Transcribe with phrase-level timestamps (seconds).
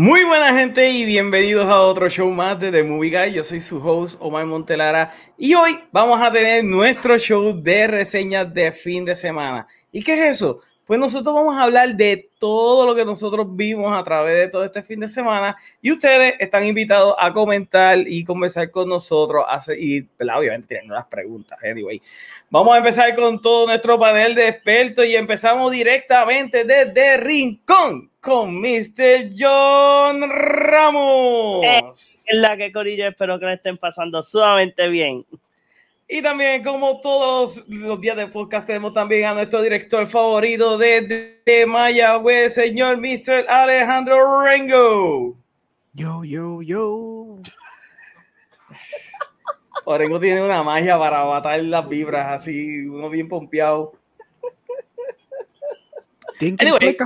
[0.00, 3.32] Muy buena gente y bienvenidos a otro show más de The Movie Guy.
[3.32, 8.54] Yo soy su host Omar Montelara y hoy vamos a tener nuestro show de reseñas
[8.54, 9.66] de fin de semana.
[9.90, 10.60] ¿Y qué es eso?
[10.88, 14.64] Pues nosotros vamos a hablar de todo lo que nosotros vimos a través de todo
[14.64, 19.44] este fin de semana y ustedes están invitados a comentar y conversar con nosotros
[19.78, 21.58] y obviamente tienen las preguntas.
[21.62, 22.00] Anyway,
[22.48, 28.58] vamos a empezar con todo nuestro panel de expertos y empezamos directamente desde Rincón con
[28.58, 29.28] Mr.
[29.38, 31.66] John Ramos.
[31.94, 35.26] Es la que Corillo, espero que le estén pasando sumamente bien.
[36.10, 41.42] Y también, como todos los días de podcast, tenemos también a nuestro director favorito de,
[41.44, 43.44] de, Mayagüez, señor Mr.
[43.46, 45.36] Alejandro Rengo.
[45.92, 47.36] Yo, yo, yo.
[49.84, 53.92] Orengo tiene una magia para matar las vibras, así, uno bien pompeado.
[56.40, 56.96] Anyway,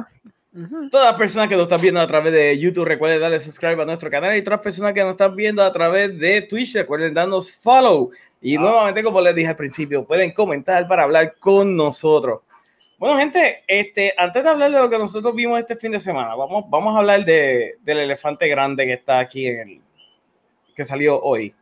[0.90, 3.86] Todas las personas que nos están viendo a través de YouTube, recuerden darle subscribe a
[3.86, 4.36] nuestro canal.
[4.36, 8.10] Y todas las personas que nos están viendo a través de Twitch, recuerden darnos follow.
[8.42, 12.40] Y nuevamente, como les dije al principio, pueden comentar para hablar con nosotros.
[12.98, 16.34] Bueno, gente, este, antes de hablar de lo que nosotros vimos este fin de semana,
[16.34, 19.80] vamos, vamos a hablar de, del elefante grande que está aquí en el
[20.74, 21.54] que salió hoy.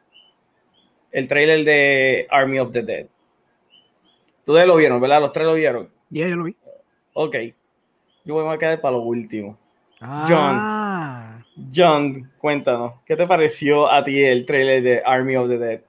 [1.13, 3.07] El trailer de Army of the Dead.
[4.47, 5.21] Ustedes lo vieron, ¿verdad?
[5.21, 5.91] Los tres lo vieron.
[6.09, 6.57] Ya, yo lo vi.
[7.13, 7.37] Ok.
[8.25, 9.59] Yo voy a quedar para lo último.
[10.01, 11.43] Ah.
[11.55, 15.81] John, John, cuéntanos, ¿qué te pareció a ti el trailer de Army of the Dead?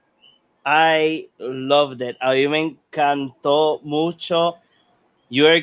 [0.64, 2.16] I loved it.
[2.20, 4.56] A mí me encantó mucho.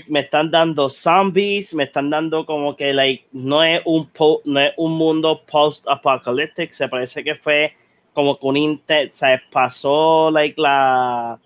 [0.07, 4.09] me están dando zombies, me están dando como que like, no, es un
[4.45, 7.73] no es un mundo post-apocalyptic, se parece que fue
[8.13, 11.39] como que un inter, se pasó like la,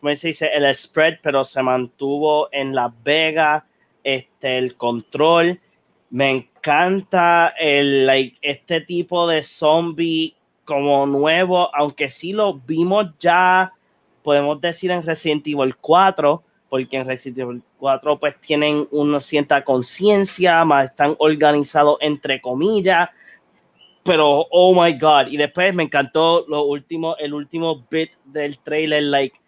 [0.00, 0.50] ¿cómo se dice?
[0.52, 3.64] El spread, pero se mantuvo en Las Vegas
[4.04, 5.60] este, el control.
[6.10, 10.34] Me encanta el, like, este tipo de zombie
[10.64, 13.72] como nuevo, aunque sí lo vimos ya,
[14.22, 19.62] podemos decir en Resident Evil 4, porque en Resident Evil 4 pues tienen una cierta
[19.64, 23.10] conciencia, más están organizados entre comillas,
[24.02, 29.02] pero oh my god, y después me encantó lo último, el último bit del trailer,
[29.02, 29.38] like,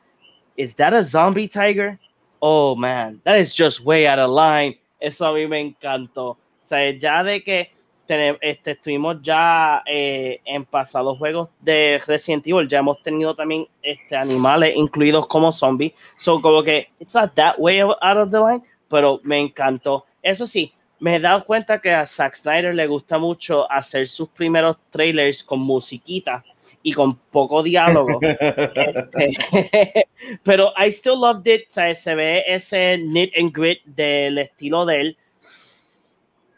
[0.57, 1.99] is that a zombie tiger?
[2.47, 4.77] oh man, that is just way out of line.
[5.01, 6.37] Eso a mí me encantó.
[6.37, 7.73] O sea, ya de que
[8.09, 14.17] este, estuvimos ya eh, en pasados juegos de Resident Evil, ya hemos tenido también este,
[14.17, 15.93] animales incluidos como zombies.
[16.17, 20.07] So, como que, it's not that way out of the line, pero me encantó.
[20.23, 24.29] Eso sí, me he dado cuenta que a Zack Snyder le gusta mucho hacer sus
[24.29, 26.45] primeros trailers con musiquita
[26.83, 28.21] y con poco diálogo.
[28.41, 30.07] este,
[30.43, 31.69] pero I still loved it.
[31.69, 35.17] Se ve ese knit and grit del estilo de él.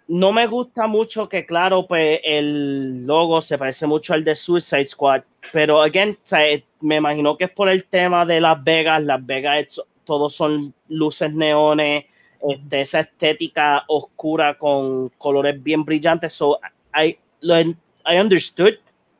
[0.08, 4.86] No me gusta mucho que, claro, pues el logo se parece mucho al de Suicide
[4.86, 5.22] Squad,
[5.52, 6.16] pero, again,
[6.80, 9.02] me imagino que es por el tema de Las Vegas.
[9.02, 12.04] Las Vegas, todos son luces neones,
[12.48, 16.32] este, esa estética oscura con colores bien brillantes.
[16.32, 16.60] So,
[16.94, 18.74] I, I understood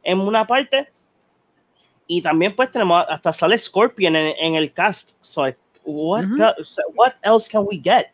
[0.04, 0.88] en una parte,
[2.06, 5.12] y también pues tenemos hasta sale Scorpion en, en el cast.
[5.20, 5.46] So,
[5.84, 6.26] what,
[6.94, 8.12] what else can we get?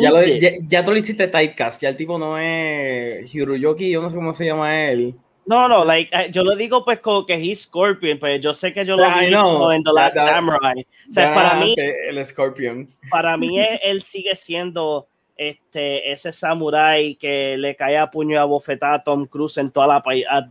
[0.00, 4.10] Ya, lo, ya, tú le hiciste typecast, ya el tipo no es Hiroyoki, yo no
[4.10, 5.14] sé cómo se llama él.
[5.46, 8.72] No, no, like, eh, yo lo digo pues como que es Scorpion, pues yo sé
[8.72, 10.86] que yo lo vi en The Last Samurai.
[11.08, 12.88] O sea, para mí, el Scorpion.
[13.10, 18.94] Para mí él sigue siendo este, ese samurai que le cae a puño a bofetada
[18.94, 20.02] a Tom Cruise en toda la,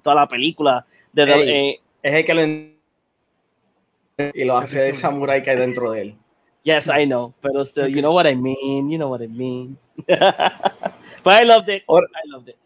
[0.02, 0.86] toda la película.
[1.12, 6.02] De, eh, es el que lo y lo hace el samurai que hay dentro de
[6.02, 6.16] él.
[6.64, 9.78] Yes, I know, pero still, you know what I mean, you know what I mean.
[10.08, 11.84] But I loved it.
[11.88, 12.58] I loved it.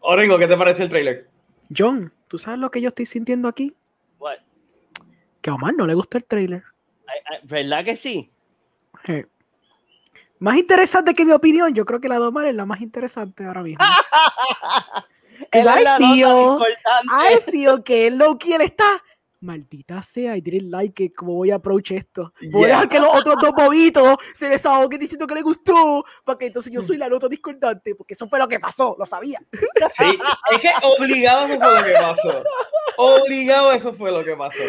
[0.00, 1.28] Orengo, ¿qué te parece el trailer?
[1.76, 3.74] John, ¿tú sabes lo que yo estoy sintiendo aquí?
[4.18, 4.38] What?
[5.42, 6.62] Que a Omar no le gustó el trailer.
[7.42, 8.30] ¿Verdad que sí?
[10.38, 13.44] Más interesante que mi opinión, yo creo que la de Omar es la más interesante
[13.44, 13.84] ahora mismo.
[15.38, 16.58] Because I feel,
[17.10, 19.02] I feel que Loki él está
[19.40, 22.32] maldita sea, y tiene like que como voy a approach esto.
[22.50, 26.46] Voy a dejar que los otros dos bobitos se desahoguen diciendo que le gustó, porque
[26.46, 29.40] entonces yo soy la nota discordante, porque eso fue lo que pasó, lo sabía.
[29.96, 30.18] Sí,
[30.50, 32.44] es que obligado eso fue lo que pasó.
[32.96, 34.62] Obligado eso fue lo que pasó.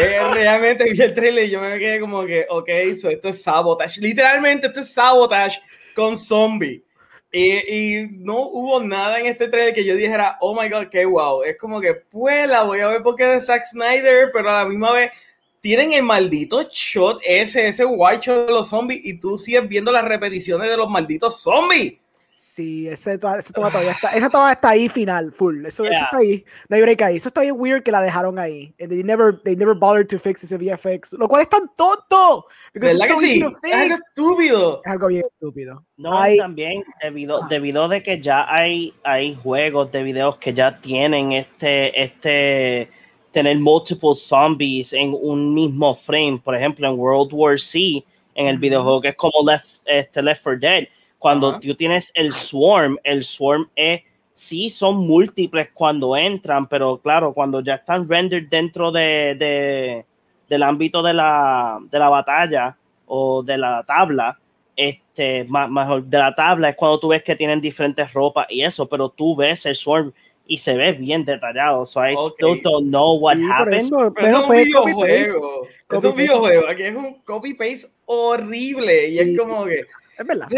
[0.00, 4.00] Eh, realmente vi el trailer y yo me quedé como que, ok, esto es sabotage.
[4.00, 5.60] Literalmente esto es sabotage
[5.94, 6.84] con zombie.
[7.32, 11.42] Y, no hubo nada en este trailer que yo dijera, oh my god, qué wow.
[11.44, 14.64] Es como que, pues la voy a ver porque es de Zack Snyder, pero a
[14.64, 15.12] la misma vez
[15.60, 19.92] tienen el maldito shot ese, ese white shot de los zombies y tú sigues viendo
[19.92, 21.94] las repeticiones de los malditos zombies.
[22.42, 25.66] Sí, ese, ese toma todavía está, esa toma está ahí final, full.
[25.66, 26.42] Eso, eso, está ahí.
[26.70, 27.16] No hay break ahí.
[27.16, 28.72] Eso está bien weird que la dejaron ahí.
[28.78, 31.12] They never, they never bothered to fix ese VFX.
[31.18, 32.46] Lo cual es tan tonto.
[32.72, 33.42] ¿Verdad que sí?
[33.62, 34.80] Es algo estúpido.
[34.82, 35.84] Es algo bien estúpido.
[35.98, 36.38] No, hay...
[36.38, 42.02] también debido, debido de que ya hay, hay juegos de videos que ya tienen este,
[42.02, 42.90] este,
[43.32, 46.40] tener multiple zombies en un mismo frame.
[46.42, 48.02] Por ejemplo, en World War C,
[48.34, 50.88] en el videojuego que es como Left, este Left 4 Dead
[51.20, 54.00] cuando tú tienes el swarm, el swarm es,
[54.32, 60.06] sí son múltiples cuando entran, pero claro, cuando ya están rendered dentro de, de
[60.48, 64.38] del ámbito de la, de la batalla o de la tabla,
[64.74, 68.88] este, mejor de la tabla es cuando tú ves que tienen diferentes ropas y eso,
[68.88, 70.14] pero tú ves el swarm
[70.46, 71.84] y se ve bien detallado.
[71.84, 73.90] So I still don't know what happened.
[74.16, 75.66] pero es un videojuego.
[75.90, 76.66] Es un videojuego.
[76.66, 79.84] Aquí es un copy paste horrible y es como que.
[80.18, 80.48] Es verdad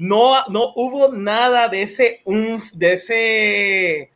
[0.00, 2.22] no, no hubo nada de ese
[2.72, 4.10] de ese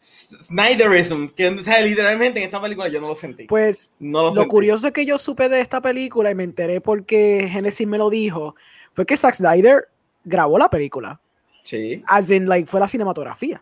[0.00, 3.46] Snyderism, que literalmente en esta película yo no lo sentí.
[3.46, 7.98] Pues lo, curioso que yo supe de esta película y me enteré porque Genesis me
[7.98, 8.54] lo dijo,
[8.92, 9.88] fue que Zack Snyder
[10.22, 11.20] grabó la película.
[11.64, 12.04] Sí.
[12.06, 13.60] As in, like, fue la cinematografía.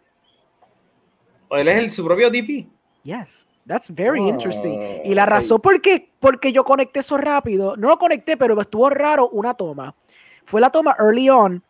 [1.48, 2.66] ¿O él es el, su propio DP?
[3.02, 3.48] Yes.
[3.66, 4.78] That's very interesting.
[5.04, 8.90] Y la razón por qué porque yo conecté eso rápido, no lo conecté, pero estuvo
[8.90, 9.94] raro una toma
[10.44, 11.62] fue la toma early on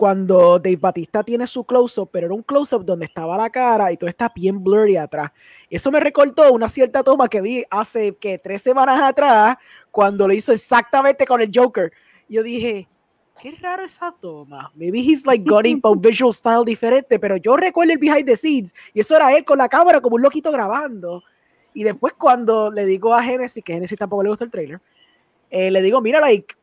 [0.00, 3.98] cuando Dave Batista tiene su close-up, pero era un close-up donde estaba la cara y
[3.98, 5.30] todo está bien blurry atrás.
[5.68, 9.56] Eso me recortó una cierta toma que vi hace que tres semanas atrás,
[9.90, 11.92] cuando lo hizo exactamente con el Joker.
[12.30, 12.88] Yo dije,
[13.42, 14.72] qué raro esa toma.
[14.74, 18.74] Maybe he's like going for visual style diferente, pero yo recuerdo el behind the scenes
[18.94, 21.22] y eso era él con la cámara como un loquito grabando.
[21.74, 24.80] Y después cuando le digo a Genesis, que Genesis tampoco le gustó el trailer,
[25.50, 26.54] eh, le digo, mira, like,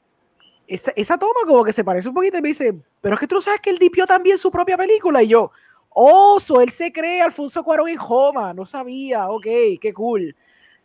[0.67, 3.27] esa, esa, toma como que se parece un poquito y me dice, pero es que
[3.27, 5.51] tú sabes que él dipió también su propia película y yo,
[5.89, 9.45] oh, so él se cree Alfonso Cuarón en Homa, no sabía, ok,
[9.81, 10.36] qué cool.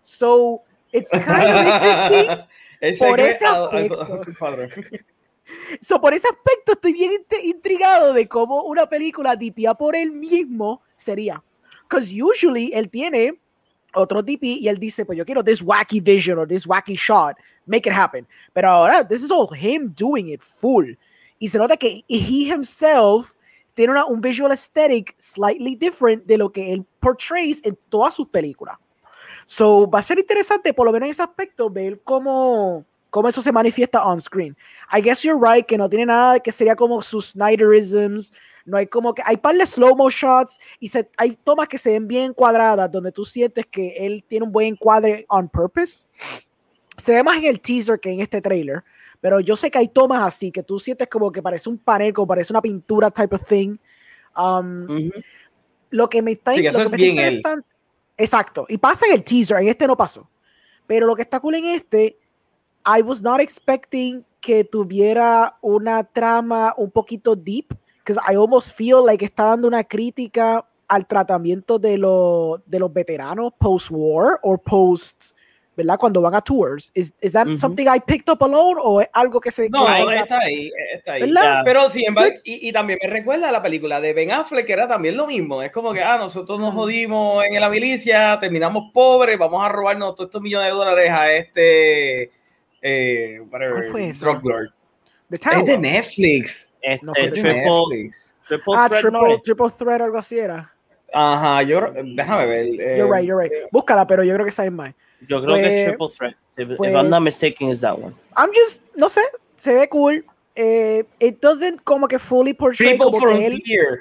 [0.01, 2.99] So, it's kind of interesting.
[2.99, 4.23] por ese aspecto.
[5.83, 7.13] so, por ese aspecto estoy bien
[7.43, 11.43] intrigado de cómo una película dipia por él mismo sería.
[11.83, 13.39] Because usually él tiene
[13.95, 17.37] otro DP y él dice, pues yo quiero this wacky vision or this wacky shot,
[17.67, 18.27] make it happen.
[18.53, 20.87] Pero ahora, this is all him doing it full.
[21.39, 23.35] Y se nota que he himself
[23.75, 28.29] tiene una, un visual aesthetic slightly different de lo que él portrays en todas sus
[28.29, 28.79] películas.
[29.47, 33.41] So, va a ser interesante, por lo menos en ese aspecto, ver cómo, cómo eso
[33.41, 34.57] se manifiesta on screen.
[34.93, 38.33] I guess you're right, que no tiene nada que sería como sus Snyderisms,
[38.65, 41.79] no hay como que hay par de slow mo shots y se, hay tomas que
[41.79, 46.07] se ven bien cuadradas donde tú sientes que él tiene un buen encuadre on purpose.
[46.97, 48.85] Se ve más en el teaser que en este trailer,
[49.21, 52.13] pero yo sé que hay tomas así que tú sientes como que parece un panel,
[52.13, 53.77] como parece una pintura type of thing.
[54.37, 55.11] Um,
[55.91, 57.69] lo que me está, interesante,
[58.17, 60.29] exacto, y pasa en el teaser, en este no pasó,
[60.87, 62.19] pero lo que está cool en este,
[62.87, 67.75] I was not expecting que tuviera una trama un poquito deep
[68.05, 72.93] because I almost feel like está dando una crítica al tratamiento de, lo, de los
[72.93, 75.33] veteranos post-war o post,
[75.75, 75.97] ¿verdad?
[75.99, 76.91] Cuando van a tours.
[76.95, 79.71] ¿Es is that something I picked up alone o es algo que se...
[79.71, 81.33] No, está ahí, está ahí.
[81.65, 84.73] Pero sin embargo, y, y, también me recuerda a la película de Ben Affleck, que
[84.75, 85.63] era también lo mismo.
[85.63, 90.15] Es como que, ah, nosotros nos jodimos en la milicia, terminamos pobres, vamos a robarnos
[90.15, 92.31] todos estos millones de dólares a este...
[92.83, 94.27] Eh, whatever, fue eso?
[95.31, 96.69] Es de Netflix.
[96.83, 98.11] Este, no fue triple,
[98.49, 100.73] triple, ah, threat, triple, triple threat, algo así era.
[101.15, 102.67] Ajá, yo, déjame ver.
[102.81, 103.53] Eh, you're right, you're right.
[103.71, 104.95] Búscala, pero yo creo que sabes más.
[105.29, 106.35] Yo creo pues, que es triple threat.
[106.57, 108.15] If, pues, if, I'm not mistaken, is that one.
[108.37, 109.23] I'm just, no sé,
[109.57, 110.25] se ve cool.
[110.55, 113.63] Eh, it doesn't como que fully portray Triple como Frontier.
[113.63, 114.01] Que él...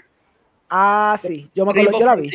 [0.70, 2.30] Ah, sí, yo me acuerdo, yo la vi.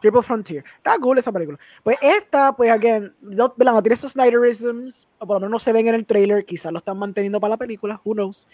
[0.00, 0.64] Triple Frontier.
[0.76, 1.58] Está cool esa película.
[1.82, 5.72] Pues esta, pues, again, no, no tiene esos Snyderisms, o por lo menos no se
[5.72, 8.46] ven en el trailer, quizás lo están manteniendo para la película, who knows.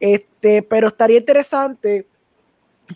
[0.00, 2.06] Este, pero estaría interesante,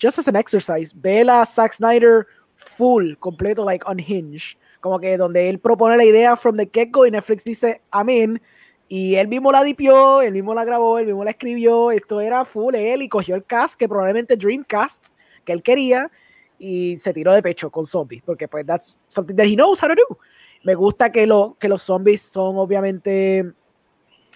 [0.01, 4.57] just as an exercise, ver a Zack Snyder full, completo, like unhinged.
[4.81, 8.41] Como que donde él propone la idea from the get-go y Netflix dice, amén.
[8.89, 11.91] Y él mismo la dipió, él mismo la grabó, él mismo la escribió.
[11.91, 16.11] Esto era full él y cogió el cast, que probablemente Dreamcast, que él quería,
[16.59, 19.89] y se tiró de pecho con zombies, porque pues that's something that he knows how
[19.89, 20.19] to do.
[20.65, 23.53] Me gusta que, lo, que los zombies son obviamente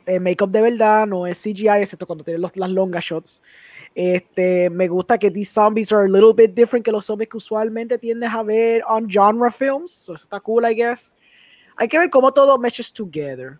[0.06, 3.42] eh, make-up de verdad, no es CGI, excepto cuando tienen los, las longa shots.
[3.94, 7.36] Este, me gusta que these zombies are a little bit different que los zombies que
[7.36, 9.90] usualmente tiendes a ver on genre films.
[9.90, 11.14] So eso está cool, I guess.
[11.76, 13.58] Hay que ver cómo todo meshes together.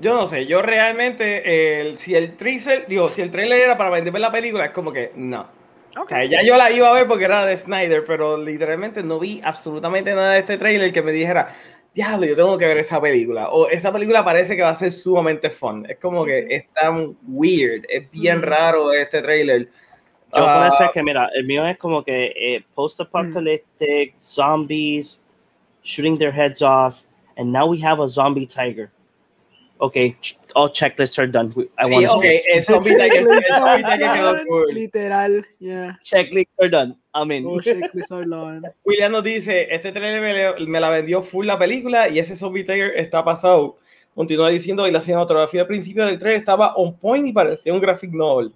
[0.00, 4.16] Yo no sé, yo realmente, si el trailer, digo, si el trailer era para vender
[4.20, 5.48] la película, es como que no.
[5.96, 9.18] O sea, ya yo la iba a ver porque era de Snyder, pero literalmente no
[9.18, 11.54] vi absolutamente nada de este trailer que me dijera,
[11.94, 13.48] diablo, yo tengo que ver esa película.
[13.50, 15.86] O esa película parece que va a ser sumamente fun.
[15.88, 19.68] Es como que es tan weird, es bien raro este trailer.
[20.34, 25.22] Yo uh, puedo que, mira, el mío es como que eh, post-apocalyptic, zombies,
[25.82, 27.02] shooting their heads off,
[27.36, 28.90] and now we have a zombie tiger.
[29.80, 30.16] Okay,
[30.56, 31.54] all checklists are done.
[31.78, 34.74] I sí, okay, el zombie tiger, el zombie tiger quedó cool.
[34.74, 35.96] Literal, yeah.
[36.02, 36.96] Checklists are done.
[37.14, 37.46] I mean.
[37.46, 38.62] Oh, checklists are done.
[38.84, 42.64] William nos dice, este trailer me, me, la vendió full la película y ese zombie
[42.64, 43.76] tiger está pasado.
[44.16, 47.80] Continúa diciendo, y la cinematografía al principio del trailer estaba on point y parecía un
[47.80, 48.52] graphic novel.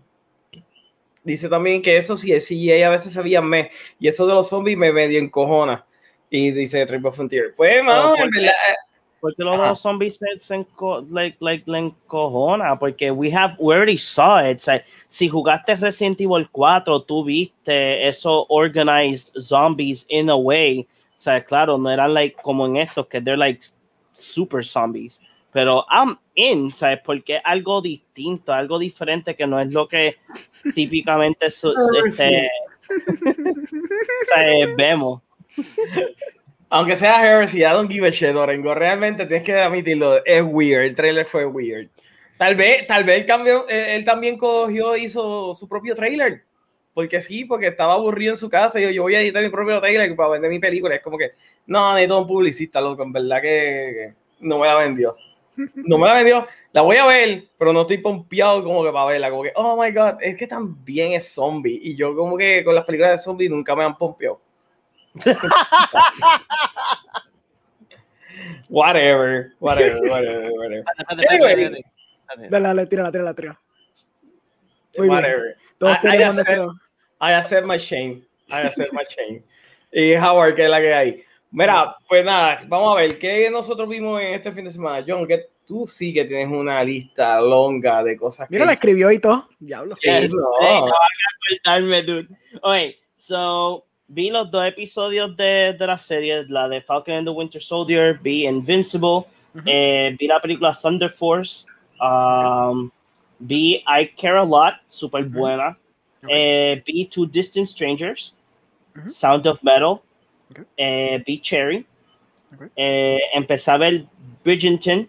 [1.23, 4.49] Dice también que eso sí, sí, a veces se veía me, y eso de los
[4.49, 5.87] zombies me medio encojona.
[6.29, 7.55] Y dice Triple Frontier.
[7.57, 8.53] Pues, mano, en verdad
[9.23, 13.97] porque los dos zombies se enco like, like, le encojona, porque we have, we already
[13.97, 14.57] saw it.
[14.57, 20.89] O sea, si jugaste Resident Evil 4, tú viste esos organized zombies in a way.
[21.15, 23.65] O sea, claro, no eran like como en estos, que they're like
[24.13, 25.21] super zombies.
[25.53, 26.99] Pero I'm in, ¿sabes?
[27.05, 30.17] Porque es algo distinto, algo diferente que no es lo que
[30.75, 32.51] típicamente este,
[34.77, 35.23] vemos
[36.75, 38.75] aunque sea Heresy, I don't give a shit, Orengo.
[38.75, 40.85] Realmente tienes que admitirlo, es weird.
[40.87, 41.91] El trailer fue weird.
[42.39, 43.27] Tal vez, tal vez
[43.69, 46.45] él, también cogió, hizo su propio trailer.
[46.95, 49.51] Porque sí, porque estaba aburrido en su casa y yo, yo voy a editar mi
[49.51, 50.95] propio trailer para vender mi película.
[50.95, 51.33] Es como que,
[51.67, 53.03] no, necesito un publicista, loco.
[53.03, 55.15] En verdad que, no me la vendió.
[55.75, 56.47] No me la vendió.
[56.73, 59.29] La voy a ver, pero no estoy pompeado como que para verla.
[59.29, 61.79] Como que, oh my god, es que también es zombie.
[61.83, 64.41] Y yo, como que con las películas de zombie nunca me han pompeado.
[68.69, 70.85] whatever, whatever, whatever, whatever.
[71.31, 71.83] Anyway,
[72.49, 73.59] dale, dale, tira, tira, tira.
[74.97, 75.57] whatever.
[75.79, 76.61] Todos I, I, accept,
[77.21, 78.23] I accept my shame.
[78.51, 79.43] I accept my shame.
[79.93, 81.25] Y Howard, que es la que hay.
[81.51, 85.05] Mira, pues nada, vamos a ver qué nosotros vimos en este fin de semana.
[85.07, 89.19] John, que tú sí que tienes una lista longa de cosas Mira, la escribió y
[89.19, 89.49] todo.
[89.59, 89.95] Diablo.
[89.97, 90.27] Sí, no.
[90.61, 90.87] no.
[90.87, 90.93] no
[91.65, 92.29] a dude.
[92.63, 97.31] Okay, so vi los dos episodios de, de, la serie, la de Falcon and the
[97.31, 99.25] Winter Soldier, vi Invincible,
[99.65, 101.65] eh, vi la película Thunder Force,
[101.99, 102.91] um,
[103.39, 105.79] vi I Care a Lot, super buena,
[106.29, 108.35] eh, vi Two Distant Strangers,
[109.07, 110.03] Sound of Metal,
[110.77, 111.87] eh, vi Cherry,
[112.77, 114.05] empecé a ver
[114.45, 115.09] Bridgerton,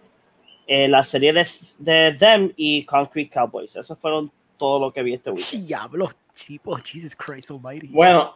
[0.68, 1.46] la serie de,
[1.78, 3.76] de Them y Concrete Cowboys.
[3.76, 5.68] Esos fueron todo lo que vi este weekend.
[5.68, 7.88] Diablo, tipo, Jesus Christ Almighty.
[7.88, 8.36] Bueno,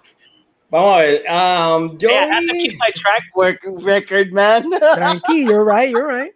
[0.70, 1.24] Vamos a ver.
[1.28, 4.70] Um, yo yeah, I have to keep my track work record, man.
[4.96, 6.34] Tranqui, you're right, you're right.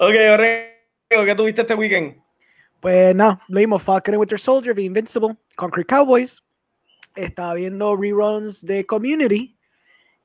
[0.00, 0.74] Ok, okay.
[1.08, 2.16] ¿qué tuviste este weekend?
[2.80, 6.42] Pues nada, lo mismo, Falcon and Winter Soldier, The Invincible, Concrete Cowboys.
[7.16, 9.56] Estaba viendo reruns de Community.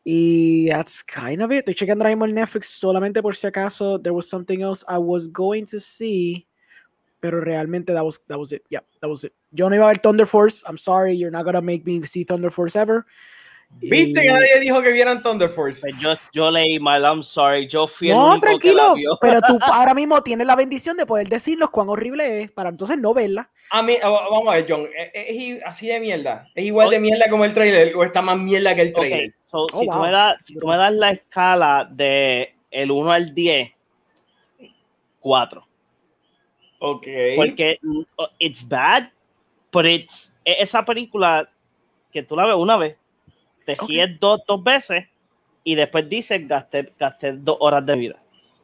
[0.04, 1.60] Y that's kind of it.
[1.60, 4.97] Estoy checando ahora mismo el Netflix solamente por si acaso there was something else I
[4.97, 6.47] was going to see
[7.19, 8.63] pero realmente that was, that was it.
[8.69, 9.34] Yeah, that was it.
[9.51, 10.63] Yo no iba a ver Thunder Force.
[10.67, 13.05] I'm sorry, you're not gonna make me see Thunder Force ever.
[13.71, 15.82] ¿Viste que nadie dijo que vieran Thunder Force?
[15.82, 17.67] Pues yo, yo leí mal, I'm sorry.
[17.67, 20.97] Yo fui no, el único tranquilo, que la pero tú ahora mismo tienes la bendición
[20.97, 23.49] de poder decirnos cuán horrible es para entonces no verla.
[23.71, 26.47] A mí, vamos a ver, John, ¿es, así de mierda?
[26.55, 29.19] ¿Es igual de mierda como el trailer o está más mierda que el trailer?
[29.19, 29.34] Okay.
[29.51, 29.95] So, oh, si, wow.
[29.95, 33.71] tú me das, si tú me das la escala de el 1 al 10,
[35.19, 35.68] 4.
[36.79, 37.07] Ok.
[37.35, 37.79] Porque
[38.39, 39.09] it's bad,
[39.71, 41.49] but it's e, esa película
[42.11, 42.97] que tú la ves una vez,
[43.65, 44.17] te okay.
[44.19, 45.05] dos, dos veces
[45.63, 48.15] y después dices gasté, gasté dos horas de vida.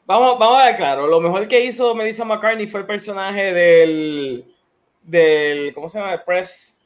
[0.05, 4.45] Vamos, vamos a ver, claro, lo mejor que hizo Melissa McCartney fue el personaje del,
[5.01, 6.23] del ¿cómo se llama?
[6.23, 6.85] Press,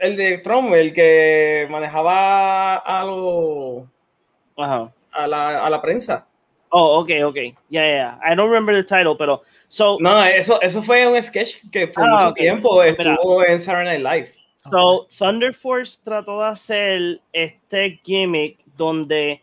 [0.00, 3.88] el de Trump, el que manejaba a lo,
[4.56, 4.92] Ajá.
[5.12, 6.26] A, la, a la prensa.
[6.70, 7.36] Oh, ok, ok.
[7.68, 8.18] Yeah, yeah.
[8.22, 9.42] I don't remember the title, pero
[10.00, 14.14] no, eso, eso fue un sketch que por ah, mucho tiempo estuvo en Saturday Night
[14.24, 14.34] Live.
[14.70, 19.42] So, Thunder Force trató de hacer este gimmick donde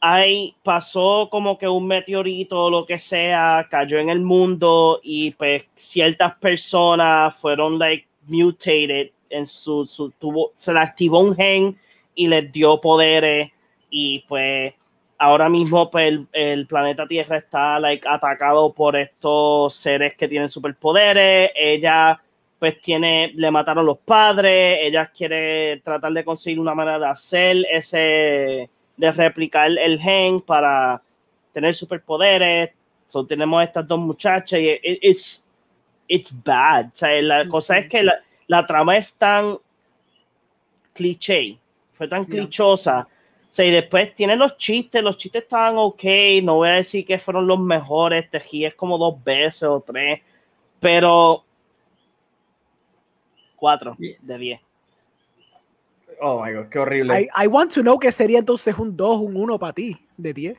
[0.00, 5.32] hay, pasó como que un meteorito o lo que sea, cayó en el mundo y
[5.32, 11.78] pues ciertas personas fueron like mutated en su, su tuvo, se le activó un gen
[12.14, 13.50] y les dio poderes
[13.90, 14.74] y pues
[15.18, 21.50] ahora mismo pues, el, planeta Tierra está like, atacado por estos seres que tienen superpoderes.
[21.54, 22.20] Ella
[22.58, 27.56] pues tiene, le mataron los padres, ella quiere tratar de conseguir una manera de hacer
[27.70, 31.02] ese, de replicar el gen para
[31.52, 32.70] tener superpoderes.
[33.06, 35.44] So, tenemos estas dos muchachas y it's,
[36.08, 36.86] it's bad.
[36.86, 38.14] O sea, la cosa es que la,
[38.46, 39.58] la, trama es tan
[40.94, 41.58] cliché,
[41.92, 43.06] fue tan clichosa.
[43.56, 46.04] O sea, y después tiene los chistes, los chistes estaban ok,
[46.42, 50.20] no voy a decir que fueron los mejores, te es como dos veces o tres,
[50.78, 51.42] pero
[53.56, 54.60] cuatro de diez.
[56.20, 57.18] Oh my god, qué horrible.
[57.18, 60.34] I, I want to know que sería entonces un 2, un 1 para ti, de
[60.34, 60.58] 10.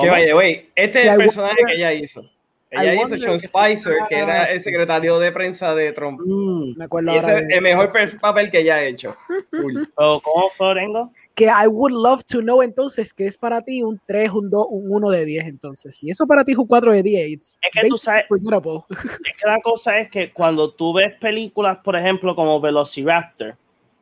[0.00, 0.70] Que vaya, güey.
[0.74, 2.24] Este es el personaje que ella hizo.
[2.70, 6.18] Ella hizo Sean Spicer, que era el secretario de prensa de Trump.
[6.24, 7.90] Mm, me acuerdo y ese es el mejor
[8.22, 9.14] papel que ella ha hecho.
[9.94, 11.12] ¿Cómo Florengo?
[11.40, 14.66] Que I would love to know entonces que es para ti un 3, un 2,
[14.68, 15.98] un 1 de 10 entonces.
[16.02, 17.30] Y eso para ti es un 4 de 10.
[17.32, 21.96] es que tú sabes, es que la cosa es que cuando tú ves películas, por
[21.96, 23.56] ejemplo, como Velociraptor,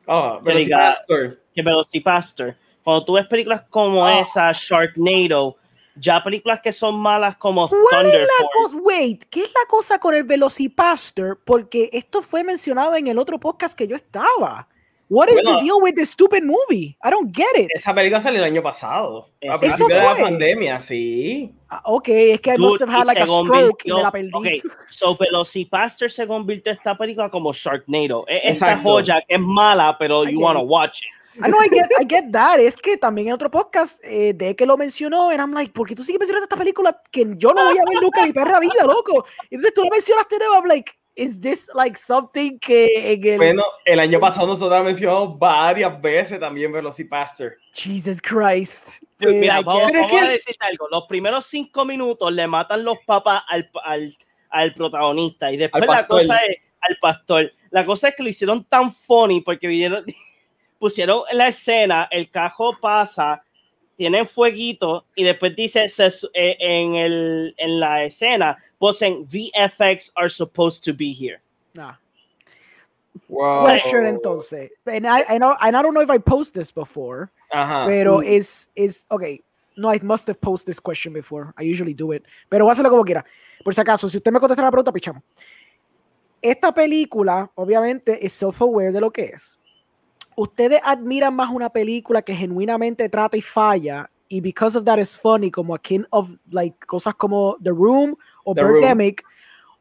[0.05, 1.39] oh, Velocipastor.
[1.55, 2.57] Que Velocipastor.
[2.83, 4.19] Cuando tú ves películas como oh.
[4.19, 5.55] esa, Sharknado,
[5.95, 8.75] ya películas que son malas como Thunder Force.
[8.75, 11.37] Wait, ¿qué es la cosa con el Velocipaster?
[11.45, 14.67] Porque esto fue mencionado en el otro podcast que yo estaba.
[15.09, 16.95] What is the deal with this stupid movie?
[17.03, 17.67] I don't get it.
[17.73, 19.29] Esa película salió el año pasado.
[19.49, 21.51] A principio de la pandemia, sí.
[21.67, 24.29] Ah, ok, es que I must have had like a stroke y me la perdí.
[24.31, 24.47] Ok,
[24.91, 28.23] so Velocipaster se convirtió esta película como Sharknado.
[28.27, 31.09] Es esa joya que es mala, pero you want to watch it.
[31.41, 32.59] I know, I get, I get that.
[32.59, 35.87] Es que también en otro podcast, eh, de que lo mencionó, and I'm like, ¿por
[35.87, 38.33] qué tú sigues mencionando esta película que yo no voy a ver nunca en mi
[38.33, 39.25] perra vida, loco?
[39.49, 43.37] Entonces tú lo mencionaste de I'm like, is this like something que en el...
[43.37, 47.57] Bueno, el año pasado nosotros mencionamos varias veces también Velocipaster.
[47.73, 49.03] Jesus Christ.
[49.19, 50.87] Mira, vamos, a decir algo.
[50.89, 54.17] Los primeros cinco minutos le matan los papás al, al,
[54.49, 57.51] al protagonista y después la cosa es al pastor.
[57.69, 60.05] La cosa es que lo hicieron tan funny porque vinieron
[60.79, 63.43] pusieron la escena, el cajo pasa,
[63.99, 65.85] tienen fueguito y después dice
[66.33, 71.41] eh, en, el, en la escena, posen VFX are supposed to be here.
[71.77, 71.99] Ah.
[73.27, 73.65] Wow.
[73.65, 74.71] Question entonces.
[74.85, 77.85] And I, I, know, and I don't know if I post this before, Ajá.
[77.87, 79.43] pero es, es, okay.
[79.75, 81.53] No, I must have posted this question before.
[81.57, 82.23] I usually do it.
[82.49, 83.25] Pero voy a hacerlo como quiera.
[83.65, 85.23] Por si acaso, si usted me contesta la pregunta, pichamos.
[86.41, 89.59] Esta película, obviamente, es self-aware de lo que es
[90.39, 95.17] ustedes admiran más una película que genuinamente trata y falla y because of that is
[95.17, 99.21] funny como a king of like cosas como The Room o Birdemic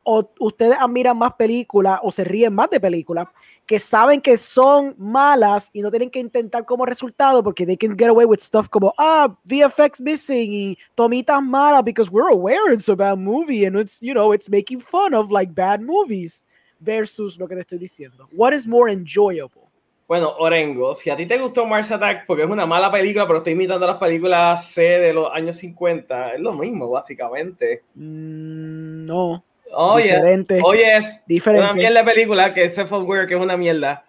[0.03, 3.29] o ustedes admiran más películas o se ríen más de películas
[3.67, 7.97] que saben que son malas y no tienen que intentar como resultado porque they can
[7.97, 12.89] get away with stuff como ah VFX missing y tomitas malas because we're aware it's
[12.89, 16.45] a bad movie and it's you know it's making fun of like bad movies.
[16.81, 18.29] Versus lo que te estoy diciendo.
[18.31, 19.68] What is more enjoyable
[20.09, 23.41] bueno, Orengo, si a ti te gustó Mars Attack porque es una mala película, pero
[23.41, 27.83] está imitando las películas C de los años 50, es lo mismo, básicamente.
[27.95, 29.45] Mm, no.
[29.71, 30.61] Oye, diferente.
[30.65, 31.63] Oye, es diferente.
[31.63, 34.03] una mierda de película que es self-aware, que es una mierda.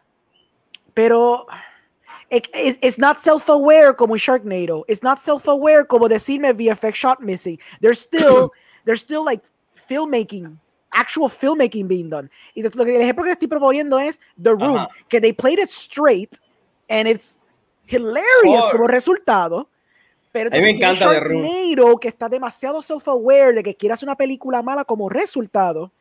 [0.93, 1.45] Pero
[2.29, 2.47] it's,
[2.81, 4.85] it's not self-aware como Sharknado.
[4.87, 7.59] It's not self-aware como decirme VFX shot missing.
[7.81, 8.53] There's still,
[8.85, 9.43] there's still like
[9.75, 10.57] filmmaking
[10.91, 12.29] actual filmmaking being done.
[12.53, 15.69] Y lo que, el ejemplo que estoy proponiendo es The Room, que they played it
[15.69, 16.35] straight
[16.89, 17.39] and it's
[17.87, 19.69] hilarious como resultado.
[20.31, 21.99] Pero a mí me encanta The Room.
[21.99, 25.91] que está demasiado self-aware de que quiere hacer una película mala como resultado.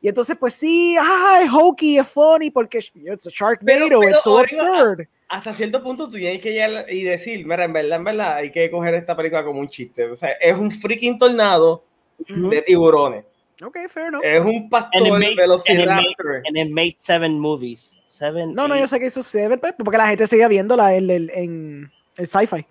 [0.00, 5.08] Y entonces, pues sí, ay, hokey, es funny porque it's a Sharknado, it's so absurd.
[5.28, 8.50] Hasta cierto punto tú tienes que llegar y decir, mira, en verdad, en verdad, hay
[8.50, 10.04] que coger esta película como un chiste.
[10.06, 11.84] O sea, es un freaking tornado
[12.28, 13.24] de tiburones.
[13.64, 14.22] Ok, fair enough.
[14.24, 15.02] Es un pastor
[15.36, 16.42] velociraptor.
[16.46, 17.94] And it made seven movies.
[18.08, 21.10] Seven, no, no, yo sé que hizo seven, pues, porque la gente sigue viéndola en,
[21.10, 22.64] en, en el sci-fi.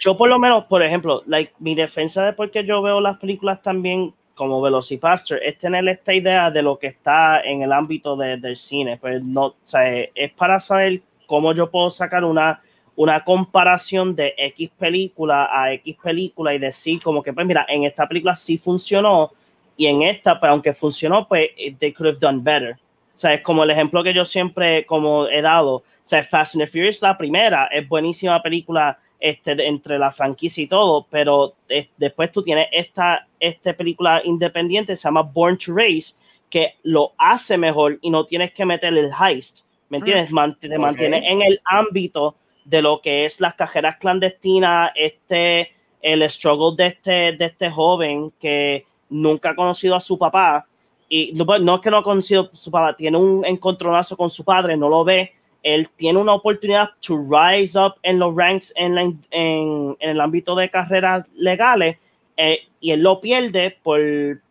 [0.00, 3.18] yo por lo menos, por ejemplo, like, mi defensa de por qué yo veo las
[3.18, 8.16] películas también como Velocipaster es tener esta idea de lo que está en el ámbito
[8.16, 8.98] de, del cine.
[8.98, 12.60] Pues no, o sea, es para saber cómo yo puedo sacar una,
[12.96, 17.84] una comparación de X película a X película y decir como que, pues mira, en
[17.84, 19.32] esta película sí funcionó,
[19.76, 22.76] y en esta, pues aunque funcionó, pues they could have done better.
[23.14, 25.76] O sea, es como el ejemplo que yo siempre como he dado.
[25.76, 30.62] O sea, Fast and the Furious, la primera, es buenísima película este, entre la franquicia
[30.62, 35.72] y todo, pero eh, después tú tienes esta, esta película independiente, se llama Born to
[35.74, 36.14] Race,
[36.50, 40.30] que lo hace mejor y no tienes que meter el heist, ¿me entiendes?
[40.30, 40.52] Mm.
[40.60, 46.76] te mantienes en el ámbito de lo que es las cajeras clandestinas, este, el struggle
[46.76, 50.66] de este, de este joven que nunca ha conocido a su papá.
[51.08, 54.44] Y no, es que no ha conocido a su papá, tiene un encontronazo con su
[54.44, 59.18] padre, no lo ve, él tiene una oportunidad to rise up en los ranks en,
[59.30, 61.96] en, el ámbito de carreras legales
[62.36, 64.00] eh, y él lo pierde por,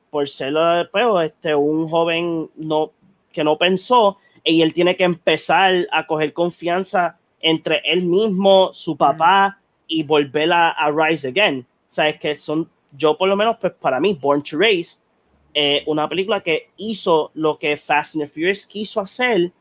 [0.09, 0.53] por ser
[0.91, 2.91] pues, este, un joven no,
[3.31, 8.97] que no pensó y él tiene que empezar a coger confianza entre él mismo, su
[8.97, 11.59] papá y volver a, Rise Again.
[11.61, 14.97] O sea, es que son, yo por lo menos, pues para mí, Born to Race,
[15.53, 19.51] eh, una película que hizo lo que Fast and Furious quiso hacer,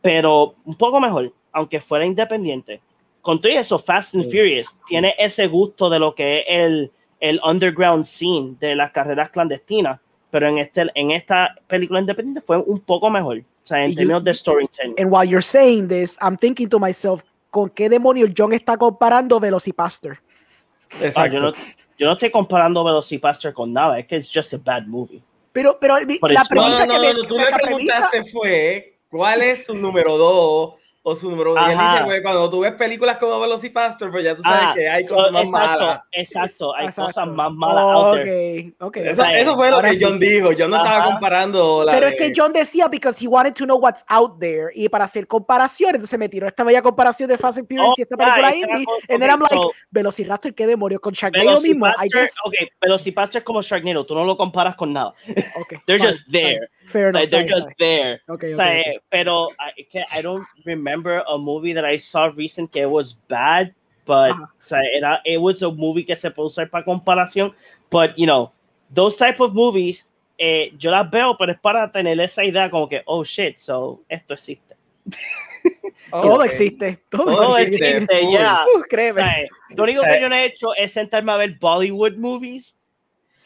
[0.00, 2.80] pero un poco mejor, aunque fuera independiente.
[3.20, 7.40] Con todo eso, Fast and Furious tiene ese gusto de lo que es el, el
[7.44, 10.00] underground scene de las carreras clandestinas,
[10.30, 13.38] pero en, este, en esta película independiente fue un poco mejor.
[13.38, 14.94] O sea, en términos de storytelling.
[14.96, 19.40] And while you're saying this, I'm thinking to myself, ¿con qué demonios John está comparando
[19.40, 20.20] Velocipaster?
[21.14, 21.52] Ah, yo, no,
[21.98, 25.22] yo, no, estoy comparando Velocipaster con nada, es que es just a bad movie.
[25.52, 30.74] Pero, pero la premisa que me, tú me preguntaste fue, ¿cuál es su número dos?
[31.08, 34.42] O su número de dice, güey, cuando tú ves películas como Velocipastor, pues ya tú
[34.42, 36.00] sabes ah, que hay cosas más malas.
[36.10, 38.74] Exacto, hay cosas más malas out there.
[38.80, 40.50] Okay, eso, eso, fue lo que John dijo.
[40.50, 43.78] Yo no estaba comparando la Pero es que John decía because he wanted to know
[43.78, 47.58] what's out there y para hacer comparaciones, entonces me tiró esta bella comparación de Fast
[47.58, 49.60] and Furious y esta película indie, and then I'm like,
[49.92, 51.00] Velociraptor, ¿qué demonios?
[51.00, 52.34] Con Sharknado mismo, I guess.
[52.44, 55.14] Ok, Velocipastor es como Sharknado, tú no lo comparas con nada.
[55.60, 56.68] Okay, They're just there.
[56.86, 57.30] Fair enough.
[57.30, 58.20] They're just there.
[58.28, 59.46] Okay, okay, Pero
[60.12, 64.44] I don't remember remember a movie that I saw recent que was bad, but uh-huh.
[64.44, 67.52] o sea, era, it was a movie que se puede usar para comparación.
[67.90, 68.52] But, you know,
[68.90, 70.04] those type of movies,
[70.38, 74.00] eh, yo las veo, pero es para tener esa idea como que, oh shit, so
[74.08, 74.74] esto existe.
[76.10, 76.98] todo existe.
[77.10, 78.64] Todo, todo existe, ya.
[78.64, 79.20] Uh, créeme.
[79.20, 82.75] O sea, lo único que yo no he hecho es sentarme a ver Bollywood movies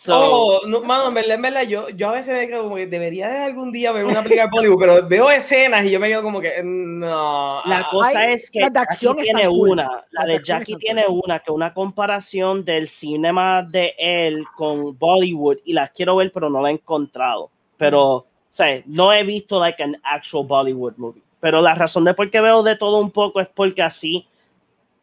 [0.02, 2.76] So, oh, no, mano, en verdad, en verdad, yo, yo a veces me quedo como
[2.76, 6.00] que debería de algún día ver una película de Bollywood, pero veo escenas y yo
[6.00, 7.60] me quedo como que no.
[7.66, 11.74] La cosa es que la acción tiene una, la, de Jackie tiene una, que una
[11.74, 16.72] comparación del cinema de él con Bollywood y la quiero ver, pero no la he
[16.72, 17.50] encontrado.
[17.76, 21.22] Pero, o sea, no he visto like an actual Bollywood movie.
[21.40, 24.26] Pero la razón de por qué veo de todo un poco es porque así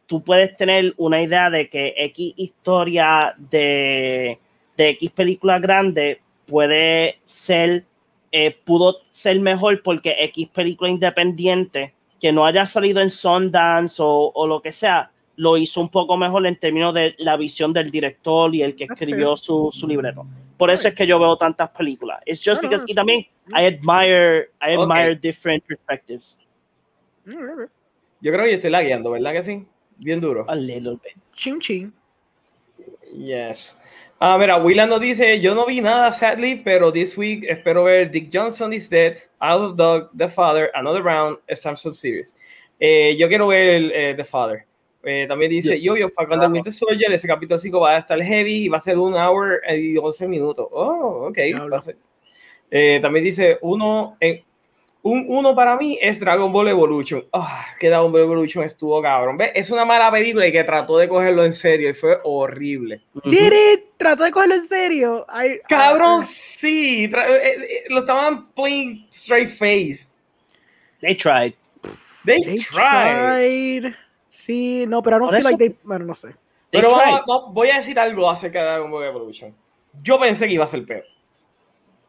[0.08, 4.40] tú puedes tener una idea de que X historia de
[4.78, 7.86] de X película grande puede ser,
[8.32, 14.32] eh, pudo ser mejor porque X película independiente que no haya salido en Sundance o,
[14.34, 17.92] o lo que sea, lo hizo un poco mejor en términos de la visión del
[17.92, 20.26] director y el que escribió su, su, libreto.
[20.58, 22.22] Por eso es que yo veo tantas películas.
[22.26, 26.40] It's just because, y también, I admire, I admire different perspectives.
[27.24, 29.66] Yo creo que yo estoy lagueando, ¿verdad que sí?
[29.98, 30.46] Bien duro.
[30.50, 31.22] A little bit.
[31.34, 31.94] Ching ching.
[33.14, 33.80] Yes.
[34.20, 38.10] Ah, mira, Willan nos dice, yo no vi nada, sadly, pero this week espero ver
[38.10, 42.36] Dick Johnson is Dead, Out of Dog, The Father, Another Round, Samsung Series.
[42.80, 44.66] Eh, yo quiero ver eh, The Father.
[45.04, 48.20] Eh, también dice, yo, yo, Falcon the Winter Soldier, ese capítulo 5 va a estar
[48.20, 50.68] heavy y va a ser un hour y 11 minutos.
[50.72, 51.38] Oh, ok.
[53.00, 54.44] también dice, uno, en,
[55.02, 57.26] un uno para mí es Dragon Ball Evolution.
[57.32, 57.48] Oh,
[57.80, 59.38] que Dragon Ball Evolution estuvo cabrón.
[59.38, 59.52] ¿Ves?
[59.56, 63.02] Es una mala película y que trató de cogerlo en serio y fue horrible.
[63.24, 63.84] Did it?
[63.98, 65.26] Trató de cogerlo en serio.
[65.68, 67.06] cabrón, sí.
[67.06, 70.12] Eh, eh, lo estaban playing straight face.
[71.02, 71.54] They tried.
[72.26, 73.94] They, tried.
[74.28, 76.36] Sí, no, pero no feel like they, bueno, no sé.
[76.70, 76.98] Pero
[77.52, 79.56] voy a decir algo acerca de Dragon Ball Evolution.
[80.02, 81.06] Yo pensé que iba a ser peor.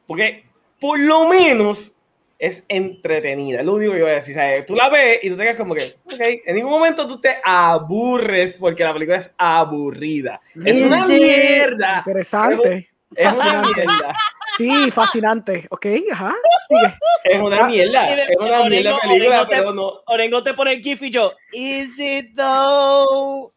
[0.07, 0.45] Porque
[0.81, 1.95] por lo menos
[2.39, 3.61] es entretenida.
[3.61, 4.35] Es lo único que yo voy a decir.
[4.35, 4.67] ¿sabes?
[4.67, 7.37] Tú la ves y tú te quedas como que, ok, en ningún momento tú te
[7.43, 10.41] aburres porque la película es aburrida.
[10.65, 11.99] Es una mierda.
[11.99, 12.89] Interesante.
[13.15, 14.17] Es una mierda.
[14.57, 15.67] Sí, fascinante.
[15.71, 16.35] Ok, ajá.
[16.69, 16.95] Sigue.
[17.25, 18.25] Es una mierda.
[18.25, 20.03] Es una mierda película, pero no.
[20.07, 23.53] Orengo te pone el gif y yo, is it though?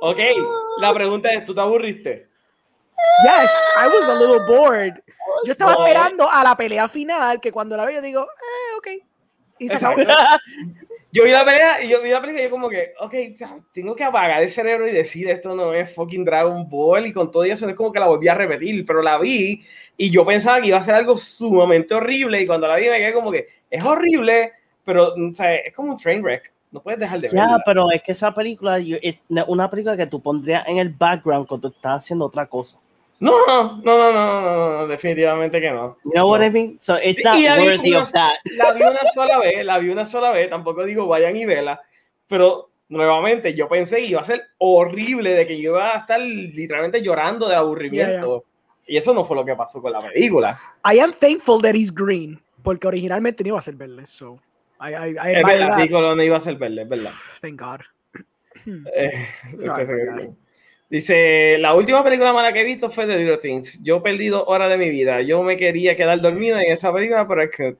[0.00, 0.18] Ok,
[0.80, 2.28] la pregunta es, ¿tú te aburriste?
[3.24, 4.94] Yes, I was a little bored.
[5.44, 8.88] Yo estaba esperando a la pelea final, que cuando la veo digo, eh, ok.
[9.58, 9.96] Y se acabó.
[11.12, 13.14] yo vi la pelea y yo vi la pelea y yo como que, ok,
[13.72, 17.30] tengo que apagar el cerebro y decir esto no es fucking Dragon Ball y con
[17.30, 19.64] todo eso es como que la volví a repetir, pero la vi
[19.96, 22.98] y yo pensaba que iba a ser algo sumamente horrible y cuando la vi me
[22.98, 24.52] quedé como que es horrible,
[24.84, 26.52] pero o sea, es como un train wreck.
[26.72, 27.48] No puedes dejar de verla.
[27.48, 31.46] Ya, pero es que esa película es una película que tú pondrías en el background
[31.46, 32.76] cuando estás haciendo otra cosa.
[33.20, 35.96] No, no, no, no, no, definitivamente que no.
[36.04, 36.78] You know what I mean?
[36.80, 38.38] So it's not worthy of that.
[38.56, 41.80] La vi una sola vez, la vi una sola vez, tampoco digo vayan y vela,
[42.28, 46.20] pero nuevamente yo pensé que iba a ser horrible, de que yo iba a estar
[46.20, 48.44] literalmente llorando de aburrimiento.
[48.86, 50.60] Y eso no fue lo que pasó con la película.
[50.84, 54.38] I am thankful that he's green, porque originalmente no iba a ser verde, so.
[54.80, 57.12] I, I, I es verdad, no iba a ser verde, es verdad.
[57.40, 57.80] Thank God.
[58.96, 59.28] Eh,
[60.90, 63.82] Dice, la última película mala que he visto fue The Little Things.
[63.82, 65.22] Yo he perdido horas de mi vida.
[65.22, 67.76] Yo me quería quedar dormido en esa película, pero es que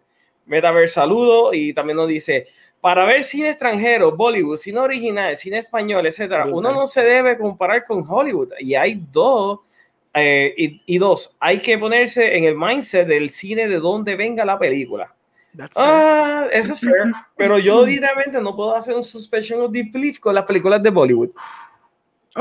[0.47, 2.49] Metaverse saludo y también nos dice,
[2.81, 7.85] para ver cine extranjero, Bollywood, cine original, cine español, etcétera, uno no se debe comparar
[7.85, 8.53] con Hollywood.
[8.59, 9.61] Y hay dos,
[10.13, 14.59] eh, y, dos, hay que ponerse en el mindset del cine de donde venga la
[14.59, 15.15] película.
[15.77, 17.13] ah, eso es fair.
[17.37, 21.31] Pero yo directamente no puedo hacer un suspension of disbelief con las películas de Bollywood.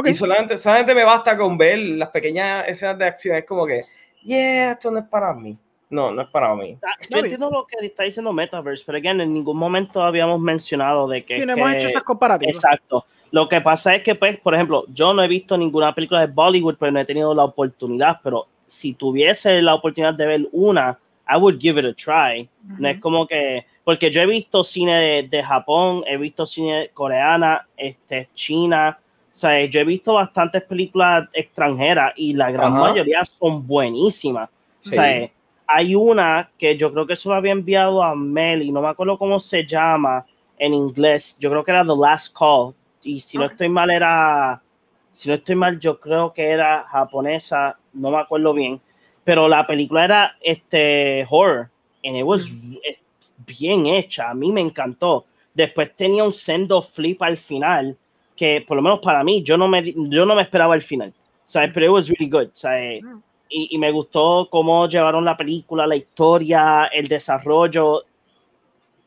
[0.05, 3.35] Y solamente, solamente me basta con ver las pequeñas escenas de acción.
[3.35, 3.83] Es como que,
[4.23, 5.57] yeah, esto no es para mí.
[5.89, 6.75] No, no es para mí.
[6.81, 11.07] Ah, yo entiendo lo que está diciendo Metaverse, pero again, en ningún momento habíamos mencionado
[11.07, 11.35] de que.
[11.35, 12.55] Sí, no hemos hecho esas comparativas.
[12.55, 13.05] Exacto.
[13.29, 16.33] Lo que pasa es que, pues, por ejemplo, yo no he visto ninguna película de
[16.33, 18.19] Bollywood, pero no he tenido la oportunidad.
[18.23, 20.97] Pero si tuviese la oportunidad de ver una,
[21.29, 22.49] I would give it a try.
[22.79, 23.63] No es como que.
[23.83, 28.97] Porque yo he visto cine de, de Japón, he visto cine coreana, este, China,
[29.33, 34.47] o sea, yo he visto bastantes películas extranjeras y la gran mayoría son buenísimas.
[34.79, 35.27] O sea,
[35.65, 38.89] hay una que yo creo que se lo había enviado a Mel y no me
[38.89, 40.23] acuerdo cómo se llama
[40.59, 41.35] en inglés.
[41.39, 42.75] Yo creo que era The Last Call.
[43.01, 44.61] Y si no estoy mal, era.
[45.11, 47.75] Si no estoy mal, yo creo que era japonesa.
[47.91, 48.79] No me acuerdo bien.
[49.23, 51.71] Pero la película era este horror.
[52.05, 52.51] And it was
[53.47, 54.29] bien hecha.
[54.29, 55.25] A mí me encantó.
[55.55, 57.97] Después tenía un sendo flip al final
[58.35, 61.13] que por lo menos para mí, yo no me, yo no me esperaba el final.
[61.45, 61.71] ¿sabes?
[61.73, 62.49] Pero it was really good.
[62.53, 63.03] ¿sabes?
[63.03, 63.19] Mm.
[63.49, 68.03] Y, y, me gustó cómo llevaron la película, la historia, el desarrollo.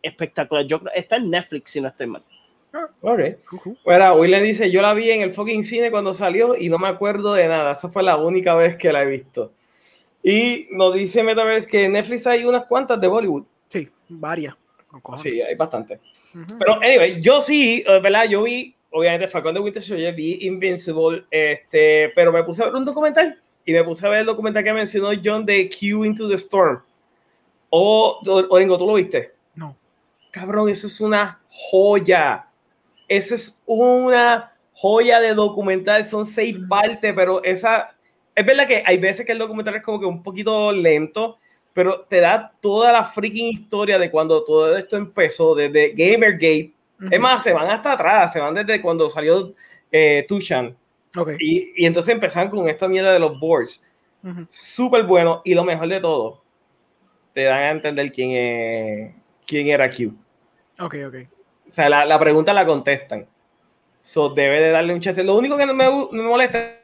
[0.00, 0.64] Espectacular.
[0.66, 2.22] Yo está en Netflix, si no estoy mal.
[2.72, 3.20] Ah, ok.
[3.84, 6.86] Bueno, William dice, yo la vi en el fucking cine cuando salió y no me
[6.86, 7.72] acuerdo de nada.
[7.72, 9.52] Esa fue la única vez que la he visto.
[10.22, 13.44] Y nos dice Metaverse que en Netflix hay unas cuantas de Bollywood.
[13.68, 14.54] Sí, varias.
[15.22, 16.00] Sí, hay bastante.
[16.58, 18.28] Pero, anyway, yo sí, eh, ¿verdad?
[18.28, 22.76] Yo vi obviamente Falcon de Winter Soldier, vi Invincible, este, pero me puse a ver
[22.76, 26.26] un documental y me puse a ver el documental que mencionó John de Q Into
[26.26, 26.80] the Storm.
[27.68, 29.34] O, Oringo, ¿tú lo viste?
[29.54, 29.76] No.
[30.30, 32.46] Cabrón, eso es una joya.
[33.06, 36.06] Eso es una joya de documental.
[36.06, 37.94] Son seis partes, pero esa.
[38.34, 41.36] Es verdad que hay veces que el documental es como que un poquito lento,
[41.74, 46.75] pero te da toda la freaking historia de cuando todo esto empezó, desde Gamergate
[47.10, 49.54] es más, se van hasta atrás, se van desde cuando salió
[49.90, 50.76] eh, Tushan.
[51.14, 51.36] Okay.
[51.38, 53.82] Y, y, entonces empezaron con esta mierda de los boards.
[54.48, 55.40] Súper bueno.
[55.44, 56.42] Y lo mejor de todo,
[57.32, 59.14] te dan a entender quién, es,
[59.46, 60.14] quién era Q.
[60.80, 61.14] Ok, ok.
[61.68, 63.26] O sea, la, la pregunta la contestan.
[64.00, 65.22] So, debe de darle un chance.
[65.22, 66.76] Lo único que me, me molesta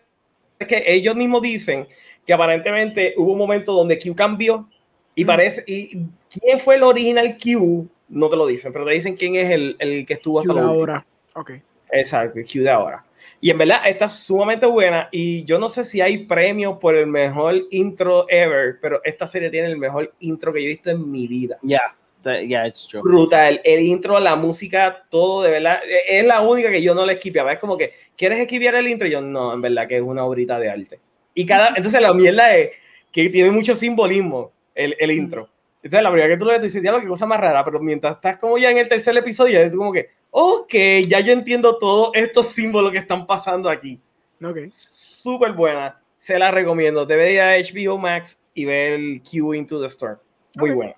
[0.59, 1.87] es que ellos mismos dicen
[2.27, 4.69] que aparentemente hubo un momento donde Q cambió
[5.15, 5.65] y parece.
[5.67, 7.89] ¿Y quién fue el original Q?
[8.13, 11.05] No te lo dicen, pero te dicen quién es el, el que estuvo hasta ahora.
[11.35, 11.53] Ok.
[11.91, 13.05] Exacto, Q de ahora.
[13.41, 17.07] Y en verdad está sumamente buena y yo no sé si hay premio por el
[17.07, 21.11] mejor intro ever, pero esta serie tiene el mejor intro que yo he visto en
[21.11, 21.59] mi vida.
[21.63, 21.81] Ya,
[22.25, 23.03] yeah, yeah, it's true.
[23.03, 23.61] Brutal.
[23.65, 25.81] El intro, la música, todo de verdad.
[25.85, 27.53] E, es la única que yo no le esquipeaba.
[27.53, 29.09] Es como que, ¿quieres esquivar el intro?
[29.09, 31.01] Y yo, no, en verdad que es una obrita de arte.
[31.35, 32.71] Y cada, entonces la mierda es
[33.11, 35.49] que tiene mucho simbolismo el, el intro.
[35.83, 37.81] Entonces, la primera que tú lo ves, tú dices, diablo, qué cosa más rara, pero
[37.81, 40.73] mientras estás como ya en el tercer episodio, es como que, ok,
[41.07, 44.01] ya yo entiendo todos estos símbolos que están pasando aquí.
[44.43, 44.59] Ok.
[44.71, 47.05] Súper buena, se la recomiendo.
[47.05, 50.19] Debe ir a HBO Max y ver el Q Into the Storm.
[50.59, 50.95] Muy buena.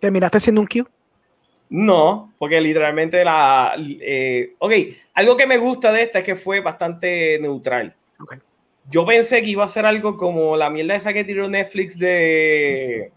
[0.00, 0.88] ¿Terminaste siendo un Q?
[1.70, 3.74] No, porque literalmente la...
[3.78, 4.72] Eh, ok,
[5.14, 7.94] algo que me gusta de esta es que fue bastante neutral.
[8.18, 8.36] Ok
[8.90, 13.12] yo pensé que iba a ser algo como la mierda esa que tiró Netflix de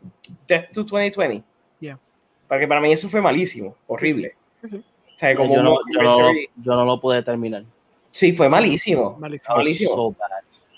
[0.48, 1.44] Death to 2020.
[1.80, 2.00] Yeah.
[2.48, 4.36] Porque para mí eso fue malísimo, horrible.
[4.64, 7.64] Sí, O sea, como yo, no, yo, no, yo, no, lo pude terminar.
[8.12, 9.18] Sí, fue malísimo.
[9.20, 9.56] Malísimo.
[9.56, 9.96] malísimo.
[9.96, 10.16] So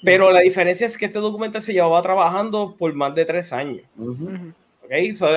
[0.04, 3.84] Pero la diferencia es que este documental se llevaba trabajando por más de tres años.
[3.98, 4.54] Uh -huh.
[4.84, 5.14] okay?
[5.14, 5.28] so,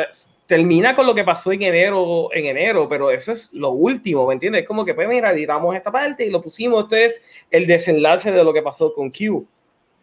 [0.47, 4.35] termina con lo que pasó en enero, en enero, pero eso es lo último, ¿me
[4.35, 4.63] entiendes?
[4.63, 8.31] Es como que, pues mira, editamos esta parte y lo pusimos, esto es el desenlace
[8.31, 9.47] de lo que pasó con Q.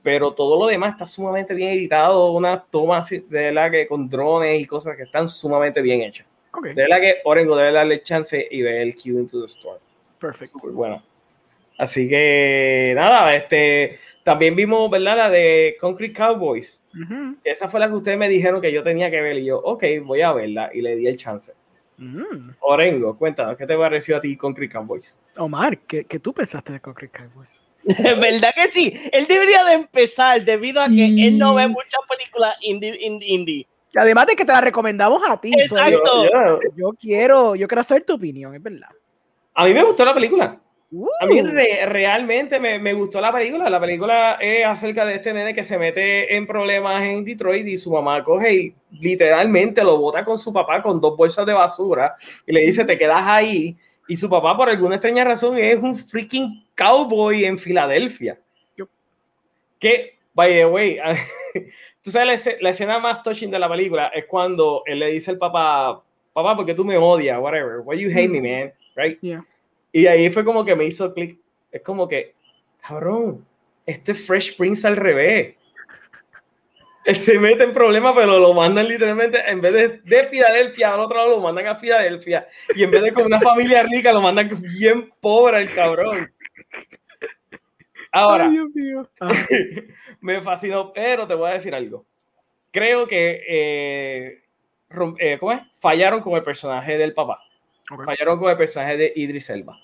[0.02, 4.60] Pero todo lo demás está sumamente bien editado, unas tomas de la que con drones
[4.62, 6.26] y cosas que están sumamente bien hechas.
[6.52, 6.74] Okay.
[6.74, 9.80] De la que Orengo debe darle chance y ver el Q into the Storm.
[10.20, 10.72] Perfecto.
[10.72, 11.04] Bueno.
[11.78, 15.16] Así que nada, este también vimos, ¿verdad?
[15.16, 16.84] La de Concrete Cowboys.
[16.94, 17.38] Uh -huh.
[17.44, 19.84] Esa fue la que ustedes me dijeron que yo tenía que ver y yo, ok,
[20.04, 21.54] voy a verla y le di el chance.
[21.98, 22.56] Uh -huh.
[22.60, 25.18] Orengo, cuéntanos, ¿qué te pareció a ti Concrete Cowboys?
[25.38, 27.64] Omar, ¿qué, qué tú pensaste de Concrete Cowboys?
[28.20, 28.94] ¿Verdad que sí?
[29.12, 31.28] Él debería de empezar debido a que y...
[31.28, 32.98] él no ve muchas películas indie.
[33.02, 33.68] indie.
[33.96, 35.54] Además de que te la recomendamos a ti.
[35.54, 36.24] Exacto.
[36.24, 38.90] Yo, yo, yo, quiero, yo quiero saber tu opinión, es verdad.
[39.56, 40.60] A mí me gustó la película.
[41.22, 43.70] A mí realmente me, me, gustó la película.
[43.70, 47.78] La película es acerca de este nene que se mete en problemas en Detroit y
[47.78, 52.16] su mamá coge y literalmente lo bota con su papá con dos bolsas de basura
[52.48, 53.78] y le dice, te quedas ahí.
[54.08, 58.40] Y su papá, por alguna extraña razón, es un freaking cowboy en Filadelfia.
[59.78, 60.98] Que, by the way,
[62.02, 65.38] tú sabes, la, escena más touching de la película es cuando él le dice al
[65.38, 66.04] papá,
[66.34, 69.20] papá, porque tú me odias, whatever, why you hate me, man, right?
[69.22, 69.46] Yeah.
[69.92, 71.40] Y ahí fue como que me hizo clic.
[71.72, 72.34] Es como que,
[72.86, 73.46] cabrón,
[73.86, 75.56] este Fresh Prince al revés.
[77.06, 81.00] Él se mete en problemas, pero lo mandan literalmente, en vez de, de Filadelfia, al
[81.00, 82.48] otro lado lo mandan a Filadelfia.
[82.76, 86.30] Y en vez de con una familia rica, lo mandan bien pobre el cabrón.
[88.12, 88.50] Ahora,
[90.22, 92.06] me fascinó, pero te voy a decir algo.
[92.72, 94.44] Creo que eh,
[95.20, 95.62] eh, ¿cómo es?
[95.80, 97.40] fallaron con el personaje del papá.
[98.06, 99.80] Fallaron con el personaje de Idris Elba.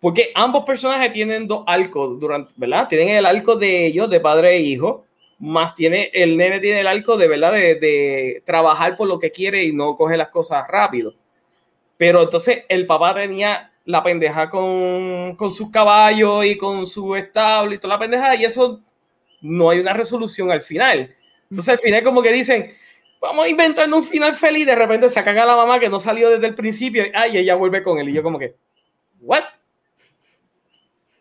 [0.00, 2.88] Porque ambos personajes tienen dos arcos durante, ¿verdad?
[2.88, 5.06] Tienen el arco de ellos, de padre e hijo,
[5.38, 7.52] más tiene, el nene tiene el arco de, ¿verdad?
[7.52, 11.14] De, de trabajar por lo que quiere y no coge las cosas rápido.
[11.96, 17.74] Pero entonces el papá tenía la pendeja con, con sus caballos y con su establo
[17.74, 18.80] y toda la pendeja, y eso
[19.40, 21.14] no hay una resolución al final.
[21.50, 22.72] Entonces al final como que dicen,
[23.20, 26.30] vamos a inventar un final feliz, de repente sacan a la mamá que no salió
[26.30, 28.56] desde el principio, y ella vuelve con él, y yo como que,
[29.20, 29.44] ¿what?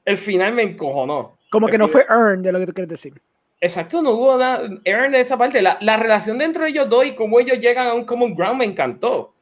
[0.06, 1.38] El final me encojonó.
[1.50, 3.14] Como que no fue earn de lo que tú quieres decir.
[3.62, 5.62] Exacto, no hubo nada earn de esa parte.
[5.62, 8.58] La, la, relación dentro de ellos dos y cómo ellos llegan a un common ground
[8.58, 9.34] me encantó.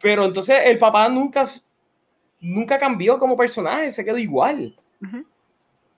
[0.00, 1.44] Pero entonces el papá nunca,
[2.40, 4.76] nunca cambió como personaje, se quedó igual.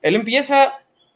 [0.03, 0.75] Él empieza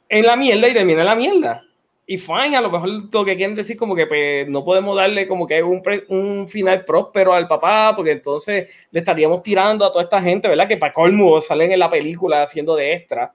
[0.08, 1.62] en la mierda y termina en la mierda
[2.08, 5.26] y fine, a lo mejor lo que quieren decir como que pues, no podemos darle
[5.26, 10.04] como que un, un final próspero al papá, porque entonces le estaríamos tirando a toda
[10.04, 10.68] esta gente, ¿verdad?
[10.68, 13.34] Que para colmo salen en la película haciendo de extra,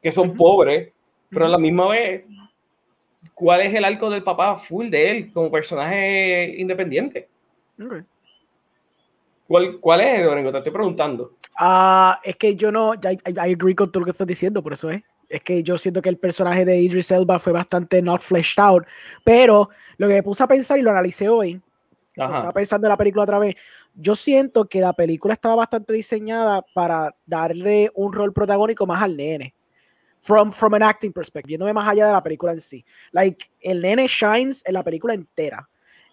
[0.00, 0.90] que son pobres,
[1.28, 2.24] pero a la misma vez,
[3.34, 7.28] ¿cuál es el arco del papá full de él como personaje independiente?
[9.46, 10.52] ¿Cuál, ¿Cuál es, Lorenzo?
[10.52, 11.36] Te estoy preguntando.
[11.58, 14.72] Ah, es que yo no, I, I, agree con todo lo que estás diciendo, por
[14.72, 18.20] eso es es que yo siento que el personaje de Idris Elba fue bastante not
[18.20, 18.84] fleshed out,
[19.24, 19.68] pero
[19.98, 21.60] lo que me puse a pensar y lo analicé hoy,
[22.10, 23.54] estaba pensando en la película otra vez,
[23.94, 29.16] yo siento que la película estaba bastante diseñada para darle un rol protagónico más al
[29.16, 29.54] nene.
[30.18, 32.84] From, from an acting perspective, viéndome más allá de la película en sí.
[33.12, 35.68] Like, el nene shines en la película entera.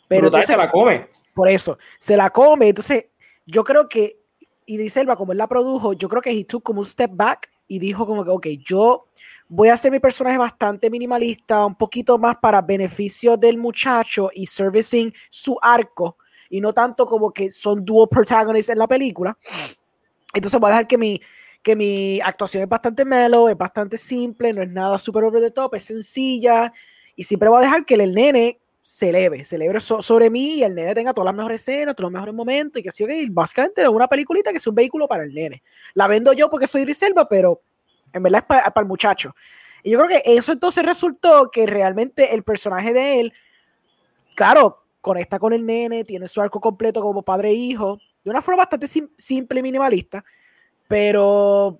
[0.07, 1.09] Pero entonces, se la come.
[1.33, 2.69] Por eso, se la come.
[2.69, 3.07] Entonces,
[3.45, 4.19] yo creo que
[4.65, 7.49] Idris Elba, como él la produjo, yo creo que he took como un step back
[7.67, 9.05] y dijo como que, ok, yo
[9.47, 14.45] voy a hacer mi personaje bastante minimalista, un poquito más para beneficio del muchacho y
[14.45, 16.17] servicing su arco,
[16.49, 19.37] y no tanto como que son dual protagonists en la película.
[20.33, 21.21] Entonces voy a dejar que mi,
[21.61, 25.51] que mi actuación es bastante mellow, es bastante simple, no es nada super over the
[25.51, 26.71] top, es sencilla,
[27.15, 30.75] y siempre voy a dejar que el nene se eleve, eleve sobre mí y el
[30.75, 33.87] nene tenga todas las mejores escenas, todos los mejores momentos y que así, básicamente es
[33.87, 35.63] una peliculita que es un vehículo para el nene.
[35.93, 37.61] La vendo yo porque soy Griselva, pero
[38.11, 39.33] en verdad es para, el muchacho.
[39.83, 43.33] Y yo creo que eso entonces resultó que realmente el personaje de él,
[44.35, 48.41] claro, conecta con el nene, tiene su arco completo como padre e hijo, de una
[48.41, 50.25] forma bastante simple y minimalista,
[50.89, 51.79] pero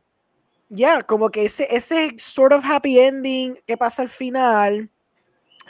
[0.70, 4.90] ya, como que ese, ese sort of happy ending que pasa al final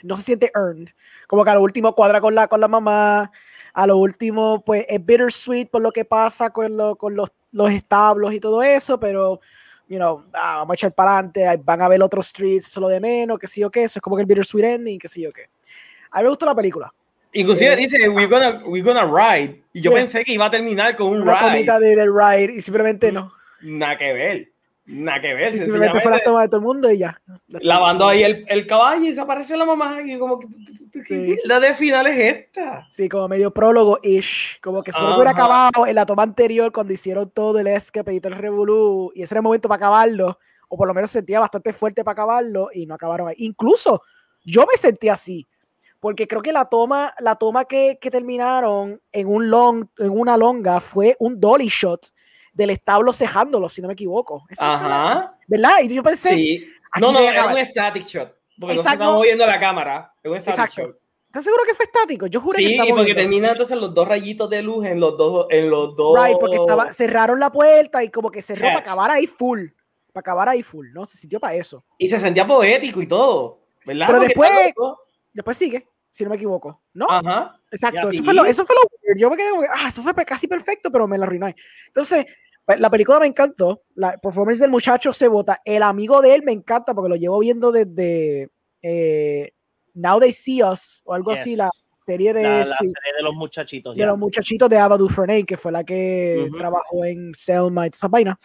[0.04, 0.89] no se siente earned.
[1.28, 3.32] Como que a lo último cuadra con la, con la mamá,
[3.74, 7.72] a lo último pues es bittersweet por lo que pasa con, lo, con los, los,
[7.72, 9.39] establos y todo eso, pero,
[9.88, 12.99] you know, ah, vamos a echar para adelante, van a ver otros streets, solo de
[12.99, 15.32] menos, que sí o qué, eso es como que el bittersweet ending, que sí o
[15.32, 15.47] qué.
[16.12, 16.93] A mí me gustó la película.
[17.32, 19.64] Inclusive eh, dice, we're gonna, we're gonna ride.
[19.74, 21.80] Y yo pensé que iba a terminar con un una ride.
[21.80, 23.32] de, de ride y simplemente no.
[23.62, 24.53] Nada que ver.
[24.86, 25.52] Nada que ver.
[25.52, 27.22] Sí, simplemente fue la toma de todo el mundo y ya.
[27.48, 30.48] Lavando ahí el, el, caballo y se aparece la mamá y como que
[31.46, 32.86] la de final es esta.
[32.90, 34.60] Sí, como medio prólogo-ish.
[34.62, 38.20] Como que solo hubiera acabado en la toma anterior cuando hicieron todo el escape y
[38.20, 40.38] todo el revolú y ese era el momento para acabarlo.
[40.70, 43.36] O por lo menos sentía bastante fuerte para acabarlo y no acabaron ahí.
[43.40, 44.02] Incluso
[44.44, 45.48] yo me sentí así.
[46.00, 50.36] Porque creo que la toma, la toma que, que terminaron en, un long, en una
[50.36, 52.08] longa fue un dolly shot
[52.54, 54.45] del establo cejándolo, si no me equivoco.
[54.58, 55.38] Ajá.
[55.47, 55.78] ¿Verdad?
[55.84, 56.36] Y yo pensé.
[56.36, 56.70] Sí.
[56.99, 58.36] No, no, era un static shot.
[58.60, 58.99] Porque Exacto.
[58.99, 60.14] no se está moviendo la cámara.
[60.22, 60.82] Es un static Exacto.
[60.82, 61.04] shot.
[61.34, 62.28] ¿Estás seguro que fue estático?
[62.28, 64.99] Yo juré sí, que estaba Sí, porque termina entonces los dos rayitos de luz en
[64.99, 65.47] los dos.
[65.49, 66.16] En los dos...
[66.16, 69.70] Right, porque estaba, cerraron la puerta y como que cerró para acabar ahí full.
[70.12, 71.06] Para acabar ahí full, ¿no?
[71.06, 71.84] Se sintió para eso.
[71.97, 73.62] Y se sentía poético y todo.
[73.84, 74.06] ¿Verdad?
[74.06, 74.51] Pero después,
[75.34, 76.84] después sigue, si no me equivoco.
[76.93, 77.08] ¿No?
[77.10, 77.60] Ajá.
[77.72, 78.10] Exacto.
[78.10, 80.91] Eso fue, lo, eso fue lo Yo me quedé como, ah, eso fue casi perfecto,
[80.91, 81.47] pero me lo arruinó.
[81.88, 82.28] Entonces,
[82.66, 83.84] Pues, la película me encantó.
[83.95, 85.61] La performance del muchacho se vota.
[85.66, 88.49] El amigo de él me encanta porque lo llevo viendo desde
[88.82, 89.51] eh,
[89.93, 91.70] Now They See Us o algo así, la
[92.01, 93.95] serie de, la, serie de los muchachitos.
[93.95, 98.07] De los muchachitos de Ava DuVernay, que fue la que trabajó en Selma y esa
[98.07, 98.38] vaina.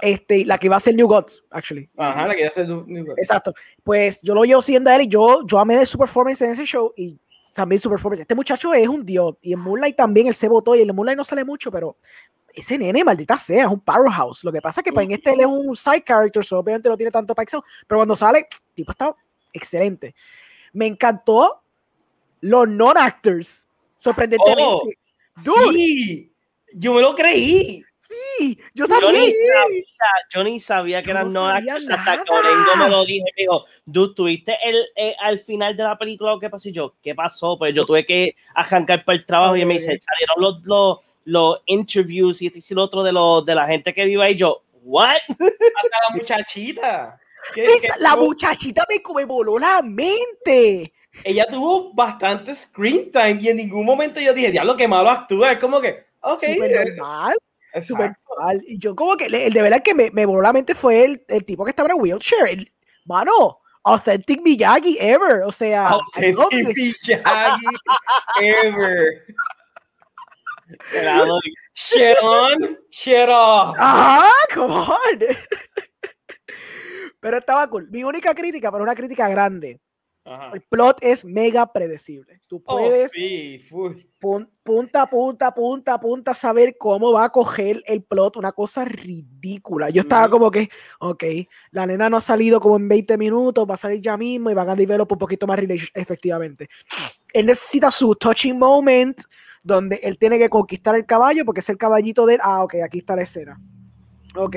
[0.00, 1.88] Este, la que iba a ser New Gods, actually.
[1.96, 3.18] Ajá, la que iba a ser New Gods.
[3.18, 3.54] Exacto.
[3.84, 6.50] Pues yo lo llevo siendo a él y yo, yo amé de su performance en
[6.50, 7.16] ese show y
[7.52, 8.20] también su performance.
[8.20, 9.36] Este muchacho es un dios.
[9.42, 11.96] Y en Moonlight también él se votó y en Moonlight no sale mucho, pero
[12.54, 14.44] ese nene, maldita sea, es un powerhouse.
[14.44, 16.88] Lo que pasa es que pues, en este él es un side character, so obviamente
[16.88, 19.14] no tiene tanto acción, pero cuando sale, tipo está
[19.52, 20.14] excelente.
[20.72, 21.62] Me encantó
[22.40, 24.62] los non-actors, sorprendentemente.
[24.62, 24.82] Oh,
[25.36, 26.32] sí,
[26.74, 27.84] yo me lo creí.
[28.36, 29.32] Sí, yo también.
[30.34, 33.22] Yo ni sabía, que eran no actors hasta que Orengo me lo dije.
[33.24, 36.68] Me dijo, tú tuviste el, eh, al final de la película lo que pasó.
[36.68, 37.56] Y yo, ¿qué pasó?
[37.56, 41.60] Pues yo tuve que arrancar para el trabajo y me dice, salieron los, los, los
[41.66, 44.36] interviews y este y lo otro de, los, de la gente que vive ahí.
[44.36, 45.16] Yo, ¿what?
[45.28, 47.20] Hasta la muchachita.
[47.98, 50.92] la muchachita me, me voló la mente
[51.24, 55.52] ella tuvo bastante screen time y en ningún momento yo dije, diablo, qué malo actúa.
[55.52, 56.38] Es como que, ok.
[56.38, 57.36] Súper eh, normal.
[57.86, 58.62] Súper normal.
[58.66, 61.24] Y yo como que el de verdad que me, me voló la mente fue el,
[61.28, 62.48] el, tipo que estaba en wheelchair.
[62.48, 62.72] El,
[63.04, 65.42] mano, authentic Miyagi ever.
[65.42, 67.66] O sea, authentic Miyagi
[68.40, 69.26] ever.
[71.74, 73.74] shit on, shit off.
[73.78, 75.18] Ajá, come on.
[77.20, 77.88] Pero estaba cool.
[77.90, 79.80] Mi única crítica, pero una crítica grande
[80.52, 82.40] el plot es mega predecible.
[82.46, 83.12] Tú oh, puedes
[84.20, 89.90] punta, punta, punta, punta saber cómo va a coger el plot, una cosa ridícula.
[89.90, 90.68] Yo estaba como que,
[91.00, 91.24] ok,
[91.72, 94.54] la nena no ha salido como en 20 minutos, va a salir ya mismo y
[94.54, 95.58] van a develop un poquito más
[95.94, 96.68] efectivamente.
[97.32, 99.20] Él necesita su touching moment
[99.62, 102.40] donde él tiene que conquistar el caballo porque es el caballito de él.
[102.42, 103.60] Ah, ok, aquí está la escena.
[104.34, 104.56] Ok.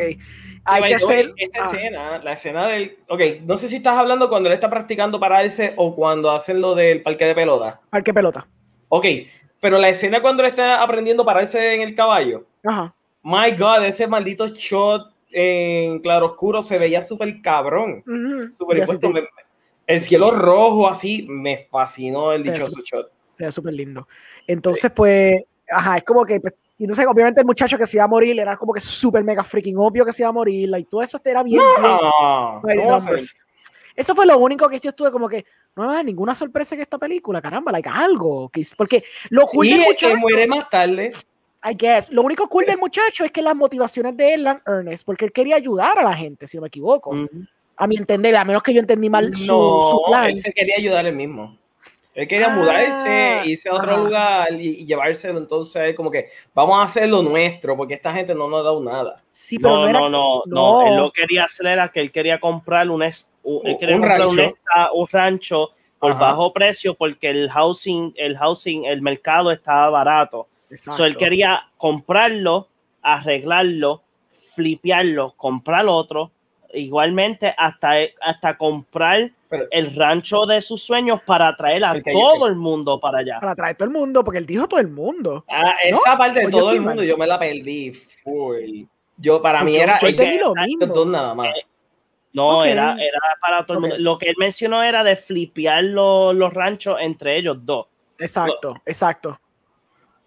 [0.66, 1.34] Hay que hacer.
[1.38, 1.72] Esta ah.
[1.72, 2.98] escena, la escena del.
[3.08, 6.74] Ok, no sé si estás hablando cuando él está practicando pararse o cuando hacen lo
[6.76, 7.82] del parque de pelota.
[7.90, 8.48] Parque pelota.
[8.90, 9.06] Ok,
[9.60, 12.46] pero la escena cuando él está aprendiendo a pararse en el caballo.
[12.64, 12.94] Ajá.
[13.22, 18.04] My God, ese maldito shot en claro oscuro se veía súper cabrón.
[18.56, 18.86] Súper
[19.88, 23.15] El cielo rojo, así, me fascinó el dichoso shot.
[23.38, 24.08] Se ve súper lindo.
[24.48, 28.08] Entonces, pues Ajá, es como que, pues, entonces obviamente el muchacho que se iba a
[28.08, 31.02] morir era como que súper mega freaking obvio que se iba a morir, y todo
[31.02, 31.62] eso era bien.
[31.82, 32.62] No,
[33.96, 36.82] eso fue lo único que yo estuve como que no me da ninguna sorpresa en
[36.82, 41.12] esta película, caramba, like algo, porque lo cool del muchacho, muere más tarde.
[41.64, 45.06] I guess, lo único cool del muchacho es que las motivaciones de él eran earnest,
[45.06, 47.16] porque él quería ayudar a la gente, si no me equivoco.
[47.78, 50.26] A mi entender, a menos que yo entendí mal su, su plan.
[50.28, 51.58] Él se quería ayudar él mismo.
[52.16, 55.38] Él quería mudarse, ah, irse a otro lugar y, llevárselo.
[55.38, 58.82] Entonces, como que vamos a hacer lo nuestro, porque esta gente no nos ha dado
[58.82, 59.22] nada.
[59.28, 62.90] Sí, pero no, no, no, no, Él lo quería hacer era que él quería comprar
[62.90, 63.04] un,
[63.44, 64.56] un, rancho.
[64.94, 70.48] Un, rancho por bajo precio, porque el housing, el housing, el mercado estaba barato.
[70.70, 71.04] Exacto.
[71.06, 72.70] él quería comprarlo,
[73.02, 74.04] arreglarlo,
[74.56, 76.32] flipearlo, comprar otro,
[76.74, 79.32] igualmente hasta, hasta comprar
[79.72, 83.40] el rancho de sus sueños para traer a todo el mundo para allá.
[83.40, 85.46] Para traer todo el mundo, porque él dijo todo el mundo.
[85.50, 87.94] Ah, esa parte de todo el mundo yo me la perdí.
[89.18, 91.48] Yo para mí era Dos nada más.
[91.48, 91.66] Eh,
[92.34, 93.96] no, era, era para todo el mundo.
[93.98, 97.88] Lo que él mencionó era de flipear los, los ranchos entre ellos dos.
[98.20, 99.40] Exacto, exacto.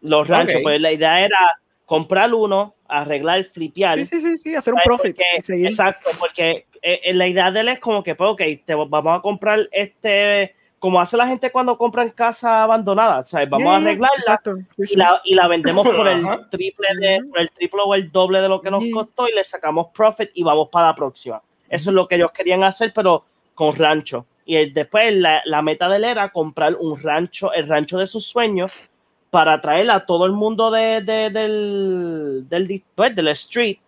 [0.01, 3.95] Los ranchos, pues la idea era comprar uno, arreglar, flipear.
[3.95, 5.19] Sí, sí, sí, sí, hacer un profit.
[5.49, 9.23] exacto, porque eh, la idea de él es como que, pues, ok, te, vamos a
[9.23, 13.49] comprar este, como hace la gente cuando compran casa abandonada, ¿sabes?
[13.49, 14.39] Vamos a arreglarla
[14.77, 18.43] y, la, y, la, vendemos por el triple de, por el triple o el doble
[18.43, 21.41] de lo que nos costó y le sacamos profit y vamos para la próxima.
[21.71, 23.25] Eso es lo que ellos querían hacer, pero
[23.55, 24.27] con rancho.
[24.45, 28.27] Y después la, la meta de él era comprar un rancho, el rancho de sus
[28.27, 28.91] sueños,
[29.31, 33.79] para traer a todo el mundo de, de, del, del, pues, del street,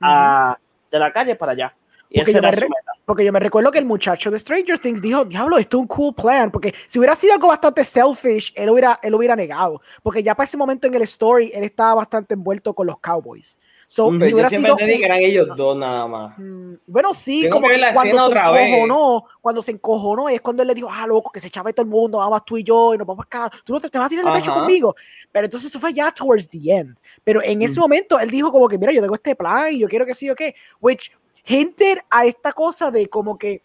[0.00, 0.56] a,
[0.90, 1.74] de la calle para allá.
[2.14, 2.52] porque, yo me
[3.04, 5.86] porque yo me recuerdo que el muchacho de Stranger Things dijo, diablo, esto es un
[5.86, 10.22] cool plan, porque si hubiera sido algo bastante selfish, él hubiera, él hubiera negado, porque
[10.22, 13.58] ya para ese momento en el story, él estaba bastante envuelto con los Cowboys.
[13.86, 16.38] So, si yo siempre entendí que eran ellos dos nada más.
[16.38, 20.74] Mm, bueno, sí, como que cuando se encojonó, cuando se encojonó, es cuando él le
[20.74, 23.06] dijo, ah, loco, que se echaba todo el mundo, vamos tú y yo, y nos
[23.06, 24.94] vamos a tú no te, vas a tirar el pecho conmigo.
[25.30, 26.96] Pero entonces eso fue ya towards the end.
[27.22, 27.82] Pero en ese mm.
[27.82, 30.30] momento él dijo como que, mira, yo tengo este plan y yo quiero que sí
[30.30, 31.10] o qué, which
[31.44, 33.62] hinted a esta cosa de como que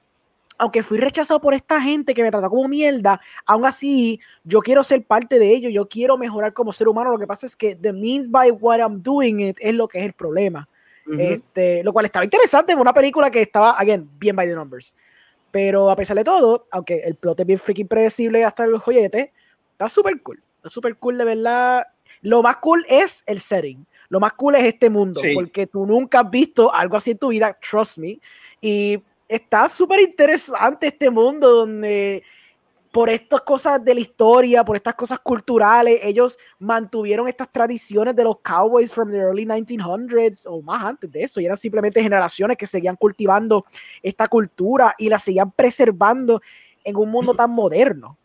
[0.59, 4.84] aunque fui rechazado por esta gente que me trató como mierda, aún así yo quiero
[4.84, 7.11] ser parte de ello, yo quiero mejorar como ser humano.
[7.11, 9.99] Lo que pasa es que the means by what I'm doing it es lo que
[9.99, 10.67] es el problema.
[11.17, 14.95] este, lo cual estaba interesante en una película que estaba, again, bien by the numbers.
[15.49, 19.32] Pero a pesar de todo, aunque el plot es bien freaking predecible hasta el joyete,
[19.71, 20.43] está súper cool.
[20.57, 21.84] Está súper cool, de verdad.
[22.22, 23.86] Lo más cool es el setting.
[24.10, 27.30] Lo más cool es este mundo, porque tú nunca has visto algo así en tu
[27.30, 28.20] vida, trust me.
[28.60, 32.24] Y está súper interesante este mundo donde
[32.91, 38.24] por estas cosas de la historia, por estas cosas culturales, ellos mantuvieron estas tradiciones de
[38.24, 42.57] los cowboys from the early 1900s o más antes de eso, y eran simplemente generaciones
[42.57, 43.64] que seguían cultivando
[44.01, 46.41] esta cultura y la seguían preservando
[46.84, 48.18] en un mundo tan moderno.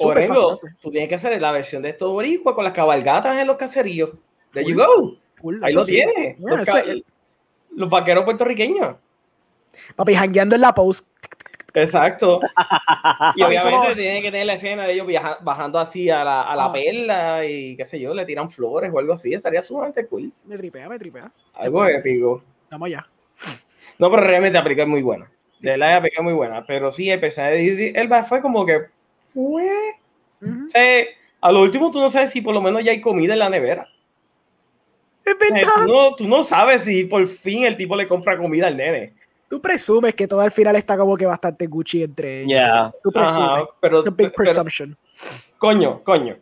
[0.00, 3.56] Orengo, tú tienes que hacer la versión de estos boricuas con las cabalgatas en los
[3.56, 4.10] caseríos.
[4.52, 5.16] There you go.
[5.62, 6.36] Ahí lo tienes.
[7.70, 8.96] los vaqueros puertorriqueños.
[9.94, 11.06] Papi, jangueando en la post.
[11.74, 12.40] Exacto.
[13.36, 15.06] y obviamente tiene que tener la escena de ellos
[15.40, 16.72] bajando así a la, a la ah.
[16.72, 19.32] perla y qué sé yo, le tiran flores o algo así.
[19.32, 20.32] Estaría sumamente cool.
[20.44, 21.30] Me tripea, me tripea.
[21.54, 22.42] Algo épico.
[22.64, 23.06] Estamos allá.
[23.98, 25.30] No, pero realmente aplica muy buena.
[25.60, 26.64] De la aplica muy buena.
[26.66, 28.86] Pero sí, el personaje de Elba fue como que.
[29.34, 31.10] Fue.
[31.40, 33.50] a lo último, tú no sabes si por lo menos ya hay comida en la
[33.50, 33.88] nevera.
[35.24, 35.84] Es verdad.
[35.84, 39.14] tú, no, tú no sabes si por fin el tipo le compra comida al nene
[39.50, 42.48] tú presumes que todo al final está como que bastante Gucci entre ellos.
[42.48, 42.94] Yeah.
[43.02, 43.64] Tú presumes.
[43.80, 44.96] pero, big presumption.
[45.58, 46.38] coño, coño.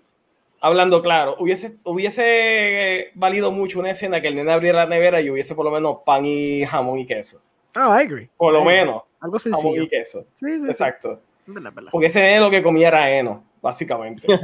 [0.60, 5.30] Hablando claro, hubiese, hubiese valido mucho una escena que el nene abriera la nevera y
[5.30, 7.40] hubiese por lo menos pan y jamón y queso.
[7.74, 8.28] Ah, I agree.
[8.36, 9.02] Por lo menos.
[9.20, 9.70] Algo sencillo.
[9.70, 10.26] Jamón y queso.
[10.34, 10.66] Sí, sí.
[10.66, 11.20] Exacto.
[11.90, 14.26] Porque ese nene lo que comía era heno, básicamente.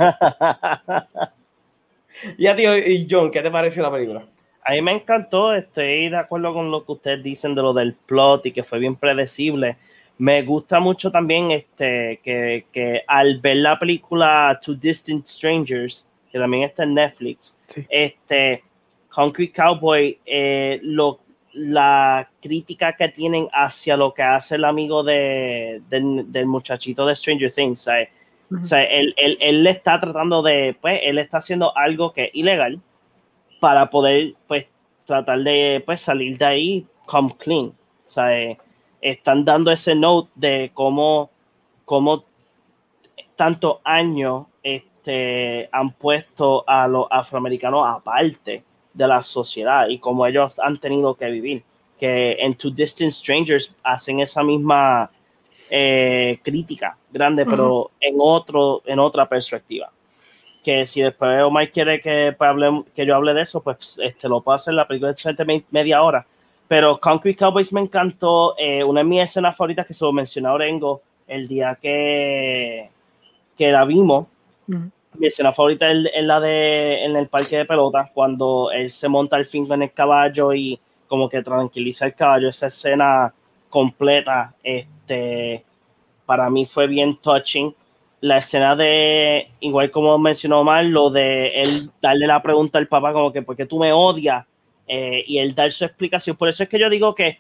[2.39, 4.27] ya, tío, y John, ¿qué te pareció la película?
[4.65, 7.95] a mí me encantó, estoy de acuerdo con lo que ustedes dicen de lo del
[7.95, 9.77] plot y que fue bien predecible.
[10.17, 16.39] Me gusta mucho también este, que, que al ver la película Two Distant Strangers, que
[16.39, 17.55] también está en Netflix,
[17.91, 18.65] este,
[19.11, 21.21] Concrete Cowboy, eh, lo,
[21.55, 27.53] la crítica que tienen hacia lo que hace el amigo de, del muchachito de Stranger
[27.53, 32.13] Things, O sea, él, él, él, le está tratando de, pues, él está haciendo algo
[32.13, 32.81] que es ilegal,
[33.65, 34.67] para poder pues
[35.07, 37.69] tratar de pues salir de ahí come clean.
[37.69, 37.75] O
[38.05, 38.29] sea,
[39.01, 41.31] están dando ese note de cómo,
[41.87, 42.25] cómo
[43.37, 48.63] tantos años este, han puesto a los afroamericanos aparte
[48.95, 51.63] de la sociedad y cómo ellos han tenido que vivir.
[51.99, 55.11] Que en Two Distant Strangers hacen esa misma
[55.69, 59.91] eh, crítica grande, pero en, otro, en otra perspectiva
[60.65, 62.51] que si después Omar quiere que, pues,
[62.97, 66.27] que yo hable de eso, pues este, lo puedo hacer, la película de media hora.
[66.67, 70.55] Pero Concrete Cowboys me encantó, eh, una de mis escenas favoritas que se lo mencionó
[70.55, 72.89] Orengo el día que,
[73.57, 74.27] que la vimos.
[75.19, 79.37] Mi escena favorita es, la de en el parque de pelotas, cuando él se monta
[79.37, 82.49] al fin en el caballo y como que tranquiliza el caballo.
[82.49, 83.33] Esa escena
[83.69, 85.65] completa, este,
[86.27, 87.75] para mí fue bien touching
[88.25, 93.13] la escena de, igual como mencionó mal, lo de él darle la pregunta al papá
[93.13, 94.47] como que, ¿por qué tú me odias?
[94.89, 96.35] Eh, y él dar su explicación.
[96.35, 97.39] Por eso es que yo digo que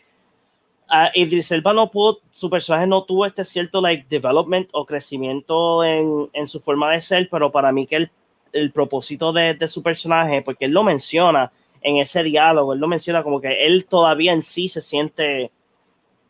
[0.91, 5.85] uh, Idris Elba no pudo, su personaje no tuvo este cierto like development o crecimiento
[5.85, 8.11] en, en su forma de ser, pero para mí que el,
[8.53, 12.89] el propósito de, de, su personaje, porque él lo menciona en ese diálogo, él lo
[12.89, 15.51] menciona como que él todavía en sí se siente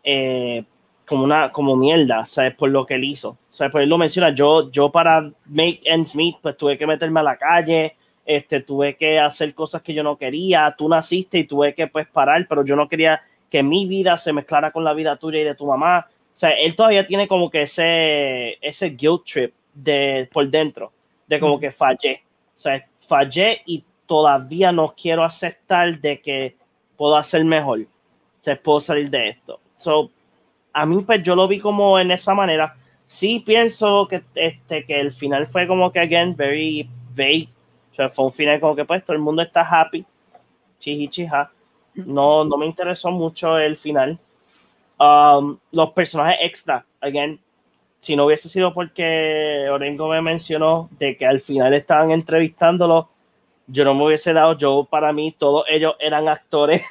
[0.02, 0.64] eh,
[1.06, 2.54] como una como mierda, ¿sabes?
[2.54, 3.36] Por lo que él hizo.
[3.50, 7.20] Sea, pues él lo menciona, yo, yo para make ends meet, pues tuve que meterme
[7.20, 7.96] a la calle,
[8.26, 12.06] este, tuve que hacer cosas que yo no quería, tú naciste y tuve que pues
[12.08, 13.20] parar, pero yo no quería
[13.54, 16.08] que mi vida se mezclara con la vida tuya y de tu mamá.
[16.08, 20.90] O sea, él todavía tiene como que ese, ese guilt trip de, por dentro,
[21.28, 22.24] de como que fallé.
[22.56, 26.56] O sea, fallé y todavía no quiero aceptar de que
[26.96, 27.82] puedo hacer mejor.
[27.82, 29.60] O sea, puedo salir de esto.
[29.76, 30.10] So,
[30.72, 32.74] a mí pues yo lo vi como en esa manera
[33.06, 37.50] sí pienso que, este, que el final fue como que, again, very vague.
[37.92, 40.04] O sea, fue un final como que, pues, todo el mundo está happy.
[40.80, 41.52] Chiji, chija.
[41.94, 44.18] No, no me interesó mucho el final.
[44.98, 47.40] Um, los personajes extra, again,
[48.00, 53.08] si no hubiese sido porque Orengo me mencionó de que al final estaban entrevistándolo,
[53.66, 56.82] yo no me hubiese dado, yo para mí todos ellos eran actores.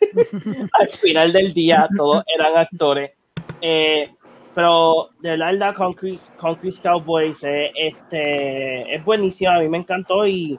[0.72, 3.12] al final del día todos eran actores.
[3.60, 4.10] Eh,
[4.54, 10.58] pero de verdad, Concrete, Concrete Cowboys eh, este, es buenísima, a mí me encantó y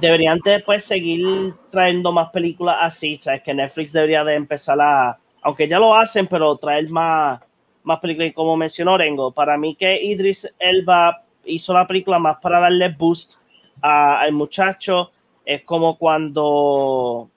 [0.00, 5.68] deberían después seguir trayendo más películas así, sabes que Netflix debería de empezar a, aunque
[5.68, 7.40] ya lo hacen, pero traer más,
[7.82, 8.30] más películas.
[8.30, 12.88] Y como mencionó Rengo, para mí que Idris Elba hizo la película más para darle
[12.88, 13.34] boost
[13.80, 15.10] al muchacho.
[15.44, 17.30] Es como cuando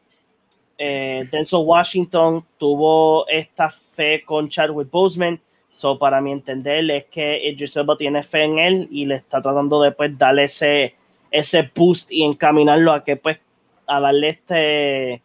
[0.77, 5.39] eh, Denzel Washington tuvo esta fe con Chadwick Boseman.
[5.69, 9.39] So, para mi entender, es que Idris Elba tiene fe en él y le está
[9.39, 10.95] tratando de pues, darle ese,
[11.32, 13.39] ese boost y encaminarlo a que, pues,
[13.88, 15.21] a darle este,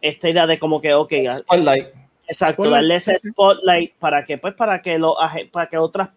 [0.00, 1.88] esta idea de como que, ok, spotlight.
[2.26, 5.16] Exacto, darle ese spotlight para que, pues, para que, lo,
[5.52, 6.10] para que otras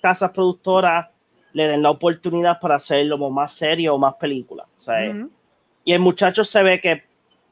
[0.00, 1.08] casas productoras
[1.52, 4.66] le den la oportunidad para hacerlo más serio o más película.
[5.84, 7.02] Y el muchacho se ve que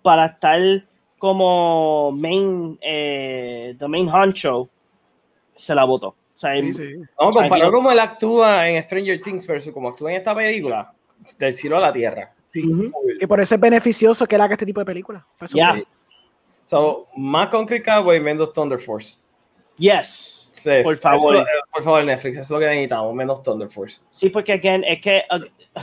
[0.03, 0.61] para estar
[1.19, 4.69] como main, eh, the main honcho,
[5.55, 6.15] se la votó.
[6.37, 6.95] sí, sí.
[7.21, 10.93] No, comparado como él actúa en Stranger Things versus como actúa en esta película,
[11.37, 12.35] del cielo a la tierra.
[12.47, 12.65] Sí.
[13.19, 15.23] Que por eso es beneficioso que él haga este tipo de películas.
[15.53, 15.77] Ya.
[16.65, 19.17] So, más Concrete Cowboy, menos Thunder Force.
[19.77, 20.39] Yes
[20.83, 21.47] por favor.
[21.73, 24.03] por favor, Netflix, es lo que necesitamos, menos Thunder Force.
[24.13, 25.23] Sí, porque again, es que.
[25.31, 25.81] Uh,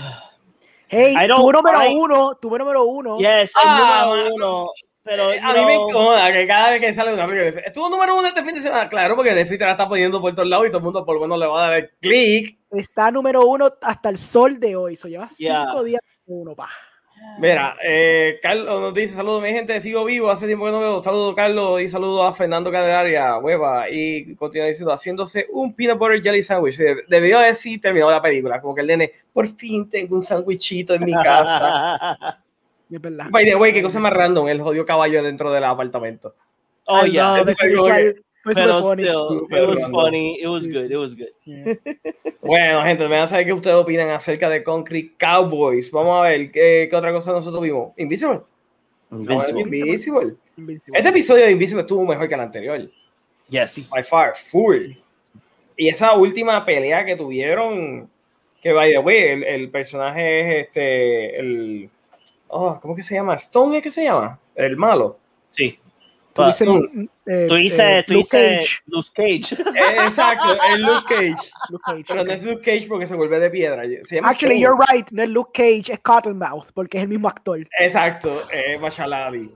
[0.88, 3.18] hey, tu número uno, tu número uno.
[3.18, 4.68] Yes, el ah, número uno.
[5.04, 8.18] Pero eh, a mí me incomoda que cada vez que sale una película estuvo número
[8.18, 10.70] uno este fin de semana, claro, porque Netflix la está poniendo por todos lados y
[10.70, 12.58] todo el mundo por lo menos le va a dar el clic.
[12.76, 16.70] Está número uno hasta el sol de hoy, eso lleva cinco días uno, pa.
[17.40, 21.04] Mira, eh, Carlos nos dice, saludos mi gente, sigo vivo, hace tiempo que no veo,
[21.04, 26.22] saludos Carlos y saludos a Fernando Candelaria, hueva, y continúa diciendo, haciéndose un peanut butter
[26.22, 30.22] jelly sandwich, debió decir, terminó la película, como que el nene, por fin tengo un
[30.22, 32.18] sandwichito en mi casa.
[32.90, 33.28] es verdad.
[33.30, 36.36] By the way, qué cosa más random, el jodido caballo dentro del apartamento.
[36.86, 37.44] Oh, yeah.
[38.46, 39.04] It funny.
[39.04, 40.40] Still, it was funny.
[40.40, 40.92] It was good.
[40.92, 41.34] It was good.
[42.42, 45.90] bueno, gente, me van a saber qué ustedes opinan acerca de Concrete Cowboys.
[45.92, 47.94] Vamos a ver qué, qué otra cosa nosotros vimos.
[47.98, 48.42] Invisible.
[49.12, 49.62] Invincible.
[49.62, 50.36] Invincible.
[50.58, 50.98] Invincible.
[50.98, 52.92] Este episodio de Invisible estuvo mejor que el anterior.
[53.50, 53.90] Yes.
[53.90, 54.92] By far, full.
[55.78, 58.10] Y esa última pelea que tuvieron,
[58.62, 61.90] que vaya, güey, el, el, personaje es este, el,
[62.48, 63.36] oh, ¿cómo que se llama?
[63.36, 64.40] Stone, ¿es que se llama?
[64.54, 65.18] El malo.
[65.50, 65.80] Sí.
[66.36, 66.68] Tú dices,
[67.28, 68.82] eh, tú dices, eh, Luke, Cage.
[68.88, 69.56] Luke Cage.
[69.56, 71.52] Eh, exacto, es Luke Cage.
[71.70, 72.26] Luke Cage Pero okay.
[72.26, 73.84] no es Luke Cage porque se vuelve de piedra.
[74.04, 75.10] Se llama Actually, you're right.
[75.12, 77.66] No es Luke Cage, es Cottonmouth porque es el mismo actor.
[77.80, 79.50] Exacto, eh, Machaladi.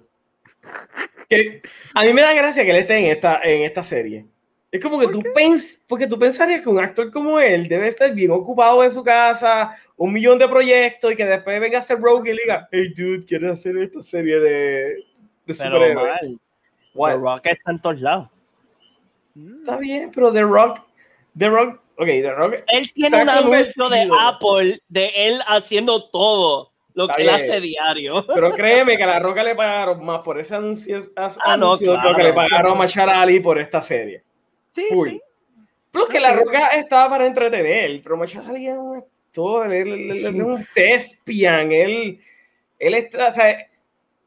[1.28, 1.62] Que
[1.96, 4.26] a mí me da gracia que él esté en esta, en esta serie.
[4.72, 8.16] Es como que tú pens porque tú pensarías que un actor como él debe estar
[8.16, 12.00] bien ocupado en su casa, un millón de proyectos y que después venga a hacer
[12.00, 15.04] Rogue y diga, hey dude, ¿quieres hacer esta serie de,
[15.46, 16.40] de superhéroes?
[16.94, 18.30] The Rock está en todos lados.
[19.60, 20.82] Está bien, pero The Rock,
[21.38, 22.56] The Rock, ok, The Rock.
[22.68, 28.26] Él tiene un anuncio de Apple de él haciendo todo lo que él hace diario.
[28.28, 32.16] Pero créeme que a La Roca le pagaron más por ese anuncio, ah, no, claro,
[32.16, 34.24] que le pagaron a Machar Ali por esta serie.
[34.70, 35.22] Sí, sí.
[35.92, 40.26] Plus que La Roca estaba para entretener, pero Machar Ali es un actor, él, es
[40.32, 42.20] un tespian, él,
[42.78, 43.69] él está, o sea,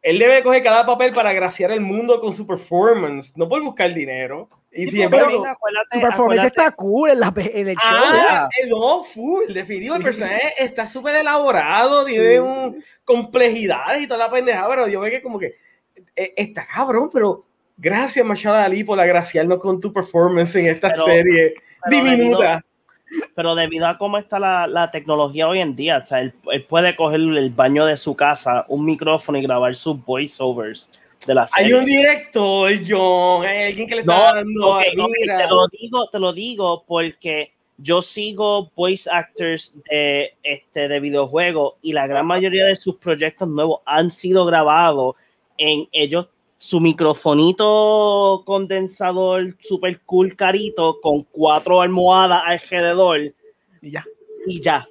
[0.02, 3.94] él debe coger cada papel para agraciar el mundo con su performance, no por buscar
[3.94, 4.48] dinero.
[4.72, 7.84] Y sí, siempre su performance está cool en, la, en el show.
[7.84, 9.94] Ah, no, full, definitivo.
[9.94, 15.10] El personaje está súper elaborado, tiene un, complejidades y toda la pendejada, pero yo veo
[15.10, 15.56] que como que
[16.16, 17.44] eh, está cabrón, pero
[17.76, 21.54] gracias Machado Ali por agraciarnos con tu performance en esta serie
[21.88, 22.64] diminuta
[23.34, 26.64] pero debido a cómo está la, la tecnología hoy en día, o sea, él, él,
[26.64, 30.90] puede coger el baño de su casa, un micrófono y grabar sus voiceovers
[31.26, 31.74] de la serie.
[31.74, 35.68] Hay un director, John, hay alguien que le está no, dando okay, okay, te lo
[35.68, 42.06] digo, te lo digo porque yo sigo voice actors de, este, de videojuegos y la
[42.06, 45.16] gran mayoría de sus proyectos nuevos han sido grabados
[45.58, 46.28] en ellos
[46.62, 53.18] su microfonito condensador super cool carito con cuatro almohadas alrededor
[53.80, 54.06] y ya.
[54.46, 54.86] Y ya.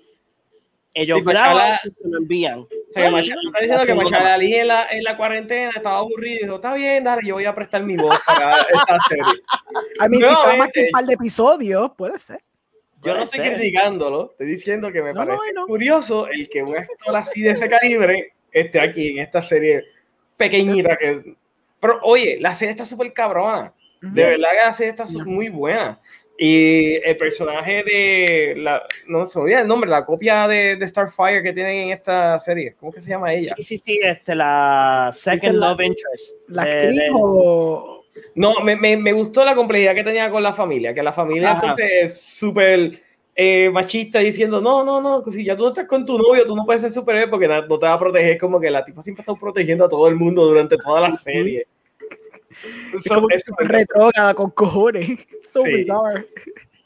[0.93, 2.59] Ellos graban y se lo envían.
[2.59, 6.43] O sea, está diciendo que Machala Ali en la, en la cuarentena estaba aburrido y
[6.43, 9.41] dijo, está bien, dale, yo voy a prestar mi voz para esta serie.
[9.97, 12.41] A mí, si está más que un par de episodios, puede ser.
[13.01, 17.41] Yo no estoy criticándolo, estoy diciendo que me parece curioso el que un actor así
[17.43, 19.86] de ese calibre esté aquí en esta serie
[20.36, 21.36] pequeñita que
[21.82, 23.73] pero oye, la serie está súper cabrona.
[24.01, 25.99] De verdad que la serie está muy buena.
[26.38, 30.88] Y el personaje de la, no se me olvida el nombre, la copia de, de,
[30.88, 32.73] Starfire que tienen en esta serie.
[32.79, 33.53] ¿Cómo que se llama ella?
[33.57, 36.36] Sí, sí, sí, este, la Second Love Interest.
[36.47, 38.03] ¿La actriz o...?
[38.34, 41.51] No, me, me, me, gustó la complejidad que tenía con la familia, que la familia
[41.51, 42.91] entonces es súper
[43.36, 46.65] eh, machista diciendo, no, no, no, si ya tú estás con tu novio, tú no
[46.65, 49.34] puedes ser superhéroe porque no te va a proteger, como que la tipa siempre está
[49.36, 51.65] protegiendo a todo el mundo durante toda la serie.
[52.93, 55.27] es como es súper retrógrada con cojones.
[55.41, 55.71] So sí.
[55.71, 56.27] bizarre.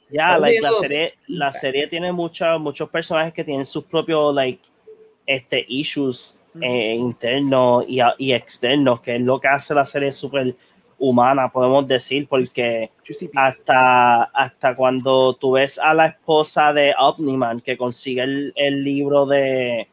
[0.09, 4.61] Ya, like, la serie, la serie tiene muchos muchos personajes que tienen sus propios like
[5.25, 10.55] este issues eh, internos y, y, externos, que es lo que hace la serie súper
[10.97, 12.91] humana, podemos decir, porque
[13.35, 19.25] hasta, hasta cuando tú ves a la esposa de Omniman que consigue el, el libro
[19.25, 19.87] de,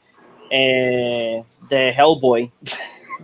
[0.50, 2.50] eh, de Hellboy.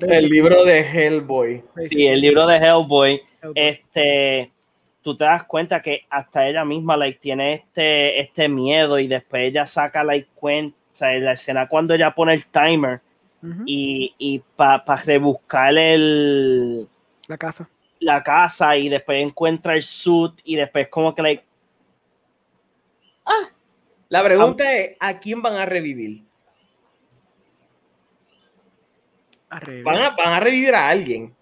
[0.00, 1.62] El libro de Hellboy.
[1.88, 3.20] Sí, el libro de Hellboy.
[3.54, 4.50] Este,
[5.02, 9.42] tú te das cuenta que hasta ella misma like, tiene este, este miedo y después
[9.42, 13.00] ella saca la cuenta, la escena cuando ella pone el timer
[13.66, 16.88] y, y para rebuscar el...
[17.28, 17.68] La casa.
[18.00, 21.44] La casa y después encuentra el suit y después como que like...
[23.24, 23.50] Ah.
[24.08, 26.24] La pregunta es, ¿a quién van a revivir?
[29.50, 31.34] van, a, van, a, revivir a alguien.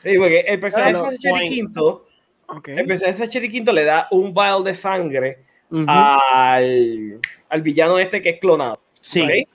[0.00, 2.06] Sí, porque el personaje de Cherry Quinto,
[2.66, 5.44] el personaje de Cherry Quinto le da un vial de sangre
[5.86, 8.80] al, al, villano este que es clonado.
[9.00, 9.46] Sí.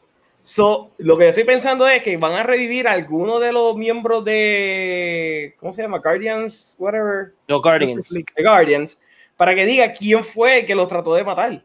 [0.46, 3.76] So, lo que yo estoy pensando es que van a revivir a alguno de los
[3.76, 5.56] miembros de.
[5.60, 5.98] ¿Cómo se llama?
[5.98, 7.34] Guardians, whatever.
[7.48, 8.06] Los Guardians.
[8.08, 9.00] The Guardians.
[9.38, 11.64] Para que diga quién fue el que los trató de matar.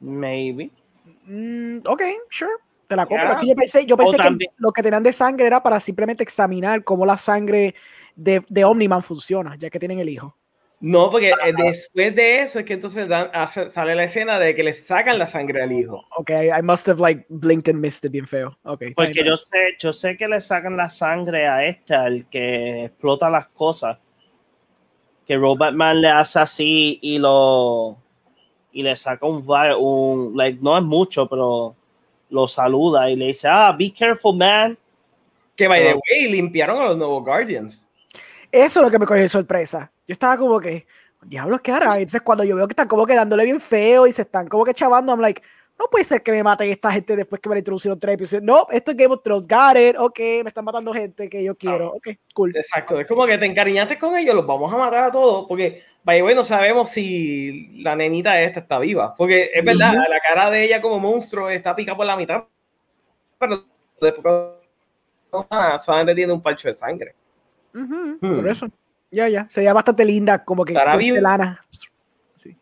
[0.00, 0.72] Maybe.
[1.24, 2.50] Mm, ok, sure
[2.88, 3.36] te la compro.
[3.42, 7.04] yo pensé, yo pensé que lo que tenían de sangre era para simplemente examinar cómo
[7.04, 7.74] la sangre
[8.16, 10.34] de, de Omniman funciona, ya que tienen el hijo.
[10.80, 14.62] No, porque eh, después de eso es que entonces dan, sale la escena de que
[14.62, 16.04] le sacan la sangre al hijo.
[16.16, 18.56] Ok, I must have like blinked and missed it bien feo.
[18.62, 22.84] Okay, porque yo sé, yo sé que le sacan la sangre a este, al que
[22.84, 23.98] explota las cosas.
[25.26, 27.98] Que Robot Man le hace así y lo
[28.70, 29.44] y le saca un,
[29.78, 31.74] un like no es mucho, pero
[32.30, 34.78] lo saluda y le dice, ah, be careful, man.
[35.56, 37.87] Que by the way, limpiaron a los nuevos Guardians.
[38.50, 39.90] Eso es lo que me cogió de sorpresa.
[40.06, 40.86] Yo estaba como que,
[41.22, 41.98] diablos, ¿qué hará?
[41.98, 44.74] Entonces, cuando yo veo que están como quedándole bien feo y se están como que
[44.74, 45.42] chavando, I'm like,
[45.78, 48.42] no puede ser que me maten esta gente después que me han introducido tres episodios.
[48.42, 49.46] No, esto es Game of Thrones.
[49.46, 49.96] Got it.
[49.96, 51.92] Ok, me están matando gente que yo quiero.
[51.92, 52.56] Ok, cool.
[52.56, 52.98] Exacto.
[52.98, 55.46] Es como que te encariñaste con ellos, los vamos a matar a todos.
[55.46, 59.14] Porque, vaya, bueno, sabemos si la nenita esta está viva.
[59.14, 62.42] Porque es verdad, la cara de ella como monstruo está pica por la mitad.
[63.38, 63.64] Pero
[64.00, 64.34] después
[65.80, 67.14] solamente tiene un parcho de sangre.
[67.72, 68.48] Por hmm.
[68.48, 68.68] eso.
[69.10, 69.46] Ya, ya.
[69.48, 71.60] Sería bastante linda, como que lana.
[72.34, 72.56] Sí.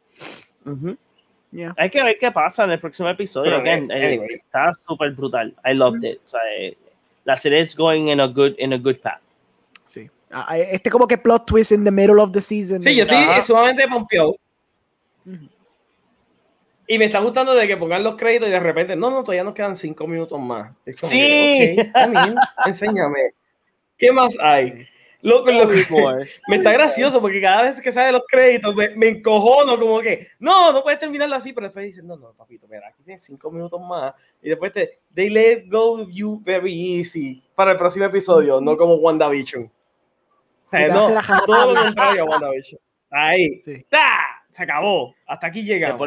[1.77, 3.65] Hay que ver qué pasa en el próximo episodio.
[3.65, 5.55] Eh, está súper brutal.
[5.65, 6.21] I loved it.
[6.59, 6.77] Eh,
[7.25, 9.21] la serie es going in a good, in a good path.
[9.85, 10.11] Sí.
[10.31, 12.83] Ah, eh, este como que plot twist in the middle of the season.
[12.83, 14.37] Sí, yo estoy sumamente pompeado.
[16.89, 19.43] Y me está gustando de que pongan los créditos y de repente, no, no, todavía
[19.43, 20.73] nos quedan cinco minutos más.
[20.95, 21.77] sí.
[22.65, 23.33] enséñame.
[23.99, 24.87] ¿Qué más hay?
[25.27, 25.43] Lo,
[26.47, 30.29] me está gracioso porque cada vez que sale los créditos me, me, encojono como que
[30.39, 33.51] no, no puedes terminarlo así, pero después dicen, no, no, papito, mira, aquí tienes cinco
[33.51, 38.05] minutos más y después te, they let go of you very easy para el próximo
[38.05, 39.65] episodio, no como WandaVision.
[39.65, 42.81] O sea, no, todo lo contrario a WandaVision.
[43.11, 43.85] Ahí, sí.
[44.51, 46.07] se acabó, hasta aquí llegamos.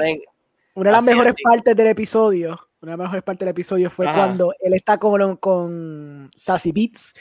[0.76, 4.05] Una de las mejores partes del episodio, una de las mejores partes del episodio fue
[4.05, 7.15] cuando él está con, con Sassy Beats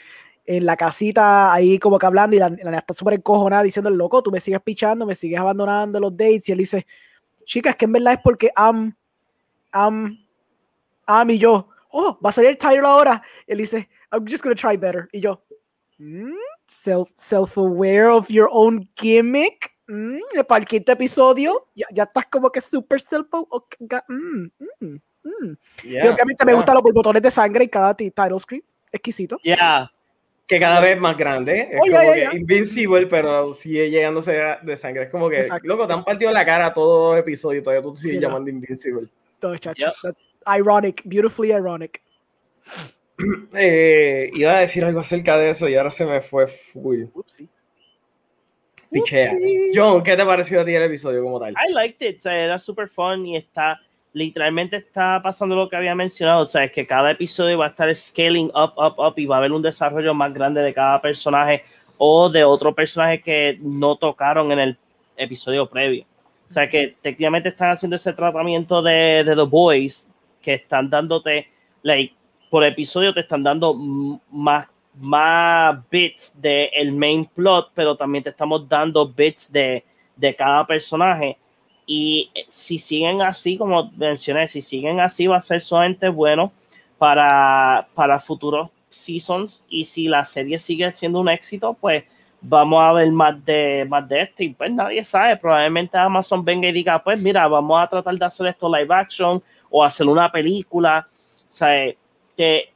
[0.49, 4.31] en la casita ahí como que hablando y la, está súper encojonada diciendo, loco, tú
[4.31, 6.87] me sigues pichando, me sigues abandonando los dates y él dice,
[7.45, 8.95] chicas, que en verdad es porque am,
[9.71, 10.17] am,
[11.05, 13.21] am y yo, oh, va a salir el Tyler ahora.
[13.45, 15.07] él dice, I'm just gonna try better.
[15.11, 15.39] Y yo,
[15.99, 16.33] mm,
[16.65, 19.71] self, self-aware of your own gimmick.
[19.87, 24.03] Mm, para el quinto episodio, ya, ya estás como que súper self-aware.
[24.07, 25.57] Mm, mm, mm.
[25.83, 28.63] y obviamente me gustan los botones de sangre en cada title screen.
[28.91, 29.37] Exquisito.
[29.43, 29.91] Yeah
[30.49, 31.69] que cada vez más grande.
[31.71, 34.33] Es como que Invincible, pero sigue llegándose
[34.63, 35.03] de sangre.
[35.03, 37.99] Es como que, loco, te han partido la cara todos los episodios, todavía tú te
[37.99, 39.07] sigues llamando Invincible.
[39.39, 39.91] Todo chacho.
[40.01, 42.01] That's ironic, beautifully ironic.
[43.53, 47.03] Eh, iba a decir algo acerca de eso y ahora se me fue full.
[47.13, 47.49] Upsi.
[48.89, 49.35] Pichea.
[49.75, 51.51] John, ¿qué te pareció a ti el episodio como tal?
[51.51, 53.77] I liked it, o sea, era super fun y está
[54.13, 57.69] literalmente está pasando lo que había mencionado, o sea, es que cada episodio va a
[57.69, 61.01] estar scaling up, up, up y va a haber un desarrollo más grande de cada
[61.01, 61.63] personaje
[61.97, 64.77] o de otro personaje que no tocaron en el
[65.17, 66.05] episodio previo.
[66.49, 70.09] O sea, que técnicamente están haciendo ese tratamiento de, The Boys
[70.41, 71.47] que están dándote,
[71.83, 72.15] like,
[72.49, 78.31] por episodio te están dando más, más bits del el main plot, pero también te
[78.31, 79.83] estamos dando bits de,
[80.15, 81.37] de cada personaje
[81.91, 86.51] y eh, si siguen así, como mencioné, si siguen así, va a ser solamente bueno
[86.99, 89.63] para, para futuros seasons.
[89.67, 92.03] Y si la serie sigue siendo un éxito, pues
[92.41, 94.43] vamos a ver más de, más de esto.
[94.43, 98.25] Y pues nadie sabe, probablemente Amazon venga y diga, pues mira, vamos a tratar de
[98.25, 101.91] hacer esto live action o hacer una película, o sea,
[102.37, 102.71] que eh,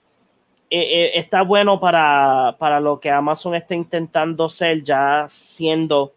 [0.72, 6.14] eh, está bueno para, para lo que Amazon está intentando ser ya siendo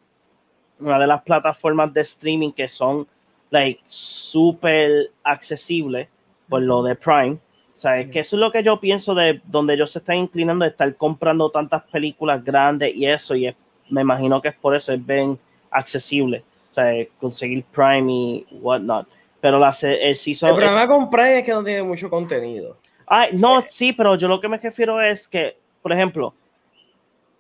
[0.81, 3.07] una de las plataformas de streaming que son
[3.51, 6.09] like súper accesibles
[6.49, 7.39] por lo de Prime.
[7.73, 10.17] O sea, es que eso es lo que yo pienso de donde ellos se están
[10.17, 13.55] inclinando de estar comprando tantas películas grandes y eso, y
[13.91, 15.39] me imagino que es por eso, es bien
[15.71, 16.43] accesible.
[16.71, 19.07] O sea, conseguir Prime y whatnot.
[19.41, 20.51] Pero la, el season.
[20.51, 22.79] El problema con Prime es que no tiene mucho contenido.
[23.07, 26.35] Ay, no, sí, pero yo lo que me refiero es que, por ejemplo,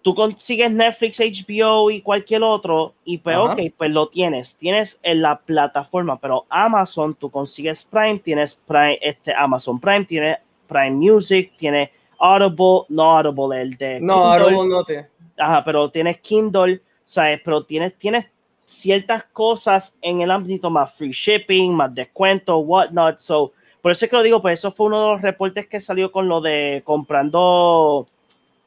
[0.06, 4.54] tú consigues Netflix, HBO y cualquier otro, y pues, ok, pues lo tienes.
[4.54, 10.38] Tienes en la plataforma, pero Amazon, tú consigues Prime, tienes Prime, este Amazon Prime, tiene
[10.68, 11.90] Prime Music, tiene
[12.20, 14.00] Audible, no Audible, el de.
[14.00, 15.08] No, Audible no te.
[15.36, 17.40] Ajá, pero tienes Kindle, ¿sabes?
[17.44, 18.26] Pero tienes, tienes
[18.64, 23.18] ciertas cosas en el ámbito más free shipping, más descuento, whatnot.
[23.18, 25.80] So, por eso es que lo digo, pues eso fue uno de los reportes que
[25.80, 28.06] salió con lo de comprando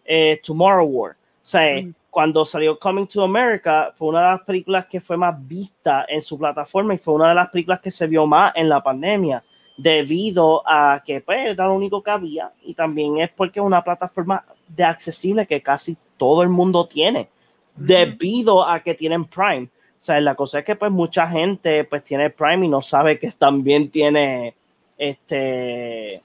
[0.03, 1.18] eh, Tomorrow War
[1.49, 6.05] sea, cuando salió Coming to America, fue una de las películas que fue más vista
[6.07, 8.83] en su plataforma y fue una de las películas que se vio más en la
[8.83, 9.43] pandemia,
[9.75, 13.83] debido a que pues, era lo único que había y también es porque es una
[13.83, 17.29] plataforma de accesible que casi todo el mundo tiene,
[17.75, 19.63] debido a que tienen Prime.
[19.63, 23.17] O sea, la cosa es que pues mucha gente pues tiene Prime y no sabe
[23.17, 24.53] que también tiene
[24.97, 26.21] este...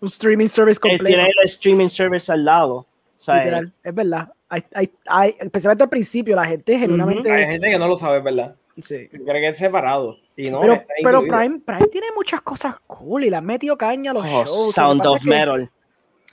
[0.00, 1.06] Un streaming service completo.
[1.06, 2.86] Tiene el streaming service al lado.
[3.26, 4.32] Literal, es verdad.
[4.48, 4.62] Hay,
[5.06, 7.30] hay, especialmente al principio, la gente genuinamente.
[7.30, 8.54] Hay gente que no lo sabe, ¿verdad?
[8.76, 9.08] Sí.
[9.08, 10.16] Cree que es separado.
[10.36, 14.10] Y no, pero, pero Prime, Prime tiene muchas cosas cool y le han metido caña
[14.10, 14.74] a los oh, shows.
[14.74, 15.70] Sound of Metal.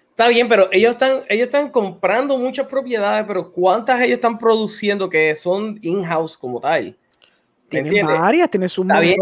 [0.10, 5.10] Está bien, pero ellos están, ellos están comprando muchas propiedades, pero ¿cuántas ellos están produciendo
[5.10, 6.98] que son in-house como tal?
[7.70, 9.18] Tienen varias, Está bien,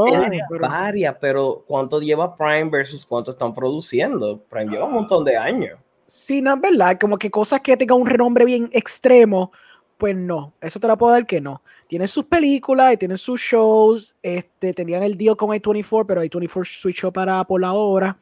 [0.50, 0.68] pero...
[0.68, 4.42] varias, pero ¿cuánto lleva Prime versus cuánto están produciendo?
[4.50, 5.78] Prime lleva un montón de años.
[6.10, 6.98] Sí, no es verdad.
[7.00, 9.52] Como que cosas que tengan un renombre bien extremo,
[9.96, 10.54] pues no.
[10.60, 11.62] Eso te la puedo dar que no.
[11.88, 14.18] Tienen sus películas y tienen sus shows.
[14.24, 18.18] Este, tenían el deal con A24, pero A24 switchó para por la hora.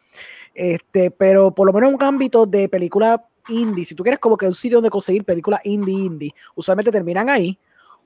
[0.53, 3.85] Este, pero por lo menos un ámbito de película indie.
[3.85, 7.57] Si tú quieres como que un sitio donde conseguir películas indie indie, usualmente terminan ahí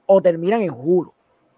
[0.06, 1.12] o terminan en Hulu.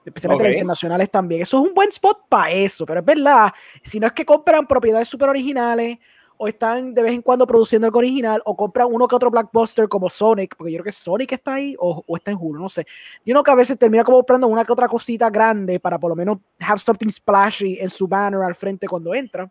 [0.06, 1.42] Especialmente las internacionales también.
[1.42, 3.52] Eso es un buen spot para eso, pero es verdad.
[3.82, 5.98] Si no es que compran propiedades súper originales
[6.38, 9.88] o están de vez en cuando produciendo el original, o compran uno que otro blockbuster
[9.88, 12.86] como Sonic, porque yo creo que Sonic está ahí, o, está en Hulu, no sé.
[13.26, 16.10] Yo creo que a veces termina como comprando una que otra cosita grande para por
[16.10, 19.50] lo menos have something splashy en su banner al frente cuando entra.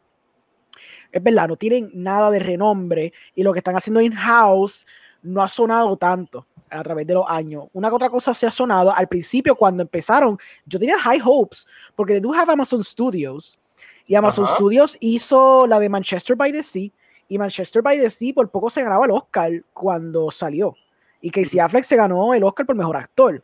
[1.11, 4.87] Es verdad, no tienen nada de renombre y lo que están haciendo in-house
[5.23, 7.65] no ha sonado tanto a través de los años.
[7.73, 10.39] Una que otra cosa se ha sonado al principio cuando empezaron.
[10.65, 13.59] Yo tenía high hopes porque they do have Amazon Studios
[14.07, 16.91] y Amazon Studios hizo la de Manchester by the Sea.
[17.29, 20.75] Y Manchester by the Sea por poco se ganaba el Oscar cuando salió.
[21.21, 23.43] Y Casey Affleck se ganó el Oscar por mejor actor.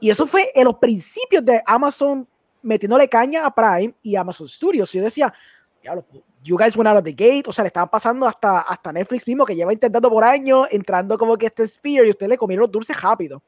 [0.00, 2.28] y eso fue en los principios de Amazon
[2.62, 4.94] metiéndole caña a Prime y Amazon Studios.
[4.94, 5.32] Y yo decía,
[6.42, 7.44] you guys went out of the gate.
[7.46, 11.16] O sea, le estaban pasando hasta, hasta Netflix mismo, que lleva intentando por años, entrando
[11.16, 13.42] como que este Sphere y usted le comieron los dulces rápido.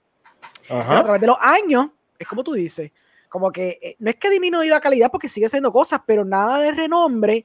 [0.71, 2.91] a través de los años, es como tú dices,
[3.37, 6.59] como que eh, no es que disminuya la calidad porque sigue haciendo cosas, pero nada
[6.59, 7.45] de renombre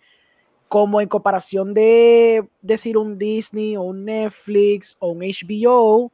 [0.69, 6.13] como en comparación de decir un Disney o un Netflix o un HBO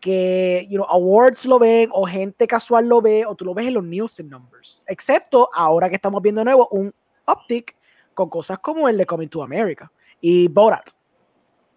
[0.00, 3.68] que you know, awards lo ven o gente casual lo ve o tú lo ves
[3.68, 4.82] en los Nielsen numbers.
[4.88, 6.92] Excepto ahora que estamos viendo de nuevo un
[7.28, 7.76] uptick
[8.14, 10.90] con cosas como el de Coming to America y Borat.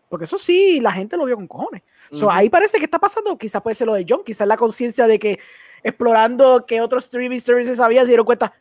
[0.09, 1.83] Porque eso sí, la gente lo vio con cojones.
[2.31, 5.19] ahí parece que está pasando, quizás puede ser lo de John, quizás la conciencia de
[5.19, 5.37] que
[5.83, 8.53] explorando qué otros streaming services había, se dieron cuenta,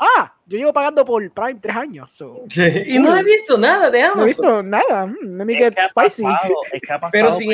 [0.00, 2.24] ah, yo llevo pagando por Prime tres años.
[2.86, 4.18] Y no he visto nada de Amazon.
[4.18, 5.06] No he visto nada.
[5.06, 6.24] Mm, me get spicy.
[6.72, 7.48] es que ha pasado Pero si...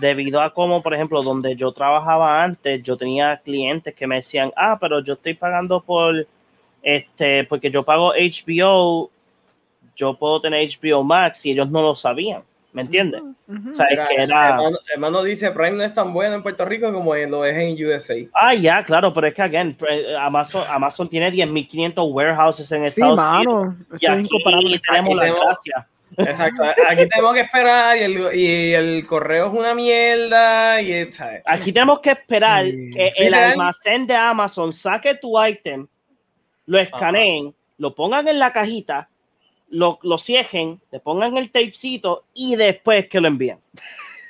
[0.00, 4.52] debido a como, por ejemplo, donde yo trabajaba antes, yo tenía clientes que me decían,
[4.56, 6.26] ah, pero yo estoy pagando por,
[6.82, 9.10] este, porque yo pago HBO,
[9.96, 12.42] yo puedo tener HBO Max y ellos no lo sabían.
[12.72, 13.22] ¿Me entiendes?
[13.22, 14.58] o sea, es que era...
[14.92, 18.14] hermano, dice, Prime no es tan bueno en Puerto Rico como lo es en USA.
[18.34, 19.76] Ah, ya, claro, pero es que, again,
[20.20, 24.02] Amazon, Amazon tiene 10.500 warehouses en Estados mano, Unidos.
[24.02, 24.80] y aquí incomparable.
[24.86, 25.88] tenemos la gracia.
[26.16, 30.82] Exacto, aquí tenemos que esperar y el, y el, correo es una mierda.
[30.82, 31.10] Y,
[31.46, 35.86] Aquí tenemos que esperar que el almacén de Amazon saque tu item,
[36.66, 39.08] lo escaneen, lo pongan en la cajita
[39.70, 43.58] lo, lo ciejen, le pongan el tapecito y después que lo envíen.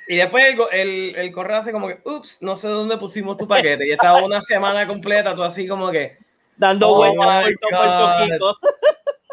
[0.07, 3.87] Y después el, el, correo hace como que, ups, no sé dónde pusimos tu paquete.
[3.87, 6.17] Y estaba una semana completa, tú así como que.
[6.57, 7.45] Dando oh vueltas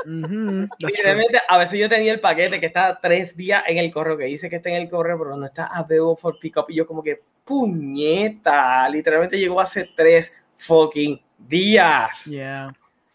[1.48, 4.50] a veces yo tenía el paquete que estaba tres días en el correo, que dice
[4.50, 6.66] que está en el correo, pero no está available for pickup.
[6.68, 12.26] Y yo como que, puñeta, literalmente llegó hace tres fucking días.
[12.26, 12.72] Yeah,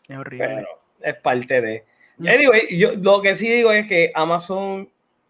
[0.09, 0.65] es horrible.
[0.99, 1.90] es parte de...
[2.27, 4.89] Anyway, yo lo que sí digo es que Amazon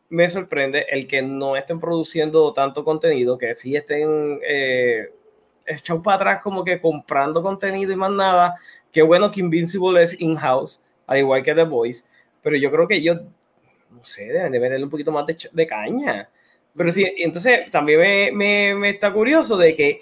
[0.09, 5.09] me sorprende el que no estén produciendo tanto contenido, que sí estén eh,
[5.65, 8.55] echados para atrás como que comprando contenido y más nada.
[8.91, 12.05] Qué bueno que Invincible es in-house, al igual que The Voice,
[12.41, 13.21] pero yo creo que ellos,
[13.89, 16.29] no sé, deben de meterle un poquito más de, caña.
[16.75, 20.01] Pero sí, entonces también me, me, me, está curioso de que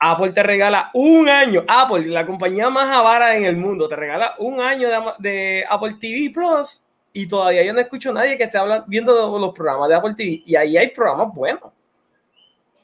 [0.00, 4.34] Apple te regala un año, Apple, la compañía más avara en el mundo, te regala
[4.38, 8.44] un año de, de Apple TV Plus y todavía yo no escucho a nadie que
[8.44, 11.70] esté hablando, viendo los programas de Apple TV y ahí hay programas buenos.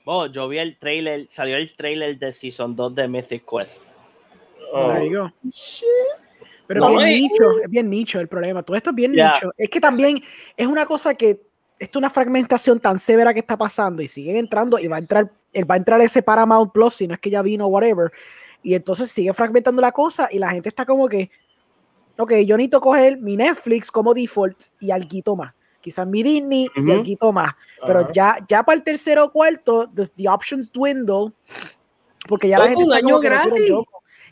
[0.04, 3.84] Oh, yo vi el trailer, salió el trailer de Season 2 de Mythic Quest.
[4.72, 4.94] Oh.
[6.66, 8.62] Pero es bien nicho, es bien nicho el problema.
[8.62, 9.52] Todo esto es bien nicho.
[9.56, 10.20] Es que también
[10.56, 11.40] es una cosa que
[11.78, 15.00] esto es una fragmentación tan severa que está pasando y siguen entrando y va a
[15.00, 15.30] entrar,
[15.64, 18.12] va a entrar ese Paramount Plus, si no es que ya vino, whatever.
[18.62, 21.30] Y entonces sigue fragmentando la cosa y la gente está como que,
[22.18, 25.54] ok, yo necesito coger mi Netflix como default y algo más.
[25.80, 27.54] Quizás mi Disney y algo más.
[27.86, 31.32] Pero ya, ya para el tercero o cuarto, the, options dwindle.
[32.28, 32.84] Porque ya la gente.
[32.84, 33.72] Un año gratis.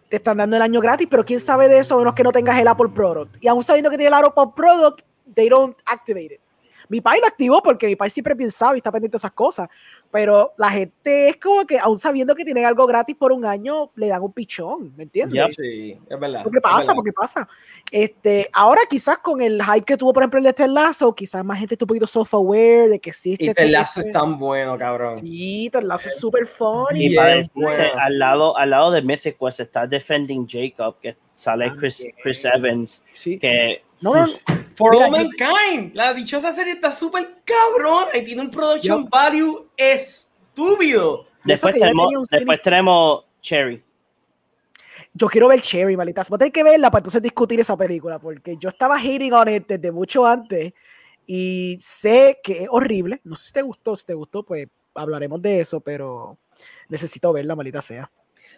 [0.09, 2.59] Te están dando el año gratis, pero quién sabe de eso, menos que no tengas
[2.61, 3.37] el Apple Product.
[3.43, 5.03] Y aún sabiendo que tiene el Apple Product,
[5.35, 6.41] they don't activate it.
[6.89, 9.69] Mi país lo activó porque mi país siempre pensaba y está pendiente de esas cosas.
[10.15, 13.91] Pero la gente es como que, aún sabiendo que tienen algo gratis por un año,
[13.97, 15.57] le dan un pichón, ¿me entiendes?
[15.57, 16.45] Sí, es verdad.
[16.53, 17.49] qué pasa, porque pasa.
[17.91, 21.45] Este, ahora quizás con el hype que tuvo, por ejemplo, el de este lazo, quizás
[21.45, 23.33] más gente está un poquito soft-aware de que sí.
[23.33, 25.15] Este, este lazo es tan bueno, cabrón.
[25.15, 27.07] Sí, este lazo es súper funny.
[27.07, 32.07] Y al, lado, al lado de Mythic Quest está Defending Jacob, que sale ah, Chris,
[32.23, 33.37] Chris Evans, sí.
[33.37, 34.33] que no, no,
[34.77, 35.95] For All Mankind.
[35.95, 41.27] La dichosa serie está súper cabrón y tiene un production value estúpido.
[41.45, 43.83] Después tenemos, después tenemos Cherry.
[45.13, 46.29] Yo quiero ver Cherry, malitas.
[46.29, 49.49] Voy a tener que verla para entonces discutir esa película, porque yo estaba hating on
[49.49, 50.73] it desde mucho antes
[51.27, 53.21] y sé que es horrible.
[53.25, 56.39] No sé si te gustó, si te gustó, pues hablaremos de eso, pero
[56.89, 58.11] necesito verla, malita sea.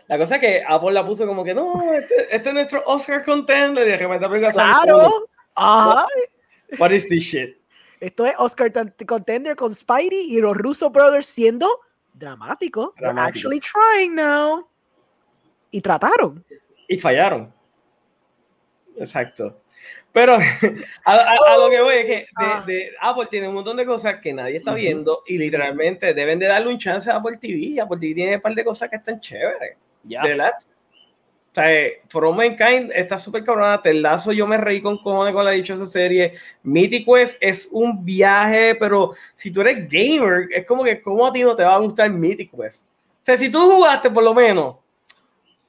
[0.08, 3.24] La cosa es que Apple la puso como que no, este, este es nuestro Oscar
[3.24, 6.06] contender y de repente Claro, Ajá.
[6.78, 7.56] What is this shit?
[8.00, 8.70] Esto es Oscar
[9.06, 11.66] Contender con Spidey y los Russo Brothers siendo
[12.14, 12.94] dramáticos.
[12.96, 14.68] They're actually trying now.
[15.70, 16.44] Y trataron.
[16.88, 17.52] Y fallaron.
[18.96, 19.60] Exacto.
[20.12, 20.36] Pero
[21.04, 22.64] a, lo que voy es que ah.
[22.66, 26.46] de, Apple tiene un montón de cosas que nadie está viendo y literalmente deben de
[26.46, 27.80] darle un chance a Apple TV.
[27.80, 29.76] Apple TV tiene un par de cosas que están chéveres.
[30.04, 30.22] Ya.
[31.56, 33.80] O sea, For All Mankind está súper cabrona.
[33.82, 36.34] Lazo, yo me reí con cojones con la dichosa serie.
[36.62, 41.32] Mythic Quest es un viaje, pero si tú eres gamer, es como que, ¿cómo a
[41.32, 42.84] ti no te va a gustar Mythic Quest?
[42.84, 44.76] O sea, si tú jugaste por lo menos,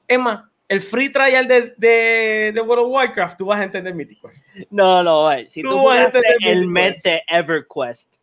[0.06, 3.96] es más, el free trial de, de, de World of Warcraft, tú vas a entender
[3.96, 4.46] Mythic Quest.
[4.70, 8.18] No, no, si tú, vas a entender el Met de EverQuest.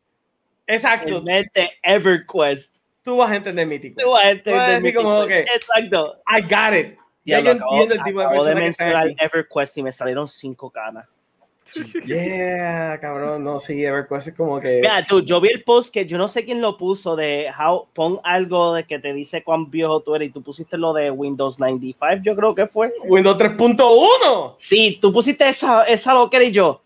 [0.67, 1.17] Exacto.
[1.17, 2.77] El Met de EverQuest.
[3.03, 4.05] Tú vas a entender Mythic Quest.
[4.05, 5.49] Tú vas a entender Mythic Quest.
[5.49, 6.17] Exacto.
[6.29, 6.99] I got it.
[7.25, 11.07] Ya, yo entiendo el tipo de persona que está EverQuest y me salieron cinco canas.
[12.07, 14.81] Yeah, cabrón, no, sí, EverQuest es como que.
[14.82, 17.86] Mira, tú, yo vi el post que yo no sé quién lo puso de how,
[17.94, 21.11] pon algo de que te dice cuán viejo tú eres y tú pusiste lo de
[21.11, 22.93] Windows 95, yo creo que fue.
[23.05, 24.53] Windows 3.1.
[24.57, 26.82] Sí, tú pusiste esa, esa loquera y yo,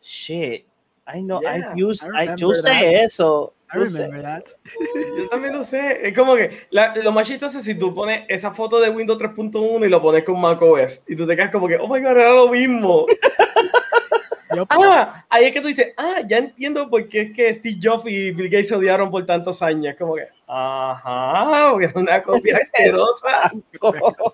[0.00, 0.64] shit,
[1.12, 3.52] I know, I've used, I, yo usé eso.
[3.72, 4.44] I remember that.
[5.16, 6.08] Yo también lo sé.
[6.08, 9.86] Es como que lo más chistoso es si tú pones esa foto de Windows 3.1
[9.86, 12.34] y lo pones con macOS y tú te quedas como que, oh my god, era
[12.34, 13.06] lo mismo.
[14.70, 18.04] ah, ahí es que tú dices, ah, ya entiendo por qué es que Steve Jobs
[18.06, 19.94] y Bill Gates se odiaron por tantos años.
[19.96, 23.52] Como que, ajá, porque era una copia asquerosa.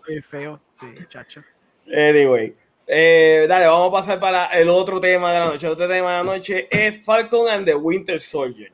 [0.06, 1.42] Soy feo, sí, chacho.
[1.86, 2.54] Anyway.
[2.88, 5.66] Eh, dale, vamos a pasar para el otro tema de la noche.
[5.66, 8.70] El otro tema de la noche es Falcon and the Winter Soldier.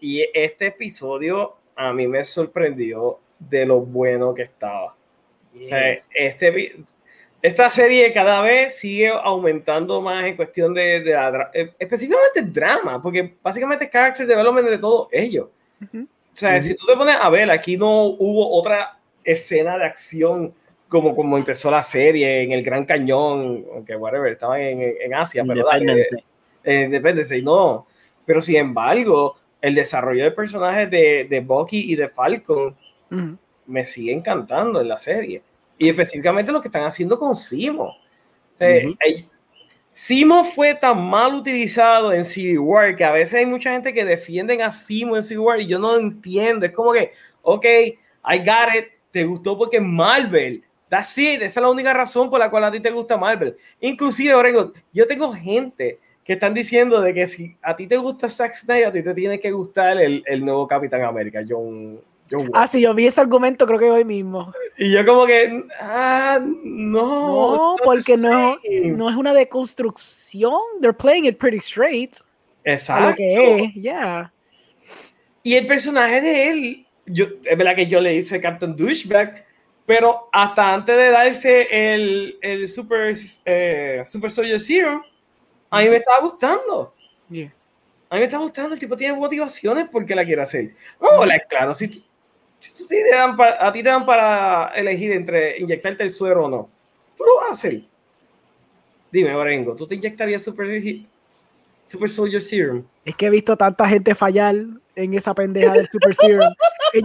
[0.00, 4.96] Y este episodio a mí me sorprendió de lo bueno que estaba.
[5.54, 6.76] O sea, este,
[7.42, 11.12] esta serie cada vez sigue aumentando más en cuestión de, de
[11.54, 15.48] eh, específicamente drama, porque básicamente es character development de todos ellos.
[15.92, 20.54] O sea, si tú te pones a ver, aquí no hubo otra escena de acción
[20.88, 25.44] como, como empezó la serie en el Gran Cañón, aunque whatever, estaba en, en Asia,
[25.46, 25.64] pero
[26.64, 27.86] Independence Day, no.
[28.26, 32.76] Pero sin embargo, el desarrollo de personajes de, de Bucky y de Falcon
[33.66, 35.42] me sigue encantando en la serie.
[35.78, 37.96] Y específicamente lo que están haciendo con Simo.
[39.90, 44.04] Simo fue tan mal utilizado en Civil War que a veces hay mucha gente que
[44.04, 46.66] defienden a Simo en Civil War y yo no entiendo.
[46.66, 47.12] Es como que,
[47.42, 50.62] ok, I got it, te gustó porque Marvel.
[50.88, 53.56] That's it, esa es la única razón por la cual a ti te gusta Marvel.
[53.80, 55.98] Inclusive, Oregon, yo tengo gente
[56.30, 59.14] que están diciendo de que si a ti te gusta Zack Snyder, a ti te
[59.14, 62.00] tiene que gustar el, el nuevo Capitán América, John,
[62.52, 64.52] ah, sí, yo vi ese argumento creo que hoy mismo.
[64.78, 67.56] Y yo como que, ah, no.
[67.56, 68.56] No, porque no,
[68.94, 70.52] no es una deconstrucción.
[70.80, 72.18] They're playing it pretty straight.
[72.62, 73.08] Exacto.
[73.08, 74.32] Lo que es, yeah.
[75.42, 79.44] Y el personaje de él, yo, es verdad que yo le hice Captain Douchebag,
[79.84, 83.12] pero hasta antes de darse el, el Super,
[83.46, 85.04] eh, Super Soldier Zero,
[85.70, 86.94] a mí me estaba gustando.
[87.28, 87.52] Yeah.
[88.08, 90.74] A mí me está gustando, el tipo tiene motivaciones porque la quiere hacer.
[90.98, 92.02] Oh, claro, si tú,
[92.58, 96.68] si te dan a ti te dan para elegir entre inyectarte el suero o no,
[97.16, 97.82] tú lo vas a hacer.
[99.12, 100.82] Dime, Orengo, ¿tú te inyectarías Super,
[101.84, 102.84] super Soldier Serum?
[103.04, 104.54] Es que he visto tanta gente fallar
[104.94, 106.52] en esa pendeja del Super Serum.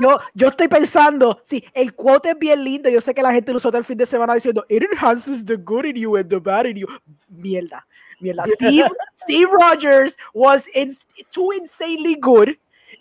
[0.02, 2.90] yo, yo estoy pensando, sí, el quote es bien lindo.
[2.90, 5.56] Yo sé que la gente lo usó el fin de semana diciendo, it enhances the
[5.56, 6.88] good in you and the bad in you.
[7.28, 7.88] Mierda,
[8.20, 8.44] mierda.
[8.46, 10.92] Steve, Steve Rogers was in,
[11.32, 12.56] too insanely good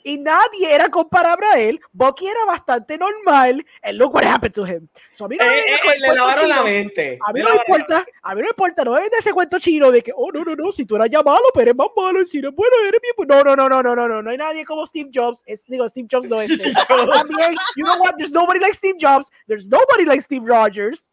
[0.07, 1.81] y nadie era comparable a él.
[1.93, 3.65] Bucky era bastante normal.
[3.83, 4.87] And look what happened to him.
[5.11, 7.19] So, a mí no me eh, eh, le lavaron la mente.
[7.27, 8.05] A mí no me importa.
[8.23, 8.85] A mí no me importa.
[8.85, 11.09] No me de ese cuento chino de que, oh, no, no, no, si tú eras
[11.11, 12.25] ya malo, pero eres más malo.
[12.27, 13.15] Si eres bueno, eres bien.
[13.27, 14.23] No, no, no, no, no, no, no.
[14.23, 15.43] No hay nadie como Steve Jobs.
[15.47, 16.51] Es, digo, Steve Jobs no es.
[16.87, 18.17] También, you know what?
[18.17, 19.31] There's nobody like Steve Jobs.
[19.49, 21.11] There's nobody like Steve Rogers.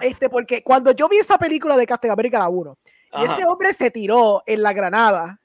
[0.00, 2.76] Este, porque cuando yo vi esa película de Captain America la 1,
[3.20, 5.40] y ese hombre se tiró en la granada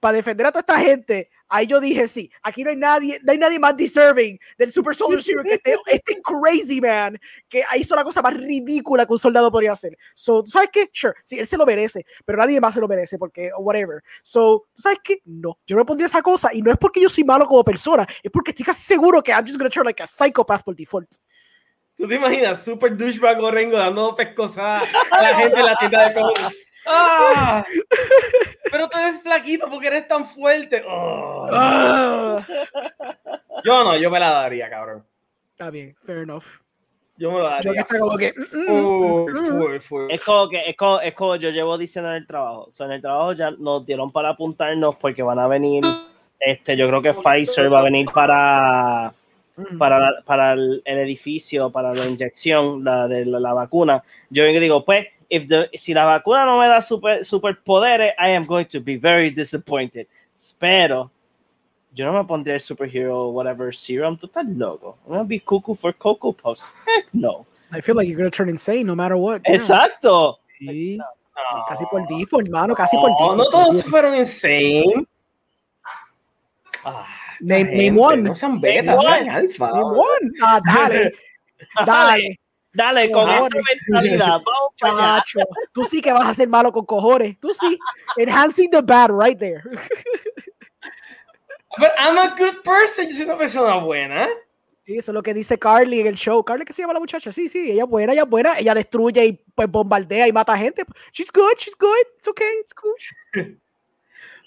[0.00, 3.32] para defender a toda esta gente, ahí yo dije, sí, aquí no hay nadie, no
[3.32, 7.18] hay nadie más deserving del Super Soldier Serum que este, este crazy man
[7.48, 9.96] que hizo la cosa más ridícula que un soldado podría hacer.
[10.14, 10.88] So, ¿tú sabes qué?
[10.92, 14.02] Sure, sí, él se lo merece, pero nadie más se lo merece porque, whatever.
[14.22, 15.20] So, ¿tú sabes qué?
[15.26, 18.06] No, yo no pondría esa cosa y no es porque yo soy malo como persona,
[18.22, 21.16] es porque estoy casi seguro que I'm just gonna turn like a psychopath por default.
[21.96, 22.64] ¿Tú te imaginas?
[22.64, 26.50] Super douchebag Rengo dando pescosadas a la gente en la tienda de comida.
[26.86, 27.64] ¡Ah!
[28.70, 30.82] Pero tú eres flaquito porque eres tan fuerte.
[30.88, 32.44] Ah.
[33.64, 35.04] Yo no, yo me la daría, cabrón.
[35.52, 36.44] Está bien, fair enough.
[37.16, 37.72] Yo me lo daría.
[37.74, 38.32] Yo como que.
[38.32, 42.26] Mm, mm, mm, es, como que es como, es como yo llevo diciendo en el
[42.26, 42.66] trabajo.
[42.68, 45.84] O sea, en el trabajo ya nos dieron para apuntarnos porque van a venir.
[46.38, 49.12] Este, yo creo que Pfizer va a venir para
[49.78, 54.02] para, para el, edificio, para la inyección la, de la, vacuna.
[54.30, 58.44] Yo digo, pues, if the, si la vacuna no me da super, superpoderes, I am
[58.44, 60.06] going to be very disappointed.
[60.58, 61.10] Pero
[61.94, 64.18] yo no me pondría el superhero whatever serum.
[64.18, 64.98] Tú estás loco.
[65.06, 66.74] I'm gonna be cuckoo for Cocoa Puffs.
[66.86, 67.46] Heck no.
[67.72, 69.42] I feel like you're gonna turn insane no matter what.
[69.44, 70.38] Exacto.
[70.60, 70.98] Sí.
[71.68, 73.38] Casi por default, hermano, casi por default.
[73.38, 75.06] No, todos fueron insane.
[76.84, 77.06] Ah,
[77.40, 78.22] name, name one.
[78.22, 79.70] No sean beta, sean alfa.
[79.70, 80.30] Name one.
[80.42, 81.12] Ah, dale.
[81.86, 82.40] dale.
[82.72, 83.48] Dale, con esa
[83.88, 84.40] mentalidad.
[84.82, 85.22] Vamos
[85.72, 87.38] Tú sí que vas a ser malo con cojones.
[87.40, 87.78] Tú sí.
[88.16, 89.62] Enhancing the bad right there.
[91.78, 93.08] But I'm a good person.
[93.08, 94.28] Yo soy una persona buena.
[94.84, 96.42] Sí, eso es lo que dice Carly en el show.
[96.44, 97.30] Carly, ¿qué se llama la muchacha?
[97.30, 98.58] Sí, sí, ella es buena, ella es buena.
[98.58, 100.84] Ella destruye y pues bombardea y mata gente.
[101.12, 102.06] She's good, she's good.
[102.16, 102.96] It's okay, it's good.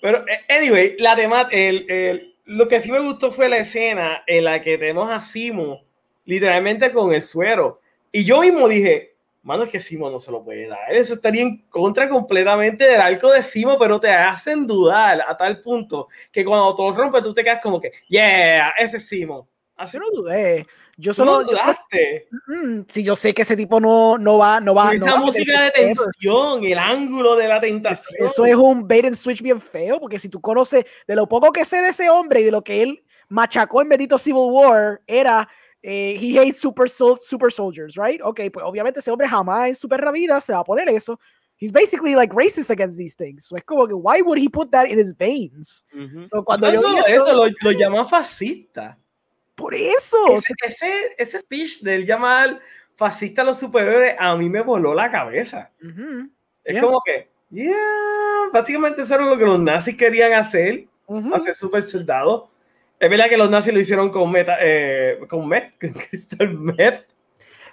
[0.01, 4.23] Pero, eh, anyway, la tema, el, el, lo que sí me gustó fue la escena
[4.27, 5.81] en la que tenemos a Simo
[6.25, 7.81] literalmente con el suero
[8.13, 10.93] y yo mismo dije, mano, es que Simo no se lo puede dar.
[10.93, 15.61] Eso estaría en contra completamente del arco de Simo, pero te hacen dudar a tal
[15.61, 19.49] punto que cuando todo rompe, tú te quedas como que, yeah, ese es Simo.
[19.75, 20.63] Así no dudé.
[20.95, 21.41] Yo solo.
[21.41, 22.27] No dudaste?
[22.87, 24.59] sí, yo sé que ese tipo no, no va.
[24.59, 28.15] No va esa música de tensión, el ángulo de la tentación.
[28.23, 31.51] Eso es un bait and switch bien feo, porque si tú conoces de lo poco
[31.51, 35.01] que sé de ese hombre y de lo que él machacó en Bendito Civil War,
[35.07, 35.49] era
[35.83, 38.21] eh, he hates super, super soldiers, right?
[38.23, 41.19] Ok, pues obviamente ese hombre jamás en su perra vida se va a poner eso.
[41.57, 43.45] He's basically like racist against these things.
[43.45, 45.85] So es como que, why would he put that in his veins?
[46.23, 48.97] so, cuando yo eso, eso lo, lo llama fascista.
[49.55, 50.17] Por eso.
[50.29, 52.59] Ese, ese, ese speech del llamar
[52.95, 55.71] fascista a los superhéroes a mí me voló la cabeza.
[56.63, 57.75] Es como que, yeah,
[58.51, 60.87] básicamente eso era lo que los nazis querían hacer,
[61.33, 62.49] hacer super soldados
[63.03, 67.05] es verdad que los nazis lo hicieron con meta, eh, con met, crystal meth.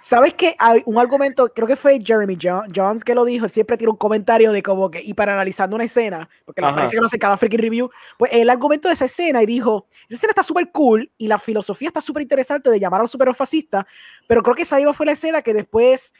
[0.01, 0.55] ¿Sabes qué?
[0.57, 2.35] Hay un argumento, creo que fue Jeremy
[2.75, 5.85] Jones que lo dijo, siempre tiene un comentario de como que, y para analizando una
[5.85, 9.05] escena, porque me parece que lo hace cada freaking review, pues el argumento de esa
[9.05, 12.79] escena y dijo, esa escena está súper cool y la filosofía está súper interesante de
[12.79, 13.85] llamar a los superfascistas,
[14.27, 16.13] pero creo que esa iba fue la escena que después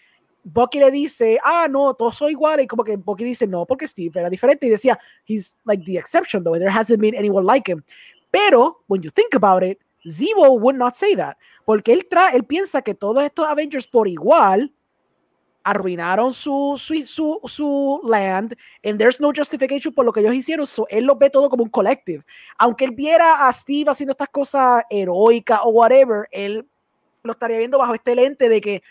[0.43, 3.87] Bucky le dice, ah, no, todos son iguales, y como que Bucky dice, no, porque
[3.87, 7.69] Steve era diferente, y decía, he's like the exception, though, there hasn't been anyone like
[7.69, 7.83] him.
[8.31, 12.43] Pero, when you think about it, Zemo would not say that, porque él, trae, él
[12.43, 14.71] piensa que todos estos Avengers por igual
[15.63, 20.65] arruinaron su, su, su, su, land, and there's no justification por lo que ellos hicieron,
[20.65, 22.23] so él lo ve todo como un collective.
[22.57, 26.67] Aunque él viera a Steve haciendo estas cosas heroicas o whatever, él
[27.23, 28.81] lo estaría viendo bajo este lente de que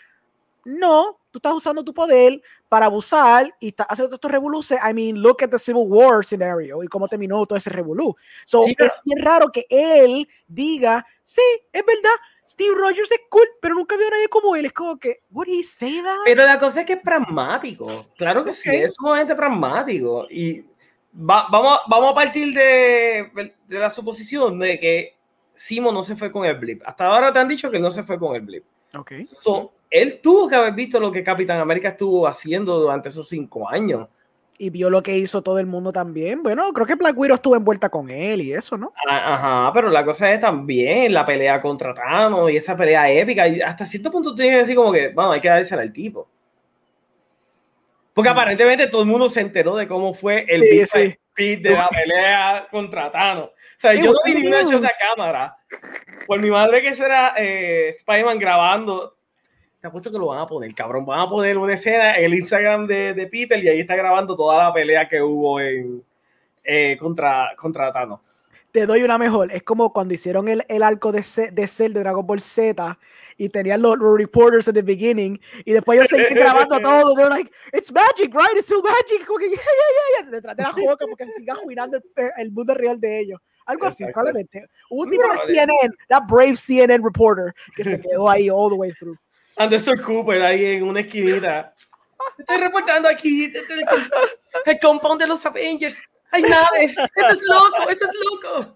[0.63, 4.85] no, tú estás usando tu poder para abusar y estás haciendo estos revoluciones.
[4.87, 8.15] I mean, look at the Civil War scenario y cómo terminó todo ese revolú.
[8.45, 11.41] So, es bien raro que él diga, sí,
[11.71, 12.11] es verdad,
[12.51, 14.65] Steve Rogers es cool, pero nunca vio a nadie como él.
[14.65, 16.17] Es como que, what did he say that?
[16.25, 17.87] Pero la cosa es que es pragmático.
[18.17, 20.27] Claro que sí, es sumamente pragmático.
[20.29, 20.65] Y
[21.13, 25.15] vamos, vamos a partir de, de, la suposición de que
[25.53, 26.81] Simo no se fue con el blip.
[26.85, 28.65] Hasta ahora te han dicho que no se fue con el blip.
[28.97, 29.13] Ok.
[29.23, 33.69] So, él tuvo que haber visto lo que Capitán América estuvo haciendo durante esos cinco
[33.69, 34.07] años.
[34.57, 36.43] Y vio lo que hizo todo el mundo también.
[36.43, 38.93] Bueno, creo que Black Widow estuvo envuelta con él y eso, ¿no?
[39.09, 43.47] Ah, ajá, pero la cosa es también la pelea contra Thanos y esa pelea épica.
[43.47, 45.91] Y hasta cierto punto tú tienes que decir como que, bueno, hay que darse al
[45.91, 46.29] tipo.
[48.13, 48.33] Porque mm.
[48.33, 53.11] aparentemente todo el mundo se enteró de cómo fue el sí, de la pelea contra
[53.11, 53.45] Thanos.
[53.45, 55.57] O sea, yo no vi ni una esa cámara.
[56.27, 59.17] Por mi madre que será eh, Spider-Man grabando
[59.81, 61.05] te apuesto que lo van a poner, cabrón.
[61.05, 64.35] Van a poner una escena en el Instagram de, de Peter y ahí está grabando
[64.35, 66.03] toda la pelea que hubo en,
[66.63, 68.19] eh, contra, contra Thanos.
[68.71, 69.51] Te doy una mejor.
[69.51, 72.97] Es como cuando hicieron el, el arco de, de Cell de Dragon Ball Z
[73.37, 77.15] y tenían los, reporters at the beginning y después ellos seguían grabando todo.
[77.15, 78.55] They're like, it's magic, right?
[78.55, 79.25] It's still magic.
[79.25, 80.31] Como que, yeah, yeah, yeah.
[80.31, 83.39] Detrás de la joca porque siga juinando el, el mundo real de ellos.
[83.65, 84.67] Algo así, probablemente.
[84.91, 88.75] Hubo un tipo de CNN, that brave CNN reporter, que se quedó ahí all the
[88.75, 89.17] way through.
[89.57, 91.73] Anderson Cooper ahí en una esquinita.
[92.37, 93.51] Estoy reportando aquí
[94.65, 96.01] el compound de los Avengers.
[96.31, 96.95] Hay naves.
[96.97, 98.73] Esto es loco, esto es loco.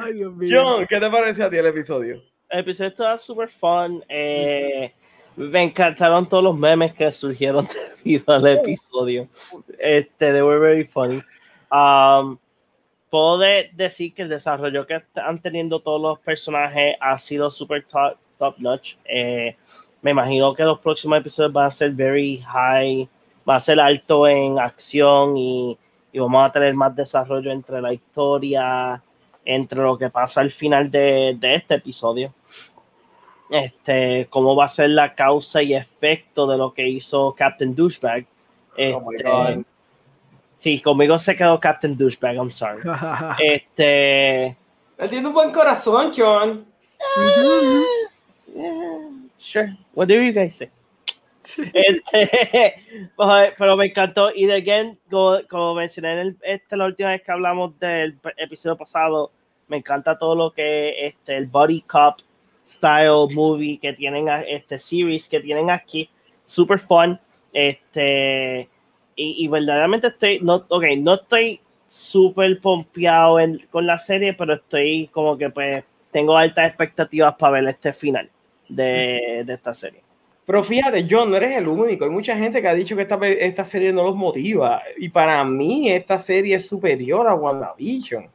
[0.00, 0.62] Ay, Dios mío.
[0.62, 2.22] John, ¿qué te pareció a ti el episodio?
[2.48, 4.04] El episodio estaba súper fun.
[4.08, 4.94] Eh,
[5.36, 7.66] me encantaron todos los memes que surgieron
[8.04, 9.28] debido al episodio.
[9.78, 11.20] Este, they were very funny.
[11.70, 12.38] Um,
[13.10, 13.38] puedo
[13.72, 17.84] decir que el desarrollo que están teniendo todos los personajes ha sido súper
[18.38, 18.94] top, notch.
[19.04, 19.56] Eh,
[20.02, 23.08] me imagino que los próximos episodios van a ser very high,
[23.48, 25.78] va a ser alto en acción y,
[26.12, 29.02] y, vamos a tener más desarrollo entre la historia,
[29.44, 32.32] entre lo que pasa al final de, de este episodio.
[33.50, 38.26] Este, cómo va a ser la causa y efecto de lo que hizo Captain Douchebag.
[38.76, 39.64] Oh este,
[40.56, 42.82] sí, conmigo se quedó Captain Douchebag, I'm sorry.
[43.38, 44.46] este.
[44.98, 46.66] Él tiene un buen corazón, John.
[49.38, 50.70] Sure, whatever you guys say.
[51.74, 52.74] Este,
[53.58, 54.30] pero me encantó.
[54.34, 58.18] Y de again, como, como mencioné en el, este, la última vez que hablamos del
[58.36, 59.30] episodio pasado,
[59.68, 62.20] me encanta todo lo que este, el body cop
[62.66, 66.08] style movie que tienen, este series que tienen aquí.
[66.44, 67.20] Super fun.
[67.52, 68.68] Este,
[69.14, 73.36] y, y verdaderamente estoy, no, okay, no estoy súper pompeado
[73.70, 78.30] con la serie, pero estoy como que pues tengo altas expectativas para ver este final
[78.74, 80.02] de, esta serie.
[80.46, 82.04] Pero fíjate, John, no eres el único.
[82.04, 84.82] Hay mucha gente que ha dicho que esta, esta serie no los motiva.
[84.98, 88.28] Y para mí, esta serie es superior a WandaVision.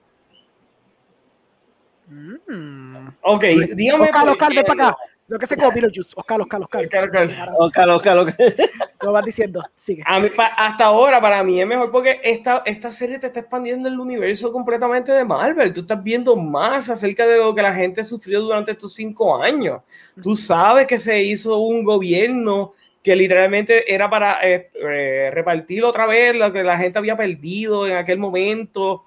[2.08, 3.08] Mm.
[3.22, 3.44] Ok,
[3.76, 4.06] dígame.
[4.06, 4.98] Oscar, Oscar, ven para acá.
[5.30, 6.14] Lo que se como Beetlejuice.
[6.16, 6.86] Oscar, Oscar, Oscar.
[6.86, 8.36] Oscar, Oscar, Oscar.
[9.02, 9.64] Lo vas diciendo.
[9.76, 10.04] Sigue.
[10.06, 14.52] hasta ahora, para mí es mejor porque esta, esta serie te está expandiendo el universo
[14.52, 15.72] completamente de Marvel.
[15.72, 19.82] Tú estás viendo más acerca de lo que la gente sufrió durante estos cinco años.
[20.22, 22.74] Tú sabes que se hizo un gobierno
[23.04, 27.86] que literalmente era para eh, eh, repartir otra vez lo que la gente había perdido
[27.88, 28.92] en aquel momento.
[28.94, 29.06] O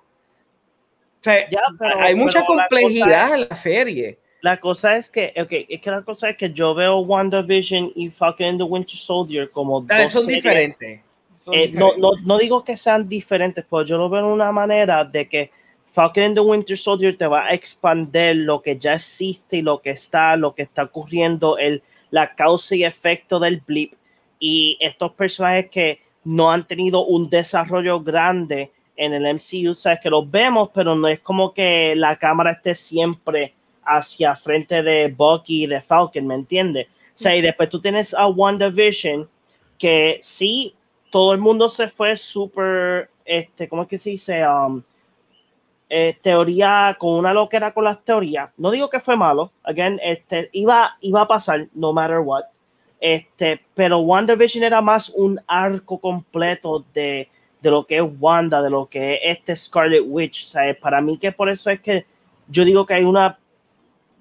[1.21, 1.47] sea,
[1.99, 6.29] hay mucha complejidad en la serie la cosa es que, okay, es que la cosa
[6.29, 11.01] es que yo veo WandaVision y Falcon and the Winter Soldier como dos son diferentes.
[11.53, 15.05] Eh, No, no, no, digo que sean diferentes, pero yo lo veo de una manera
[15.05, 15.51] de que
[15.93, 19.81] Falcon and the Winter Soldier te va a expandir lo que ya existe y lo
[19.81, 23.93] que está, lo que está ocurriendo, el, la causa y efecto del blip.
[24.41, 30.11] Y estos personajes que no han tenido un desarrollo grande en el MCU, sabes que
[30.11, 33.55] los vemos, pero no es como que la cámara esté siempre
[33.85, 36.87] hacia frente de Bucky y de Falcon, ¿me entiendes?
[37.15, 39.29] O sea, y después tú tienes a WandaVision,
[39.79, 40.75] que sí,
[41.11, 44.47] todo el mundo se fue súper, este, ¿cómo es que se dice?
[44.47, 44.83] Um,
[45.89, 48.51] eh, teoría, con una loquera con las teorías.
[48.57, 52.45] No digo que fue malo, again, este, iba, iba a pasar, no matter what.
[52.99, 57.29] Este, pero WandaVision era más un arco completo de,
[57.61, 60.45] de lo que es Wanda, de lo que es este Scarlet Witch.
[60.45, 62.07] O sea, para mí que por eso es que
[62.49, 63.39] yo digo que hay una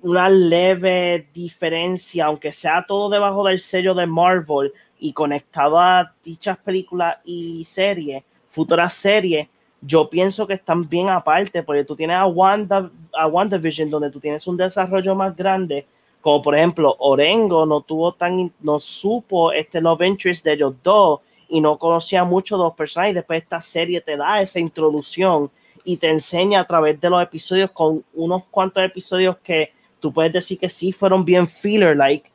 [0.01, 6.57] una leve diferencia, aunque sea todo debajo del sello de Marvel y conectado a dichas
[6.57, 9.47] películas y series, futuras series,
[9.81, 14.19] yo pienso que están bien aparte, porque tú tienes a Wanda, a WandaVision, donde tú
[14.19, 15.85] tienes un desarrollo más grande,
[16.19, 21.21] como por ejemplo, Orengo no tuvo tan, no supo este love interest de ellos dos
[21.49, 25.49] y no conocía mucho de los personajes, y después esta serie te da esa introducción
[25.83, 30.33] y te enseña a través de los episodios con unos cuantos episodios que tú puedes
[30.33, 32.29] decir que sí fueron bien filler-like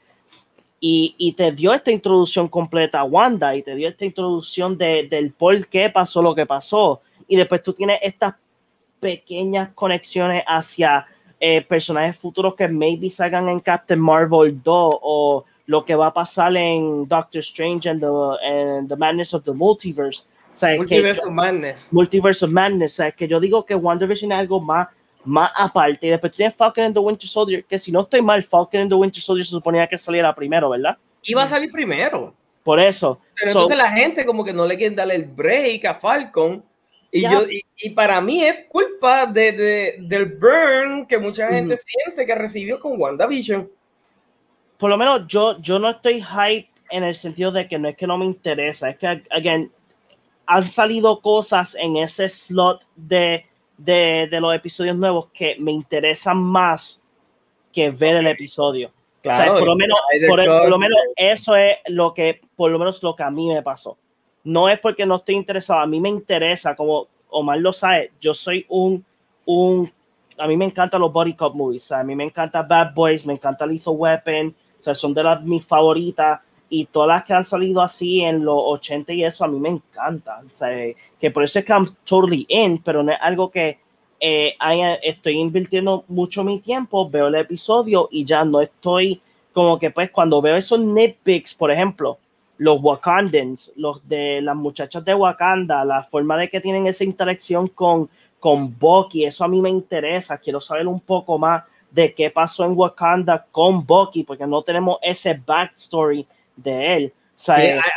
[0.81, 5.09] y, y, te dio esta introducción completa a Wanda y te dio esta introducción de,
[5.11, 7.01] del por qué pasó lo que pasó.
[7.27, 8.35] Y después tú tienes estas
[9.01, 11.07] pequeñas conexiones hacia
[11.41, 16.15] eh, personajes futuros que maybe salgan en Captain Marvel 2 o lo que va a
[16.15, 20.25] pasar en Doctor Strange and the, and the Madness of the Multiverse.
[20.53, 21.89] O sea, Multiverse of Madness.
[21.91, 22.93] Multiverse of Madness.
[22.95, 24.89] O sea, que yo digo que WandaVision es algo más
[25.27, 26.07] más aparte.
[26.07, 28.91] Y después tienes Falcon and the Winter Soldier, que si no estoy mal, Falcon and
[28.91, 30.97] the Winter Soldier se suponía que saliera primero, ¿verdad?
[31.23, 32.33] Iba a salir primero.
[32.63, 33.21] Por eso.
[33.35, 36.65] Pero entonces la gente como que no le quieren darle el break a Falcon.
[37.13, 37.45] Y, yo,
[37.79, 42.81] y, para mí es culpa de, de, del burn que mucha gente siente que recibió
[42.81, 43.71] con WandaVision.
[44.77, 47.97] Por lo menos yo, yo no estoy hype en el sentido de que no es
[47.97, 49.71] que no me interesa, es que, again,
[50.47, 53.47] han salido cosas en ese slot de
[53.77, 57.03] de, de, los episodios nuevos que me interesan más
[57.73, 58.91] que ver el episodio.
[59.21, 59.99] Claro, por, lo menos,
[60.29, 63.63] por, lo menos eso es lo que, por lo menos lo que a mí me
[63.63, 63.99] pasó.
[64.45, 68.33] No es porque no estoy interesado, a mí me interesa, como Omar lo sabe, yo
[68.35, 69.05] soy un,
[69.45, 69.93] un
[70.39, 73.33] a mí me encantan los body cop movies, a mí me encanta Bad Boys, me
[73.33, 77.45] encanta Lethal Weapon, o sea, son de las mis favoritas y todas las que han
[77.45, 80.41] salido así en los 80 y eso a mí me encanta.
[80.45, 80.69] O sea,
[81.21, 83.79] que por eso es que I'm totally in, pero no es algo que
[84.21, 84.57] eh,
[85.03, 89.21] estoy invirtiendo mucho mi tiempo, veo el episodio y ya no estoy
[89.53, 92.19] como que pues cuando veo esos nitpicks, por ejemplo,
[92.59, 97.67] los Wakandans, los de las muchachas de Wakanda, la forma de que tienen esa interacción
[97.69, 102.31] con, con Bucky, eso a mí me interesa, quiero saber un poco más de qué
[102.31, 106.27] pasó en Wakanda con Bucky, porque no tenemos ese backstory
[106.57, 107.13] de él.
[107.37, 107.53] sí,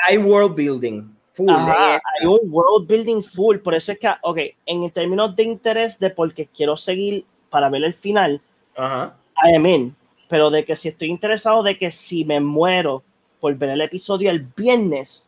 [0.07, 1.15] hay, world building.
[1.33, 3.57] Full, hay un world building full.
[3.57, 7.83] Por eso es que, ok, en términos de interés de porque quiero seguir para ver
[7.83, 8.41] el final,
[8.75, 9.15] Ajá.
[9.45, 9.95] I am in.
[10.27, 13.03] Pero de que si estoy interesado de que si me muero
[13.39, 15.25] por ver el episodio el viernes,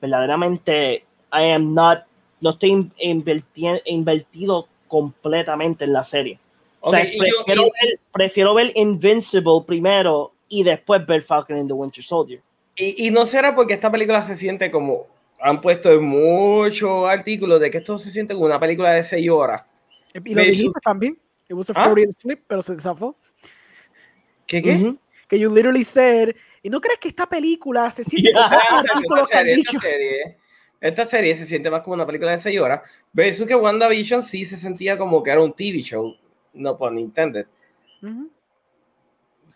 [0.00, 2.00] verdaderamente I am not,
[2.40, 6.38] no estoy invertido completamente en la serie.
[6.80, 12.02] O sea, prefiero, ver, prefiero ver Invincible primero y después ver Falcon and the Winter
[12.02, 12.40] Soldier.
[12.82, 15.06] Y, no será porque esta película se siente como.
[15.42, 19.62] Han puesto muchos artículos de que esto se siente como una película de 6 horas.
[20.12, 21.18] Y lo dijiste también.
[21.48, 21.94] It was a ¿Ah?
[22.08, 23.16] slip, pero se zafó.
[24.46, 24.94] ¿Qué qué?
[25.28, 26.34] Que you literally said.
[26.62, 30.38] ¿Y no crees que esta película se siente como esta, serie, esta, serie,
[30.80, 32.82] esta serie se siente más como una película de 6 horas?
[33.12, 36.14] Versus que WandaVision sí se sentía como que era un TV show.
[36.52, 37.44] No por Nintendo.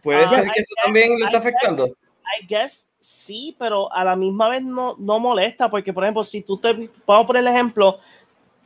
[0.03, 1.87] Puede ah, ser que eso también lo está afectando.
[1.87, 6.41] I guess sí, pero a la misma vez no, no molesta, porque por ejemplo, si
[6.41, 6.73] tú te,
[7.07, 7.99] vamos a poner el ejemplo,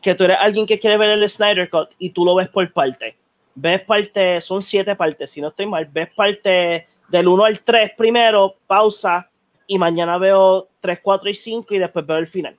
[0.00, 2.72] que tú eres alguien que quiere ver el Snyder Cut y tú lo ves por
[2.72, 3.16] parte,
[3.54, 7.92] ves parte, son siete partes, si no estoy mal, ves parte del 1 al 3
[7.96, 9.28] primero, pausa,
[9.66, 12.56] y mañana veo 3, 4 y 5 y después veo el final.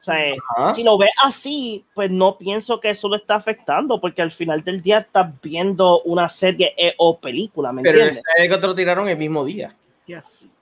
[0.00, 0.34] O sea,
[0.74, 4.62] si lo ves así, pues no pienso que eso lo está afectando, porque al final
[4.62, 8.22] del día estás viendo una serie e o película, ¿me Pero entiendes?
[8.36, 9.74] Pero que te lo tiraron el mismo día.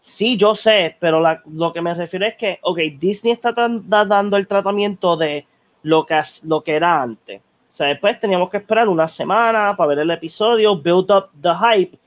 [0.01, 4.47] Sí, yo sé, pero lo que me refiero es que, ok, Disney está dando el
[4.47, 5.47] tratamiento de
[5.83, 7.41] lo que, lo que era antes.
[7.41, 11.51] O sea, después teníamos que esperar una semana para ver el episodio, build up the
[11.55, 11.99] hype,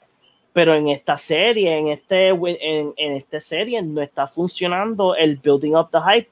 [0.53, 5.73] pero en esta serie, en este, en, en esta serie no está funcionando el building
[5.73, 6.29] up the hype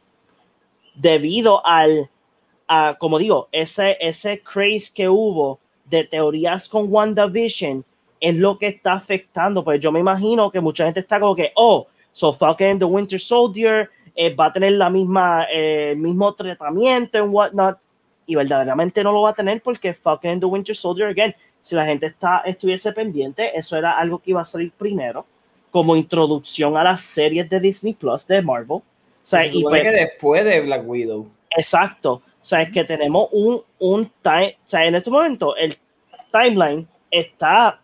[0.96, 2.10] debido al,
[2.68, 7.84] a, como digo, ese, ese craze que hubo de teorías con WandaVision
[8.24, 9.66] es lo que está afectando.
[9.66, 13.20] Pues yo me imagino que mucha gente está como que, oh, so Falcon the Winter
[13.20, 17.78] Soldier eh, va a tener la misma, eh, mismo tratamiento en whatnot.
[18.26, 21.76] Y verdaderamente no lo va a tener porque Falcon and the Winter Soldier, again, si
[21.76, 25.26] la gente está, estuviese pendiente, eso era algo que iba a salir primero,
[25.70, 28.78] como introducción a las series de Disney Plus de Marvel.
[28.78, 28.84] O
[29.22, 31.28] sea, y pues, que después de Black Widow.
[31.58, 32.14] Exacto.
[32.14, 35.78] O sea, es que tenemos un, un time, o sea, en este momento el
[36.32, 37.83] timeline está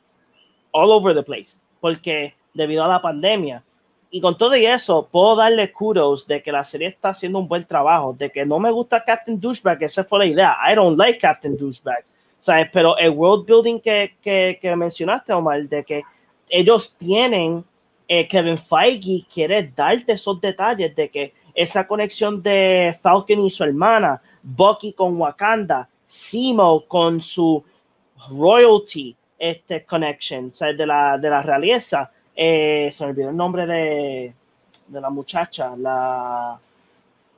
[0.72, 3.64] all over the place, porque debido a la pandemia,
[4.12, 7.48] y con todo y eso, puedo darle kudos de que la serie está haciendo un
[7.48, 10.58] buen trabajo, de que no me gusta Captain Douchebag, esa fue la idea.
[10.68, 12.04] I don't like Captain Douchebag.
[12.40, 12.70] ¿Sabes?
[12.74, 16.02] Pero el world building que, que, que mencionaste, Omar, de que
[16.48, 17.64] ellos tienen,
[18.08, 23.64] eh, Kevin Feige quiere darte esos detalles de que esa conexión de Falcon y su
[23.64, 27.64] hermana, Bucky con Wakanda, Simo con su
[28.30, 30.78] royalty este, connection, ¿sabes?
[30.78, 32.12] De la, de la realeza.
[32.36, 34.34] Eh, se me olvidó el nombre de,
[34.88, 36.60] de, la muchacha, la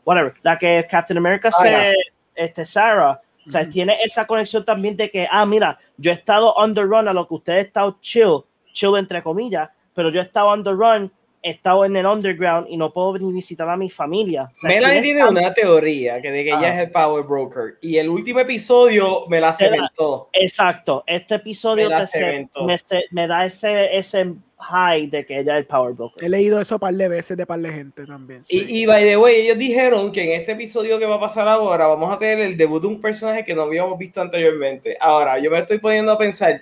[0.03, 1.93] whatever, la que Captain America se,
[2.35, 6.53] este, Sarah, o sea, tiene esa conexión también de que, ah, mira, yo he estado
[6.55, 10.53] underrun a lo que usted ha estado chill, chill entre comillas, pero yo he estado
[10.53, 11.11] underrun
[11.43, 14.51] he estado en el underground y no puedo ni visitar a mi familia.
[14.63, 18.09] O Melanie tiene una teoría que de que ella es el power broker y el
[18.09, 20.29] último episodio me la cementó.
[20.33, 22.75] Exacto, este episodio me,
[23.11, 26.23] me, da ese, ese high de que ella es el power broker.
[26.23, 28.41] He leído eso un par de veces de par de gente también.
[28.49, 31.47] Y, y, by the way, ellos dijeron que en este episodio que va a pasar
[31.47, 34.95] ahora vamos a tener el debut de un personaje que no habíamos visto anteriormente.
[34.99, 36.61] Ahora, yo me estoy poniendo a pensar,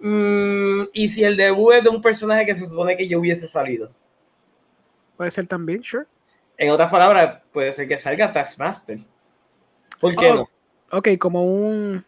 [0.00, 3.46] mm, ¿y si el debut es de un personaje que se supone que yo hubiese
[3.46, 3.90] salido?
[5.18, 6.06] Puede ser también, sure.
[6.56, 9.00] En otras palabras, puede ser que salga Taskmaster.
[10.00, 10.48] ¿Por qué oh, no?
[10.92, 12.04] Ok, como un.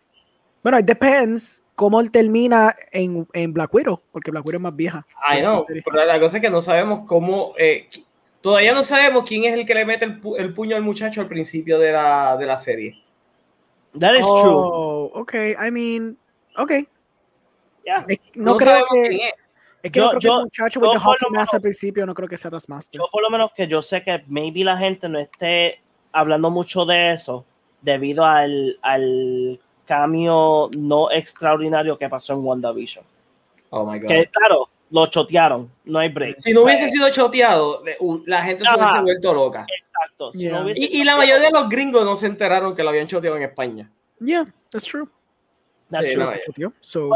[0.63, 4.77] Bueno, it depends cómo él termina en, en, Black Widow, porque Black Widow es más
[4.77, 5.07] vieja.
[5.27, 7.53] Ay, no, pero la cosa es que no sabemos cómo.
[7.59, 7.89] Eh,
[8.41, 11.29] todavía no sabemos quién es el que le mete el, el, puño al muchacho al
[11.29, 13.03] principio de la, de la serie.
[13.99, 15.21] That is oh, true.
[15.21, 15.35] Ok,
[15.67, 16.17] I mean,
[16.57, 16.73] ok.
[17.85, 18.07] Yeah.
[18.35, 19.33] No, creo que.
[19.83, 22.15] Es que yo, no creo que el muchacho with the hockey mask al principio no
[22.15, 22.99] creo que sea Taskmaster.
[22.99, 25.81] Yo por lo menos que yo sé que maybe la gente no esté
[26.13, 27.45] hablando mucho de eso
[27.81, 33.05] debido al, al cambio no extraordinario que pasó en WandaVision.
[33.71, 34.09] Oh my God.
[34.09, 36.41] Que claro, lo chotearon, no hay break.
[36.41, 37.83] Si no hubiese sido choteado,
[38.27, 39.67] la gente se hubiese vuelto loca.
[39.79, 40.33] Exacto.
[40.35, 43.91] y, la mayoría de los gringos no se enteraron que lo habían choteado en España.
[44.21, 45.09] Yeah, that's true.
[45.91, 46.09] That's
[46.55, 46.73] true.
[46.81, 47.11] so,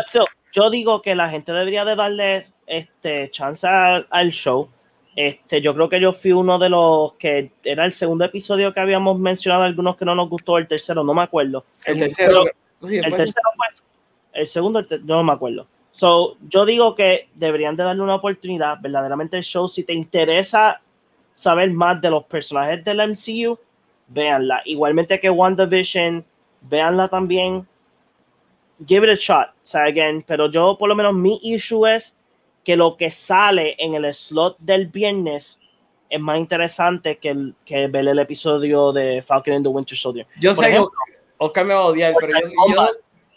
[0.54, 4.68] yo digo que la gente debería de darle este, chance al, show.
[5.16, 8.78] Este, yo creo que yo fui uno de los que era el segundo episodio que
[8.78, 11.64] habíamos mencionado, algunos que no nos gustó, el tercero, no me acuerdo.
[11.84, 12.44] El, tercero,
[12.82, 13.66] el tercero fue,
[14.32, 15.66] el segundo, no me acuerdo.
[15.90, 20.80] So, yo digo que deberían de darle una oportunidad, verdaderamente el show, si te interesa
[21.32, 23.58] saber más de los personajes del MCU,
[24.06, 24.62] véanla.
[24.66, 26.24] Igualmente que WandaVision,
[26.62, 27.66] véanla también
[28.86, 29.48] give it a shot.
[29.48, 32.18] O sea, again, pero yo por lo menos mi issue es
[32.64, 35.60] que lo que sale en el slot del viernes
[36.08, 40.26] es más interesante que, el, que ver el episodio de Falcon and the Winter Soldier.
[40.40, 40.84] Yo sé que
[41.38, 42.88] Oscar me va a odiar, pero yo,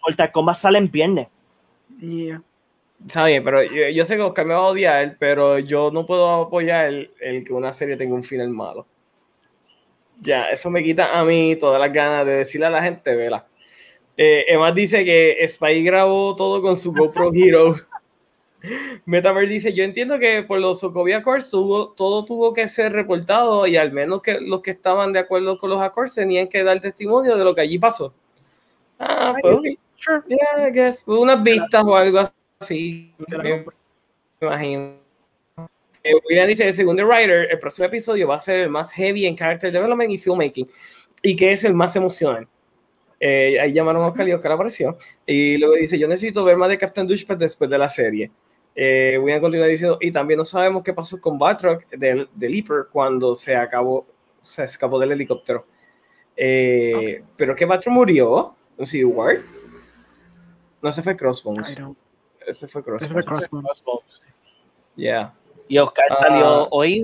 [0.04, 1.28] Mortal Kombat sale en viernes.
[2.00, 2.42] Yeah.
[3.06, 6.30] Está bien, pero yo, sé que Oscar me va a odiar, pero yo no puedo
[6.42, 8.88] apoyar el, el que una serie tenga un final malo.
[10.20, 13.46] Ya, eso me quita a mí todas las ganas de decirle a la gente, vela.
[14.18, 17.76] Eh, Emma dice que Spy grabó todo con su GoPro Hero.
[19.06, 23.78] Metaverse dice, yo entiendo que por los Sokovia Accords todo tuvo que ser reportado y
[23.78, 27.38] al menos que los que estaban de acuerdo con los Accords tenían que dar testimonio
[27.38, 28.14] de lo que allí pasó.
[29.00, 30.24] Ah, pues sure.
[30.28, 31.04] yeah, I guess.
[31.08, 32.20] Unas vistas o algo
[32.60, 33.14] así.
[33.20, 33.66] Me
[34.42, 34.96] imagino.
[36.04, 39.26] Eh, William dice, según The Writer, el próximo episodio va a ser el más heavy
[39.26, 40.68] en character development y filmmaking
[41.22, 42.50] y que es el más emocionante.
[43.20, 44.98] Eh, ahí llamaron a Oscar y Oscar apareció.
[45.26, 48.32] Y luego dice, yo necesito ver más de Captain Douchebag después de la serie.
[48.76, 52.52] Eh, voy a continuar diciendo, y también no sabemos qué pasó con Batroc del, del
[52.52, 54.06] Leaper cuando se acabó,
[54.42, 55.66] se escapó del helicóptero.
[56.36, 59.38] Eh, Pero que Batroc murió en Civil War.
[60.82, 61.76] No, se fue Crossbones.
[62.46, 63.04] Ese fue Crossbones.
[63.04, 64.22] Ese fue Crossbones.
[64.96, 65.34] Yeah.
[65.68, 67.04] Y Oscar salió uh, hoy.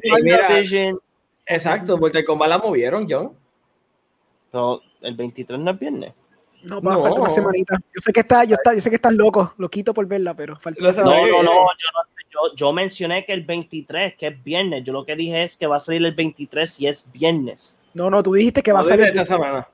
[0.55, 0.99] Vision.
[1.45, 3.35] Exacto, porque Kombat la movieron, John.
[4.53, 6.13] No, el 23 no es viernes.
[6.63, 7.75] No, va, falta una semanita.
[7.93, 10.55] Yo sé que está, yo, está, yo sé que estás loco, loquito por verla, pero
[10.55, 11.67] falta no, no, no,
[12.31, 14.83] yo, yo, mencioné que el 23, que es viernes.
[14.83, 17.75] Yo lo que dije es que va a salir el 23 si es viernes.
[17.93, 19.67] No, no, tú dijiste que va a salir esta semana.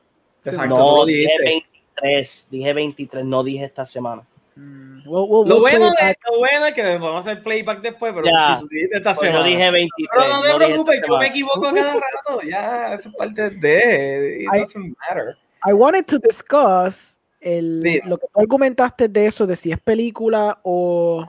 [0.43, 4.23] Exacto, no, dije 23, dije 23, no dije esta semana.
[4.59, 5.25] Mm, lo,
[5.59, 9.13] bueno de, lo bueno es que vamos a hacer playback después, pero ya, si esta
[9.13, 9.45] pues semana.
[9.45, 10.09] Yo dije 23.
[10.11, 12.41] Pero no te preocupes, yo me equivoco cada rato.
[12.47, 14.43] Ya, eso es parte de.
[14.43, 15.37] It doesn't matter.
[15.65, 21.25] I wanted to discuss lo que tú argumentaste de eso, de si es película o,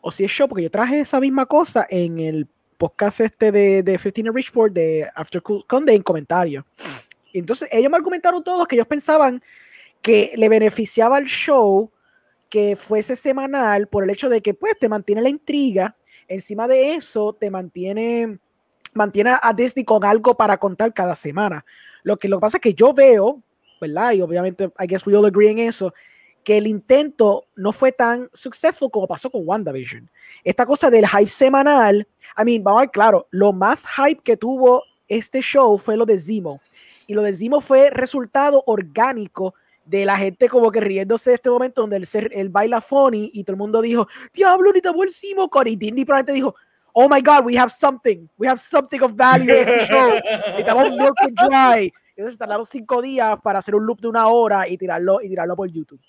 [0.00, 2.48] o si es show, porque yo traje esa misma cosa en el
[2.78, 6.64] podcast este de, de 15 Richport de After Cool Conde en comentarios.
[7.32, 9.42] Entonces ellos me argumentaron todos que ellos pensaban
[10.02, 11.90] que le beneficiaba al show
[12.48, 15.96] que fuese semanal por el hecho de que pues te mantiene la intriga,
[16.28, 18.38] encima de eso te mantiene
[18.94, 21.64] mantiene a Disney con algo para contar cada semana.
[22.02, 23.42] Lo que lo que pasa es que yo veo,
[23.80, 24.12] ¿verdad?
[24.12, 25.92] Y obviamente I guess we all agree en eso,
[26.42, 30.08] que el intento no fue tan successful como pasó con WandaVision.
[30.44, 32.06] Esta cosa del hype semanal,
[32.38, 36.06] I mean, vamos a ver claro, lo más hype que tuvo este show fue lo
[36.06, 36.60] de Zemo.
[37.06, 39.54] Y lo de Zemo fue resultado orgánico
[39.86, 43.44] de la gente como que riéndose de este momento donde él, el baila funny y
[43.44, 46.54] todo el mundo dijo, diablo, ni el Zemo, y Disney probablemente dijo,
[46.92, 50.10] oh my god, we have something, we have something of value in the show.
[50.58, 51.92] Estamos milk and dry.
[52.16, 55.54] Entonces tardaron cinco días para hacer un loop de una hora y tirarlo, y tirarlo
[55.54, 56.00] por YouTube.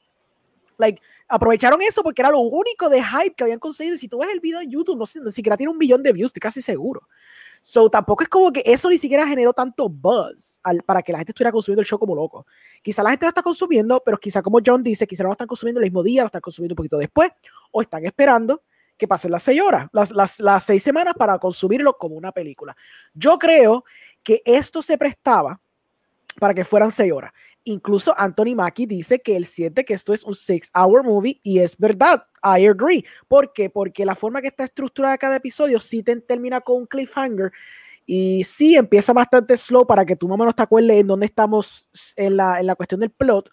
[0.77, 3.97] Like, aprovecharon eso porque era lo único de hype que habían conseguido.
[3.97, 6.13] Si tú ves el video en YouTube, no sé, ni siquiera tiene un millón de
[6.13, 7.01] views, estoy casi seguro.
[7.61, 11.31] So, tampoco es como que eso ni siquiera generó tanto buzz para que la gente
[11.31, 12.45] estuviera consumiendo el show como loco.
[12.81, 15.47] Quizá la gente lo está consumiendo, pero quizá como John dice, quizá no lo están
[15.47, 17.31] consumiendo el mismo día, lo están consumiendo un poquito después,
[17.71, 18.63] o están esperando
[18.97, 22.75] que pasen las seis horas, las, las, las seis semanas para consumirlo como una película.
[23.13, 23.83] Yo creo
[24.23, 25.59] que esto se prestaba
[26.39, 27.31] para que fueran seis horas.
[27.67, 31.77] Incluso Anthony Mackie dice que él siente que esto es un six-hour movie y es
[31.77, 32.25] verdad.
[32.41, 33.03] I agree.
[33.27, 33.69] ¿Por qué?
[33.69, 37.51] Porque la forma que está estructurada cada episodio sí te termina con un cliffhanger
[38.05, 41.25] y sí empieza bastante slow para que tú más o menos te acuerdes en dónde
[41.25, 43.49] estamos en la, en la cuestión del plot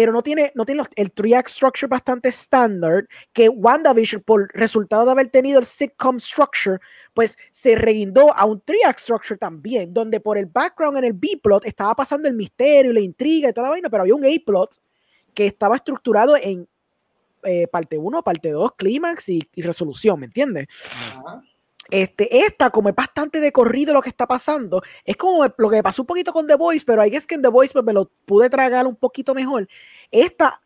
[0.00, 5.10] pero no tiene, no tiene el three-act structure bastante estándar que WandaVision, por resultado de
[5.10, 6.78] haber tenido el sitcom structure,
[7.12, 11.66] pues se reguindó a un three-act structure también, donde por el background en el B-plot
[11.66, 14.76] estaba pasando el misterio, la intriga y toda la vaina, pero había un A-plot
[15.34, 16.66] que estaba estructurado en
[17.42, 20.66] eh, parte 1, parte 2, clímax y, resolución, ¿me entiendes?
[21.90, 25.82] Este, esta, como es bastante de corrido lo que está pasando, es como lo que
[25.82, 27.92] pasó un poquito con The Voice, pero ahí es que en The Voice pues, me
[27.92, 29.66] lo pude tragar un poquito mejor.
[30.10, 30.60] Esta,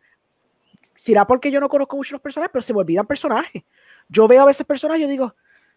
[0.95, 3.63] será porque yo no conozco mucho los personajes, pero se me olvidan personajes.
[4.09, 5.35] Yo veo a veces personajes y yo digo,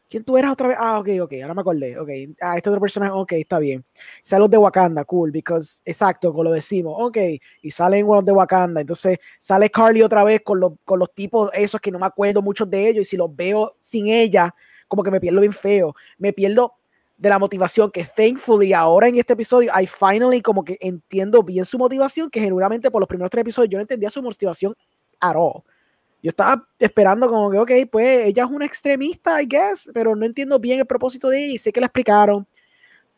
[0.09, 0.77] ¿quién tú eras otra vez?
[0.79, 1.99] Ah, ok, ok, ahora me acordé.
[1.99, 2.09] Ok,
[2.41, 3.85] ah, este otro personaje, ok, está bien.
[4.23, 7.17] Salen los de Wakanda, cool, because, exacto, como lo decimos, ok,
[7.61, 8.81] y salen los de Wakanda.
[8.81, 12.41] Entonces sale Carly otra vez con los, con los tipos esos que no me acuerdo
[12.41, 14.53] muchos de ellos, y si los veo sin ella,
[14.87, 16.73] como que me pierdo bien feo, me pierdo
[17.17, 21.65] de la motivación que thankfully ahora en este episodio I finally como que entiendo bien
[21.65, 24.75] su motivación que genuinamente por los primeros tres episodios yo no entendía su motivación
[25.19, 25.63] at all.
[26.21, 30.25] Yo estaba esperando como que, ok, pues ella es una extremista, I guess, pero no
[30.25, 32.47] entiendo bien el propósito de ella y sé que la explicaron,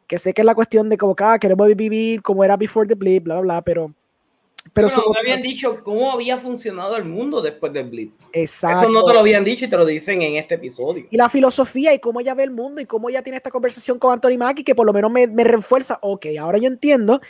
[0.05, 2.87] que sé que es la cuestión de como que ah, queremos vivir como era before
[2.87, 3.93] the blip, bla, bla, bla, pero
[4.73, 8.13] pero no te habían dicho cómo había funcionado el mundo después del blip.
[8.33, 8.81] Exacto.
[8.81, 11.05] Eso no te lo habían dicho y te lo dicen en este episodio.
[11.09, 13.99] Y la filosofía y cómo ella ve el mundo y cómo ella tiene esta conversación
[13.99, 17.21] con Anthony Mackie que por lo menos me, me refuerza, ok, ahora yo entiendo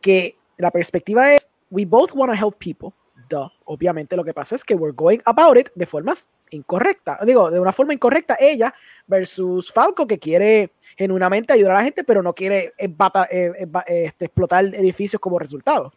[0.00, 2.90] que la perspectiva es, we both want to help people.
[3.28, 3.50] Duh.
[3.64, 7.18] Obviamente lo que pasa es que we're going about it de formas incorrectas.
[7.26, 8.72] Digo, de una forma incorrecta ella
[9.06, 13.52] versus Falco que quiere genuinamente ayudar a la gente, pero no quiere eh,
[13.86, 15.92] este, explotar edificios como resultado.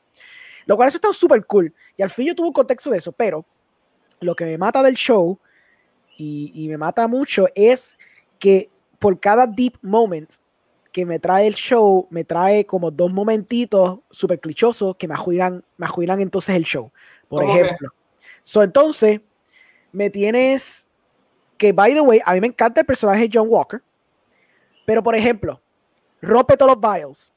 [0.70, 1.74] Lo cual eso está súper cool.
[1.98, 3.44] Y al fin yo tuve un contexto de eso, pero
[4.20, 5.40] lo que me mata del show
[6.16, 7.98] y, me mata mucho es
[8.38, 8.70] que
[9.00, 10.32] por cada deep moment
[10.92, 15.64] que me trae el show, me trae como dos momentitos súper clichosos que me ajuiran,
[15.78, 15.88] me
[16.22, 16.92] entonces el show.
[17.28, 17.90] Por ejemplo.
[18.44, 19.22] So, entonces,
[19.92, 20.88] me tienes
[21.58, 23.82] que, by the way, a mí me encanta el personaje de John Walker,
[24.86, 25.60] pero por ejemplo,
[26.22, 27.34] rompe todos los vials,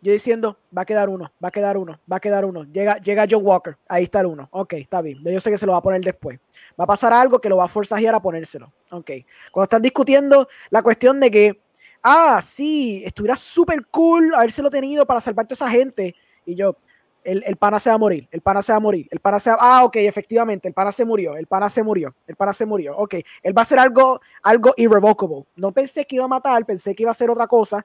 [0.00, 2.64] yo diciendo, va a quedar uno, va a quedar uno, va a quedar uno.
[2.64, 4.48] Llega, llega John Walker, ahí está el uno.
[4.52, 5.18] Ok, está bien.
[5.24, 6.38] Yo sé que se lo va a poner después.
[6.78, 8.72] Va a pasar algo que lo va a forzajear a ponérselo.
[8.90, 9.10] Ok.
[9.50, 11.60] Cuando están discutiendo la cuestión de que,
[12.02, 16.14] ah, sí, estuviera súper cool habérselo tenido para salvar a toda esa gente.
[16.44, 16.76] Y yo,
[17.24, 19.40] el, el, pana se va a morir, el pana se va a morir, el pana
[19.40, 22.52] se va Ah, ok, efectivamente, el pana se murió, el pana se murió, el pana
[22.52, 22.96] se murió.
[22.96, 25.44] Ok, él va a hacer algo, algo irrevocable.
[25.56, 27.84] No pensé que iba a matar, pensé que iba a hacer otra cosa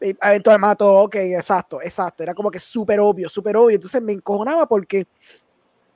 [0.00, 4.66] eventualmente mató, ok, exacto, exacto, era como que súper obvio, súper obvio, entonces me encojonaba
[4.66, 5.06] porque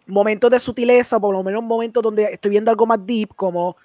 [0.06, 3.76] momentos de sutileza, por lo menos momentos donde estoy viendo algo más deep, como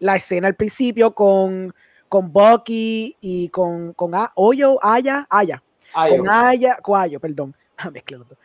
[0.00, 1.72] la escena al principio con,
[2.08, 7.54] con Bucky y con, con A, Oyo, Aya, Aya, con Aya, con Ayo, perdón,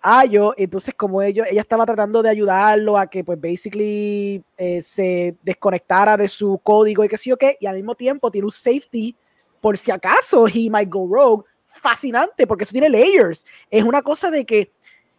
[0.00, 5.36] Ayo, entonces como ellos, ella estaba tratando de ayudarlo a que pues basically eh, se
[5.42, 8.52] desconectara de su código y que sí o qué, y al mismo tiempo tiene un
[8.52, 9.16] safety
[9.60, 13.44] por si acaso he might go rogue, fascinante, porque eso tiene layers.
[13.70, 14.72] Es una cosa de que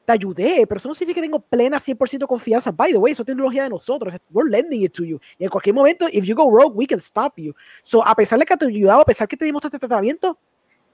[0.06, 2.72] te ayudé, pero eso no significa que tengo plena 100% confianza.
[2.72, 4.14] By the way, eso es tecnología de nosotros.
[4.32, 5.20] We're lending it to you.
[5.38, 7.54] Y en cualquier momento, if you go rogue, we can stop you.
[7.84, 10.38] So, a pesar de que te ayudado, a pesar que te dimos este tratamiento,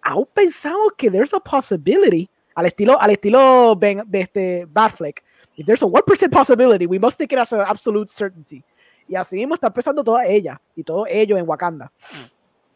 [0.01, 5.23] aún pensamos que there's a possibility, al estilo, al estilo ben, de este Batfleck,
[5.55, 8.63] if there's a 1% possibility, we must take it as an absolute certainty.
[9.07, 11.91] Y así mismo está empezando toda ella y todo ello en Wakanda.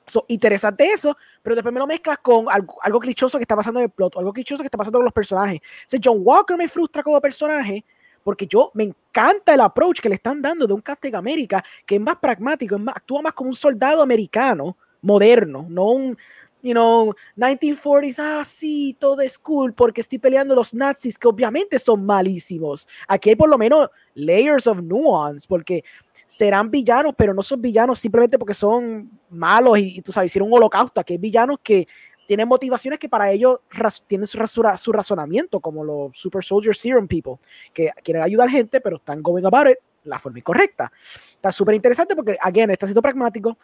[0.09, 3.79] So, interesante eso, pero después me lo mezclas con algo, algo clichoso que está pasando
[3.79, 5.59] en el plot, algo clichoso que está pasando con los personajes.
[5.93, 7.85] O John Walker me frustra como personaje
[8.23, 11.95] porque yo me encanta el approach que le están dando de un Captain America que
[11.95, 16.17] es más pragmático, es más, actúa más como un soldado americano moderno, no un,
[16.61, 21.79] you know, 1940s, ah, sí, todo es cool porque estoy peleando los nazis que obviamente
[21.79, 22.87] son malísimos.
[23.07, 25.83] Aquí hay por lo menos layers of nuance porque
[26.29, 30.57] serán villanos, pero no son villanos simplemente porque son malos y, tú sabes, hicieron un
[30.57, 31.01] holocausto.
[31.01, 31.87] Aquí hay villanos que
[32.27, 33.61] tienen motivaciones que para ellos
[34.05, 34.37] tienen su,
[34.77, 37.37] su, razonamiento, como los Super Soldier Serum People,
[37.73, 40.91] que quieren ayudar a gente, pero están going about it la forma incorrecta.
[41.31, 43.57] Está súper interesante porque, again, está siendo pragmático.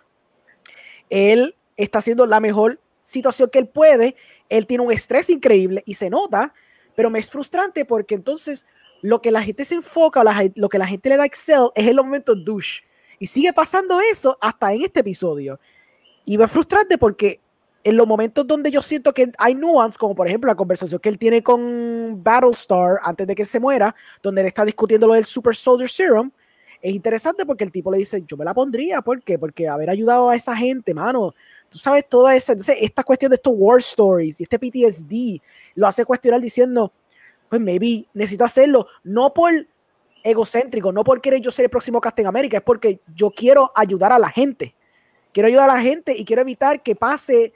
[1.07, 4.15] Él está haciendo la mejor situación que él puede.
[4.49, 6.51] Él tiene un estrés increíble y se nota,
[6.95, 8.65] pero me es frustrante porque entonces
[9.06, 10.23] lo que la gente se enfoca,
[10.56, 12.84] lo que la gente le da Excel es el momento douche.
[13.19, 15.60] Y sigue pasando eso hasta en este episodio.
[16.26, 17.40] Y me frustrante porque
[17.84, 21.10] en los momentos donde yo siento que hay nuance, como por ejemplo la conversación que
[21.10, 25.23] él tiene con Battlestar antes de que se muera, donde él está discutiendo lo del
[25.23, 26.32] Super Soldier Serum,
[26.82, 29.38] es interesante porque el tipo le dice, yo me la pondría, ¿por qué?
[29.38, 31.34] Porque haber ayudado a esa gente, mano,
[31.69, 35.41] tú sabes toda esa, entonces esta cuestión de estos war stories y este PTSD
[35.76, 36.91] lo hace cuestionar diciendo,
[37.49, 39.51] pues maybe necesito hacerlo, no por
[40.23, 44.11] egocéntrico, no por querer yo ser el próximo Captain América, es porque yo quiero ayudar
[44.11, 44.76] a la gente.
[45.31, 47.53] Quiero ayudar a la gente y quiero evitar que pase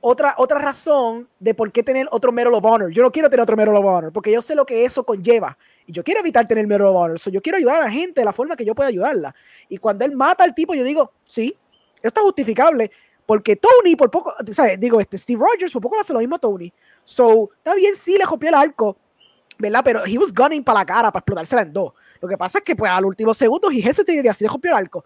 [0.00, 2.90] otra, otra razón de por qué tener otro Medal of Honor.
[2.92, 5.56] Yo no quiero tener otro Medal of Honor porque yo sé lo que eso conlleva.
[5.86, 7.18] Y yo quiero evitar tener Medal of Honor.
[7.18, 9.34] yo quiero ayudar a la gente de la forma que yo pueda ayudarla.
[9.68, 11.56] Y cuando él mata al tipo, yo digo, sí,
[12.02, 12.90] esto es justificable.
[13.26, 14.78] Porque Tony, por poco, ¿sabes?
[14.78, 16.72] digo, este Steve Rogers, por poco no hace lo mismo a Tony.
[17.02, 18.96] So, está bien, sí, le copió el arco,
[19.58, 19.80] ¿verdad?
[19.84, 21.92] Pero he was gunning para la cara, para explotársela en dos.
[22.20, 24.70] Lo que pasa es que, pues, al último segundo, y eso te así le copió
[24.70, 25.04] el arco.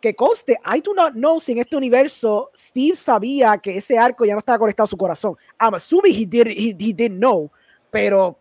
[0.00, 4.26] Que conste, I do not know si en este universo Steve sabía que ese arco
[4.26, 5.34] ya no estaba conectado a su corazón.
[5.58, 7.50] I'm assuming he, did, he, he didn't know.
[7.90, 8.38] Pero,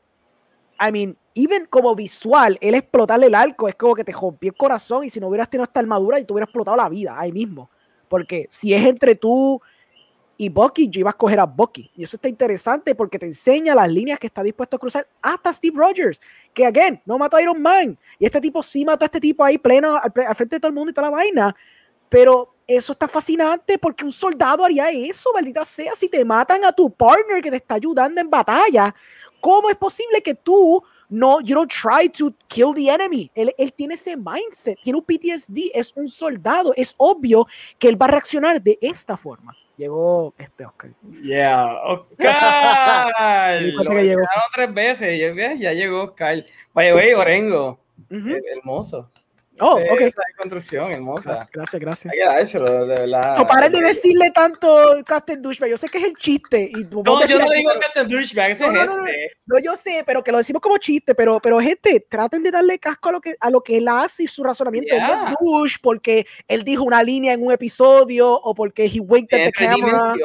[0.85, 4.57] I mean, even como visual, él explotarle el arco es como que te rompió el
[4.57, 7.31] corazón y si no hubieras tenido esta armadura y te hubieras explotado la vida ahí
[7.31, 7.69] mismo.
[8.07, 9.61] Porque si es entre tú
[10.37, 11.91] y Bucky, yo iba a escoger a Bucky.
[11.95, 15.53] Y eso está interesante porque te enseña las líneas que está dispuesto a cruzar hasta
[15.53, 16.19] Steve Rogers,
[16.53, 17.97] que, again, no mató a Iron Man.
[18.19, 20.75] Y este tipo sí mató a este tipo ahí pleno, al, frente de todo el
[20.75, 21.55] mundo y toda la vaina.
[22.09, 26.71] Pero eso está fascinante porque un soldado haría eso, maldita sea, si te matan a
[26.71, 28.93] tu partner que te está ayudando en batalla.
[29.45, 33.29] ¿Cómo es posible que tú no, you don't try to kill the enemy.
[33.35, 36.73] Él, él, tiene ese mindset, tiene un PTSD, es un soldado.
[36.75, 37.45] Es obvio
[37.77, 39.55] que él va a reaccionar de esta forma.
[39.77, 40.89] Llegó este Oscar.
[41.21, 43.61] Yeah, Oscar.
[43.61, 44.23] Lo llegó.
[44.55, 46.43] tres veces, ya, ya llegó Oscar.
[46.73, 47.79] Vaya, güey, Orengo.
[48.09, 49.11] Hermoso.
[49.59, 50.01] Oh, ok.
[50.37, 51.47] construcción hermosa.
[51.51, 52.11] Gracias, gracias.
[52.11, 53.33] Hay que dárselo, de verdad.
[53.33, 54.67] So, paren de decirle tanto
[55.05, 55.69] Captain Douchebag.
[55.69, 56.69] Yo sé que es el chiste.
[56.71, 58.97] Y no, yo no digo Captain Douchebag, ese no, no,
[59.45, 61.15] no, yo sé, pero que lo decimos como chiste.
[61.15, 64.23] Pero, pero gente, traten de darle casco a lo que, a lo que él hace
[64.23, 64.95] y su razonamiento.
[64.95, 65.07] Yeah.
[65.07, 69.39] No es douche porque él dijo una línea en un episodio o porque he winked
[69.39, 70.15] at the camera.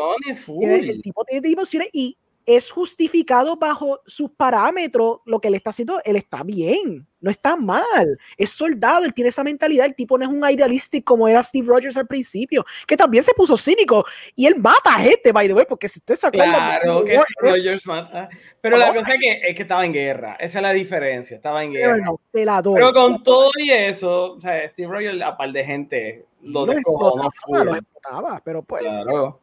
[0.44, 0.64] Full.
[0.64, 2.16] El tipo tiene dimensiones y
[2.56, 7.56] es justificado bajo sus parámetros lo que él está haciendo, él está bien, no está
[7.56, 11.42] mal, es soldado, él tiene esa mentalidad, el tipo no es un idealista como era
[11.42, 14.04] Steve Rogers al principio, que también se puso cínico
[14.34, 16.80] y él mata a gente, by the way, porque si usted se acuerda...
[16.80, 18.28] Claro que Steve Rogers mata,
[18.60, 21.62] pero la cosa es que, es que estaba en guerra, esa es la diferencia, estaba
[21.62, 22.12] en guerra.
[22.32, 26.66] Pero, pero con todo y eso, o sea, Steve Rogers, a par de gente, lo
[26.66, 27.30] descojonó.
[27.48, 28.82] Lo explotaba, pero pues...
[28.82, 29.40] Claro.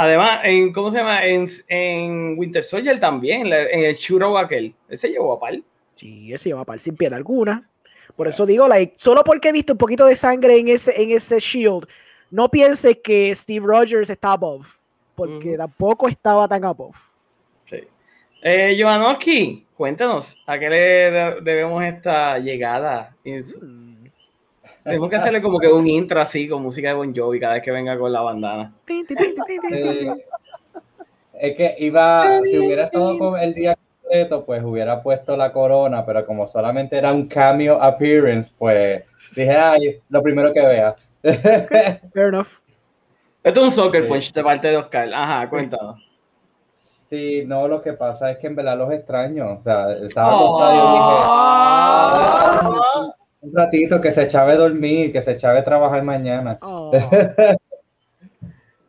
[0.00, 1.26] Además, en, ¿cómo se llama?
[1.26, 4.72] En, en Winter Soldier también, en el churro aquel.
[4.88, 5.64] Ese llevó a pal.
[5.96, 7.68] Sí, ese llevó a pal sin piedad alguna.
[8.14, 11.10] Por eso digo, like, solo porque he visto un poquito de sangre en ese, en
[11.10, 11.88] ese shield,
[12.30, 14.68] no piense que Steve Rogers está above.
[15.16, 16.96] Porque tampoco estaba tan above.
[17.68, 17.78] Sí.
[18.42, 18.80] Eh,
[19.74, 23.16] cuéntanos, ¿a qué le debemos esta llegada?
[23.24, 23.87] Mm.
[24.88, 27.62] Tenemos que hacerle como que un intro así con música de Bon Jovi cada vez
[27.62, 28.72] que venga con la bandana.
[29.70, 30.14] Eh,
[31.34, 36.04] es que iba, si hubiera estado con el día completo, pues hubiera puesto la corona,
[36.06, 40.96] pero como solamente era un cameo appearance, pues dije, ay, lo primero que vea.
[41.22, 42.60] Fair enough.
[43.42, 45.12] Esto es un soccer punch de parte de Oscar.
[45.12, 46.02] Ajá, cuéntanos.
[47.08, 49.54] Sí, no, lo que pasa es que en verdad los extraño.
[49.54, 55.12] O sea, estaba acostado y yo dije, ah, un ratito que se echaba a dormir,
[55.12, 56.58] que se echaba a trabajar mañana.
[56.62, 56.90] Oh.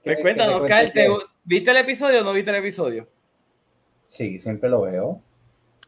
[0.22, 0.92] Cuéntanos, Carl,
[1.44, 3.08] ¿viste el episodio o no viste el episodio?
[4.08, 5.22] Sí, siempre lo veo.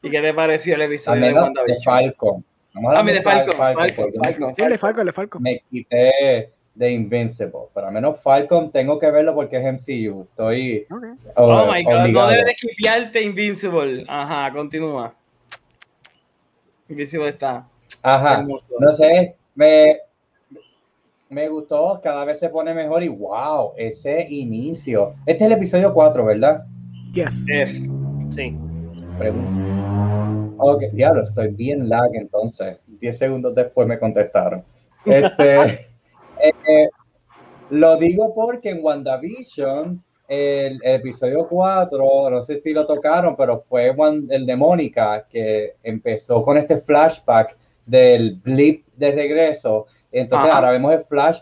[0.04, 2.44] ¿Y qué te pareció el episodio de, de Falcon?
[2.74, 3.54] a mí de Falcon.
[3.54, 5.42] Falcon, Falcon, Sí, de Falcon, de Falcon.
[5.42, 10.24] Me quité de Invincible, pero al menos Falcon tengo que verlo porque es MCU.
[10.24, 10.88] Estoy.
[11.36, 14.06] Oh, my god, no debes de Invincible.
[14.08, 15.14] Ajá, continúa.
[16.88, 17.68] Invincible está.
[18.04, 19.98] Ajá, no sé, me,
[21.30, 25.16] me gustó, cada vez se pone mejor y wow, ese inicio.
[25.26, 26.66] Este es el episodio 4, ¿verdad?
[27.14, 27.46] Yes.
[27.48, 27.90] yes.
[28.36, 28.58] Sí.
[29.18, 30.56] Pregunta.
[30.58, 32.78] Ok, diablo, estoy bien lag entonces.
[32.88, 34.64] 10 segundos después me contestaron.
[35.06, 35.88] Este.
[36.44, 36.90] Eh,
[37.70, 43.96] lo digo porque en WandaVision, el, episodio 4, no sé si lo tocaron, pero fue
[44.30, 47.56] el de Mónica que empezó con este flashback
[47.92, 49.88] del blip de regreso.
[50.12, 51.40] Entonces ahora vemos el flash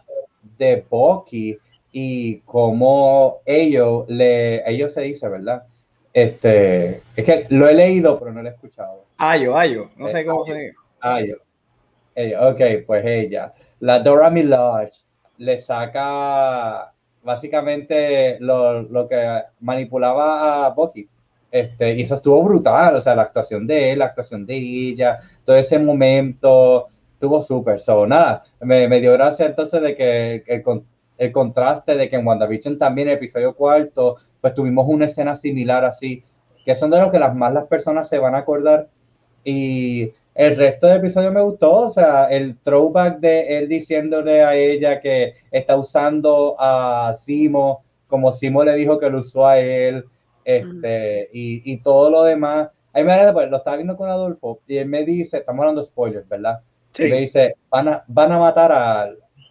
[0.57, 1.57] de Bucky
[1.91, 5.63] y cómo ellos, le, ellos se dice, ¿verdad?
[6.13, 9.05] Este, es que lo he leído, pero no lo he escuchado.
[9.17, 10.75] Ayo, Ayo, no sé cómo se dice.
[10.99, 11.37] Ayo.
[12.41, 14.91] ok, pues ella la Dora Milaje
[15.37, 16.91] le saca
[17.23, 21.07] básicamente lo, lo, que manipulaba a Bucky.
[21.51, 25.19] Este, y eso estuvo brutal, o sea, la actuación de él, la actuación de ella,
[25.43, 27.79] todo ese momento estuvo súper.
[27.79, 28.05] So,
[28.61, 30.63] me, me, dio gracia entonces de que el,
[31.17, 35.85] el, contraste de que en WandaVision también, el episodio cuarto, pues tuvimos una escena similar
[35.85, 36.23] así,
[36.65, 38.87] que son de los que las más las personas se van a acordar.
[39.43, 44.55] Y el resto del episodio me gustó, o sea, el throwback de él diciéndole a
[44.55, 50.03] ella que está usando a Simo como Simo le dijo que lo usó a él,
[50.43, 52.69] este, y, todo lo demás.
[52.93, 55.87] Ahí me pues, lo estaba viendo con Adolfo y él me dice, estamos hablando de
[55.87, 56.59] spoilers, ¿verdad?
[56.93, 57.03] Sí.
[57.03, 58.71] Y me dice, van a, van a matar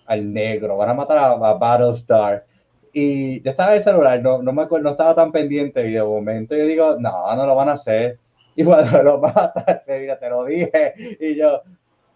[0.06, 2.44] al, negro, van a matar a, Battlestar.
[2.92, 5.92] Y yo estaba en el celular, no, no me acuerdo, no estaba tan pendiente y
[5.92, 8.18] de momento yo digo, no, no lo van a hacer
[8.58, 10.92] y cuando lo mata, mira, te lo dije.
[11.20, 11.62] Y yo,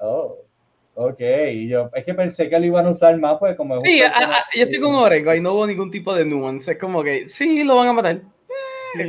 [0.01, 0.39] oh,
[0.97, 1.21] ok.
[1.53, 3.77] Y yo, es que pensé que lo iban a usar más, pues como.
[3.77, 4.07] Sí, yo
[4.65, 6.73] estoy con Orengo, y no hubo ningún tipo de nuance.
[6.73, 8.23] Es como que, sí, lo van a matar.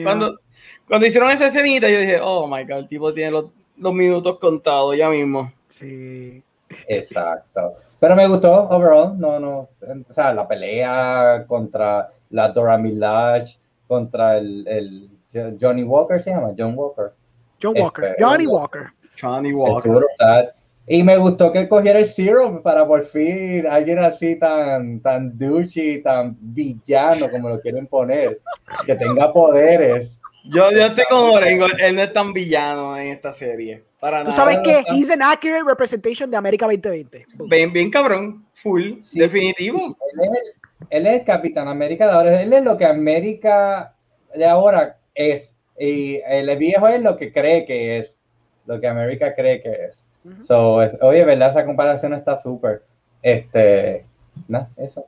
[0.03, 0.39] Cuando,
[0.87, 3.45] cuando hicieron esa escenita, yo dije, oh my god, el tipo tiene los,
[3.77, 5.51] los minutos contados ya mismo.
[5.67, 6.43] Sí.
[6.87, 7.73] Exacto.
[7.99, 9.69] Pero me gustó, overall, no, no,
[10.09, 13.57] o sea, la pelea contra la Dora Milaje,
[13.87, 17.13] contra el, el Johnny Walker, se llama, John Walker.
[17.61, 18.87] John Walker, este, Johnny Walker.
[19.21, 20.53] Johnny Walker.
[20.85, 26.01] Y me gustó que cogiera el Zero para por fin alguien así tan, tan douchey,
[26.01, 28.41] tan villano como lo quieren poner,
[28.85, 30.19] que tenga poderes.
[30.45, 33.85] Yo, yo estoy con Orengo, él no es tan villano en esta serie.
[33.97, 37.25] Para Tú sabes que he's an accurate representation de América 2020.
[37.47, 39.95] Bien, bien cabrón, full, definitivo.
[40.11, 40.53] él, es,
[40.89, 43.95] él, es, el Capitán América de ahora, él es lo que América
[44.35, 48.19] de ahora es y el viejo es lo que cree que es,
[48.65, 50.03] lo que América cree que es.
[50.41, 51.49] So, oye, ¿verdad?
[51.49, 52.83] Esa comparación está súper.
[53.21, 54.05] Este,
[54.47, 55.05] nada, eso.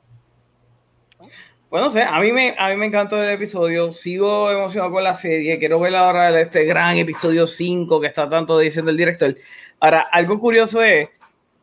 [1.68, 5.14] Bueno, sé, a mí, me, a mí me encantó el episodio, sigo emocionado con la
[5.14, 9.36] serie, quiero ver ahora este gran episodio 5 que está tanto diciendo el director.
[9.80, 11.08] Ahora, algo curioso es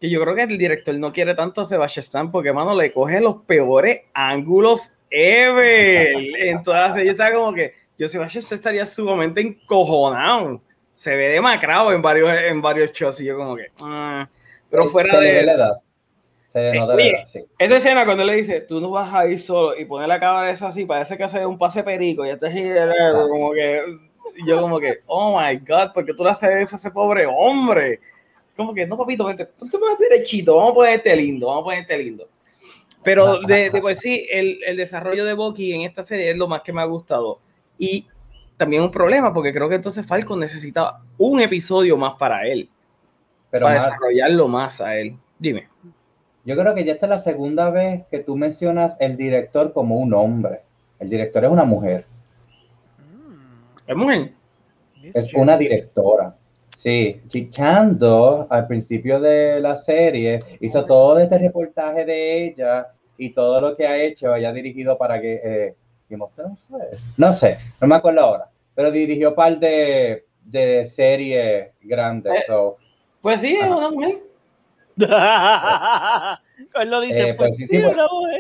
[0.02, 3.22] que yo creo que el director no quiere tanto a Sebastián porque, mano, le coge
[3.22, 6.18] los peores ángulos ever.
[6.38, 10.62] Entonces, yo estaba como que, yo Sebastián estaría sumamente encojonado.
[10.94, 13.72] Se ve demacrado en varios, en varios shows y yo como que...
[13.82, 14.28] Ah".
[14.70, 15.44] pero fuera de...
[15.44, 15.82] la edad.
[16.50, 17.44] Se eh, nota Oye, sí.
[17.58, 20.68] Esa escena cuando le dice, tú no vas a ir solo y pone la cabeza
[20.68, 22.48] así, parece que hace un pase perico y este
[23.30, 23.84] como que...
[24.48, 28.00] Yo como que, oh my God, porque tú le haces eso a ese pobre hombre?
[28.56, 31.98] Como que, no, papito, vente, tú más derechito, vamos a ponerte lindo, vamos a ponerte
[31.98, 32.28] lindo.
[33.04, 36.48] Pero de, de pues sí, el, el desarrollo de Bucky en esta serie es lo
[36.48, 37.40] más que me ha gustado
[37.78, 38.08] y
[38.64, 42.70] también un problema, porque creo que entonces Falcon necesita un episodio más para él.
[43.52, 45.18] Pero para desarrollarlo más a él.
[45.38, 45.68] Dime.
[46.46, 49.98] Yo creo que ya esta es la segunda vez que tú mencionas el director como
[49.98, 50.62] un hombre.
[50.98, 52.06] El director es una mujer.
[53.86, 54.32] ¿Es mujer?
[55.04, 56.34] Es una directora.
[56.74, 62.88] Sí, Chichando al principio de la serie hizo todo este reportaje de ella
[63.18, 65.76] y todo lo que ha hecho, ella ha dirigido para que eh,
[67.18, 72.34] no sé, no me acuerdo ahora, pero dirigió un par de, de series grandes.
[72.34, 72.54] Eh,
[73.22, 74.22] pues sí, es una mujer.
[76.76, 77.96] Él lo dice, eh, pues, sí, sí, pues,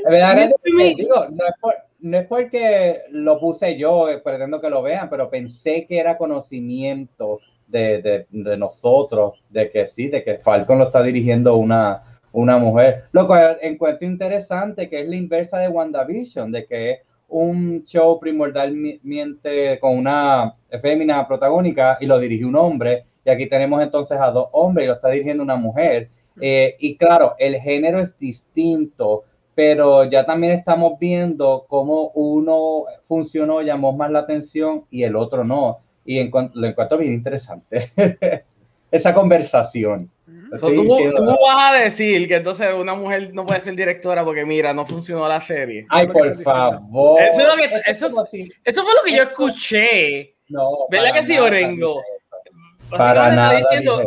[0.07, 0.35] verdad,
[0.76, 5.10] digo, no es, por, no es, porque lo puse yo, eh, pretendo que lo vean,
[5.10, 10.77] pero pensé que era conocimiento de, de, de, nosotros, de que sí, de que Falcon
[10.77, 13.05] lo está dirigiendo una, una mujer.
[13.14, 18.19] Lo cual encuentro interesante, que es la inversa de WandaVision, de que es un show
[18.19, 24.31] primordialmente con una fémina protagónica y lo dirige un hombre, y aquí tenemos entonces a
[24.31, 26.09] dos hombres y lo está dirigiendo una mujer.
[26.41, 29.23] Eh, y claro, el género es distinto,
[29.55, 35.43] pero ya también estamos viendo cómo uno funcionó, llamó más la atención y el otro
[35.43, 35.79] no.
[36.05, 37.91] Y lo encuentro bien interesante.
[38.91, 40.11] Esa conversación.
[40.59, 44.85] Tú, vas a decir que entonces una mujer no puede ser directora porque mira, no
[44.85, 45.85] funcionó la serie.
[45.89, 47.21] Ay, por favor.
[47.21, 47.35] Eso,
[48.09, 50.35] fue lo que yo escuché.
[50.49, 52.01] No, ¿Verdad que sí, Orengo?
[52.89, 53.59] Para nada.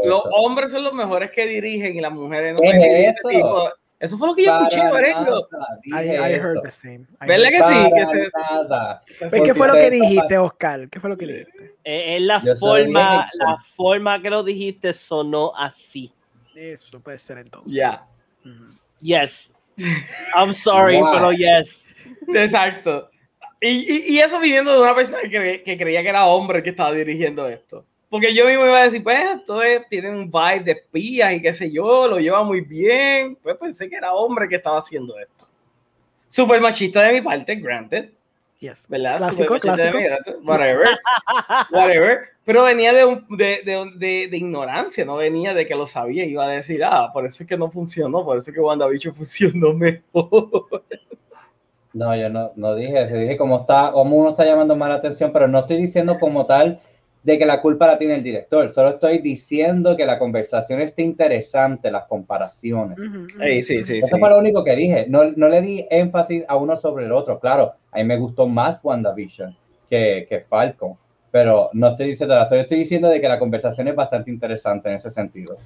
[0.04, 2.60] los hombres son los mejores que dirigen y las mujeres no.
[2.62, 3.72] ¿Es eso?
[3.98, 5.48] Eso fue lo que yo escuché, Orengo.
[5.86, 7.06] I, I, heard the same.
[7.26, 7.90] ¿Verdad que sí?
[7.94, 9.00] Que nada.
[9.30, 10.88] Pues, ¿Qué fue lo que dijiste, Oscar?
[10.90, 11.76] ¿Qué fue lo que dijiste?
[11.82, 16.12] Es la forma, la forma que lo dijiste sonó así.
[16.57, 17.77] Eso puede ser entonces.
[17.77, 18.07] Ya.
[19.01, 19.53] Yes.
[20.35, 21.87] I'm sorry, pero yes.
[22.28, 23.11] Exacto.
[23.61, 26.70] Y, y, y, eso viniendo de una persona que, que creía que era hombre que
[26.70, 27.85] estaba dirigiendo esto.
[28.09, 31.43] Porque yo mismo iba a decir, pues esto es, tiene un vibe de espías y
[31.43, 33.37] qué sé yo, lo lleva muy bien.
[33.37, 35.49] Pues pensé que era hombre que estaba haciendo esto.
[36.28, 38.11] Super machista de mi parte, granted.
[38.61, 38.89] Yes.
[38.89, 39.19] ¿Verdad?
[39.19, 39.99] Clásico, clásico.
[40.45, 40.89] whatever.
[41.70, 42.20] whatever.
[42.45, 46.24] Pero venía de, un, de, de, de, ignorancia, no venía de que lo sabía.
[46.24, 49.15] Iba a decir, ah, por eso es que no funcionó, por eso es que WandaVision
[49.16, 50.85] funcionó mejor.
[51.93, 53.16] No, yo no, no dije eso.
[53.16, 56.47] Dije cómo, está, cómo uno está llamando más la atención, pero no estoy diciendo como
[56.47, 56.81] tal
[57.27, 58.73] de que la culpa la tiene el director.
[58.73, 62.97] Solo estoy diciendo que la conversación está interesante, las comparaciones.
[63.66, 65.07] sí, sí, Eso fue lo único que dije.
[65.09, 67.40] No, no, le di énfasis a uno sobre el otro.
[67.40, 69.57] Claro, a mí me gustó más WandaVision
[69.90, 70.97] que, que Falcon,
[71.32, 72.55] pero no estoy diciendo eso.
[72.55, 75.57] estoy diciendo de que la conversación es bastante interesante en ese sentido.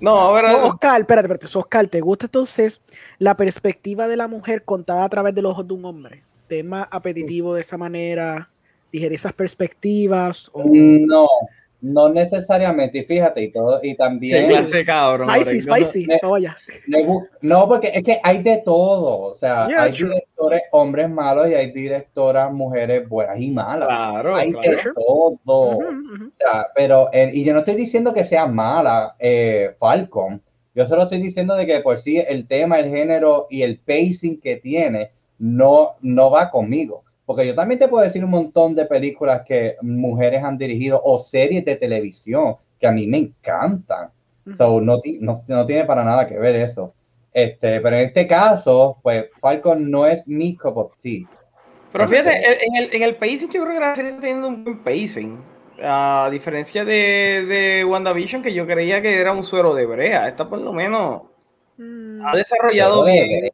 [0.00, 0.66] No, pero...
[0.66, 1.56] Oscar, espérate, espérate.
[1.56, 2.80] Oscar, ¿te gusta entonces
[3.18, 6.24] la perspectiva de la mujer contada a través de los ojos de un hombre?
[6.48, 8.50] Tema apetitivo de esa manera
[8.92, 10.50] digerir esas perspectivas?
[10.52, 10.64] O...
[10.64, 11.28] No,
[11.82, 12.98] no necesariamente.
[12.98, 14.46] Y fíjate, y todo, y también.
[14.46, 15.28] clase cabrón.
[15.28, 16.06] Spicy, spicy.
[17.42, 19.32] No, porque es que hay de todo.
[19.32, 23.88] O sea, hay directores hombres malos y hay directoras mujeres buenas y malas.
[23.88, 25.78] Claro, hay de todo.
[25.78, 25.80] O
[26.34, 30.42] sea, pero, y yo no estoy diciendo que sea mala eh, Falcon.
[30.74, 34.40] Yo solo estoy diciendo de que por sí el tema, el género y el pacing
[34.40, 37.05] que tiene no, no va conmigo.
[37.26, 41.18] Porque yo también te puedo decir un montón de películas que mujeres han dirigido o
[41.18, 44.10] series de televisión que a mí me encantan.
[44.44, 46.94] no, no, tiene para nada que ver eso.
[47.32, 51.26] Este, pero en este caso, pues Falcon no es mi cup of tea.
[51.92, 54.64] Pero fíjate, en el, en el pacing yo creo que la serie está teniendo un
[54.64, 55.38] buen pacing.
[55.82, 60.28] A diferencia de, de WandaVision, que yo creía que era un suero de brea.
[60.28, 61.22] Esta por lo menos
[61.76, 62.24] mm.
[62.24, 63.50] ha desarrollado bien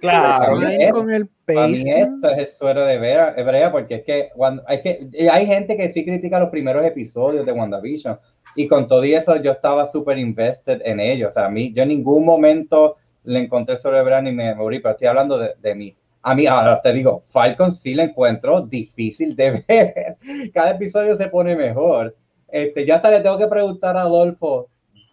[0.00, 0.60] Claro,
[0.92, 4.82] con el para mí esto es el suero de hebrea, porque es que, cuando, hay
[4.82, 8.18] que hay gente que sí critica los primeros episodios de WandaVision
[8.56, 11.30] y con todo eso yo estaba súper invested en ellos.
[11.30, 14.54] O sea, a mí, yo en ningún momento le encontré suero de hebrea ni me
[14.54, 15.96] morí, pero estoy hablando de, de mí.
[16.22, 20.16] A mí, ahora te digo, Falcon sí le encuentro difícil de ver.
[20.52, 22.14] Cada episodio se pone mejor.
[22.48, 24.68] Este, ya hasta le tengo que preguntar a Adolfo,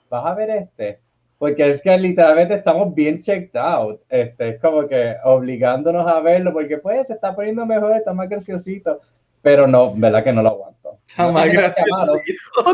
[0.10, 1.00] ¿vas a ver este?
[1.38, 4.02] Porque es que literalmente estamos bien checked out.
[4.10, 8.28] Este, es como que obligándonos a verlo, porque pues se está poniendo mejor, está más
[8.28, 9.00] graciosito,
[9.42, 10.98] pero no, verdad que no lo aguanto.
[11.08, 12.14] Está más gracioso.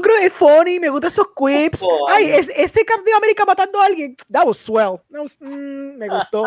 [0.01, 1.85] creo es funny, me gustan esos quips.
[2.09, 4.15] Ay, es, ese Captain América matando a alguien.
[4.31, 4.99] That was swell.
[5.39, 6.45] Mm, me gustó.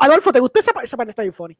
[0.00, 1.10] Adolfo, ¿te gustó esa, esa parte?
[1.10, 1.56] Está bien funny.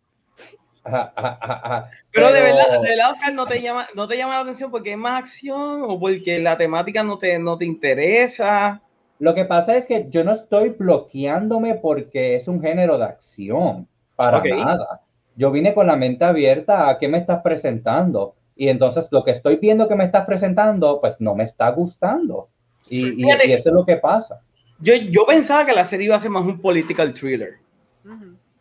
[2.13, 4.93] Pero, de verdad, de verdad, Oscar, no te llama, no te llama la atención porque
[4.93, 8.83] es más acción o porque la temática no te, no te interesa.
[9.25, 13.89] Lo que pasa es que yo no estoy bloqueándome porque es un género de acción,
[14.17, 15.01] para nada.
[15.35, 18.35] Yo vine con la mente abierta a qué me estás presentando.
[18.55, 22.51] Y entonces lo que estoy viendo que me estás presentando, pues no me está gustando.
[22.91, 24.43] Y, eso es lo que pasa.
[24.79, 27.55] Yo, yo pensaba que la serie iba a ser más un political thriller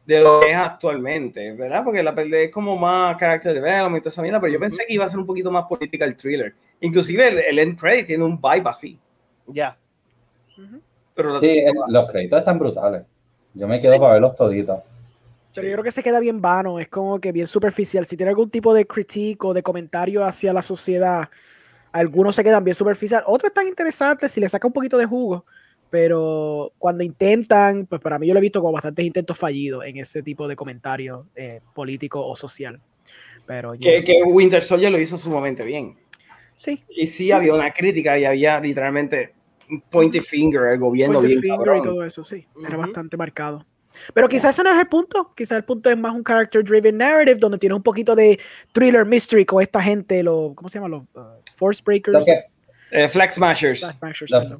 [0.05, 1.83] de lo que es actualmente, ¿verdad?
[1.83, 4.85] Porque la pelea es como más character development y toda esa mierda, pero yo pensé
[4.85, 6.55] que iba a ser un poquito más political thriller.
[6.79, 8.97] Inclusive el, el end credit tiene un vibe así.
[9.47, 9.77] Ya
[11.39, 13.03] sí, los créditos están brutales.
[13.53, 14.79] Yo me quedo para verlos toditos.
[15.53, 18.05] Pero yo creo que se queda bien vano, es como que bien superficial.
[18.05, 21.29] Si tiene algún tipo de crítico o de comentario hacia la sociedad,
[21.91, 25.45] algunos se quedan bien superficial, otros están interesantes si le saca un poquito de jugo,
[25.91, 29.97] pero cuando intentan, pues para mí yo lo he visto como bastantes intentos fallidos en
[29.97, 32.81] ese tipo de comentarios eh, político o social.
[33.45, 35.95] Pero que, que, Winter Soldier lo hizo sumamente bien.
[36.55, 36.83] Sí.
[36.89, 39.33] Y sí, había una crítica y había literalmente
[39.81, 42.47] pointy finger el gobierno bien finger y todo eso, sí.
[42.65, 43.65] Era bastante marcado.
[44.13, 45.31] Pero quizás ese no es el punto.
[45.35, 48.39] Quizás el punto es más un character driven narrative donde tiene un poquito de
[48.71, 50.89] thriller mystery con esta gente, lo, ¿cómo se llama?
[50.89, 52.27] Los uh, Force Breakers.
[52.91, 53.81] Eh, Flag Smashers.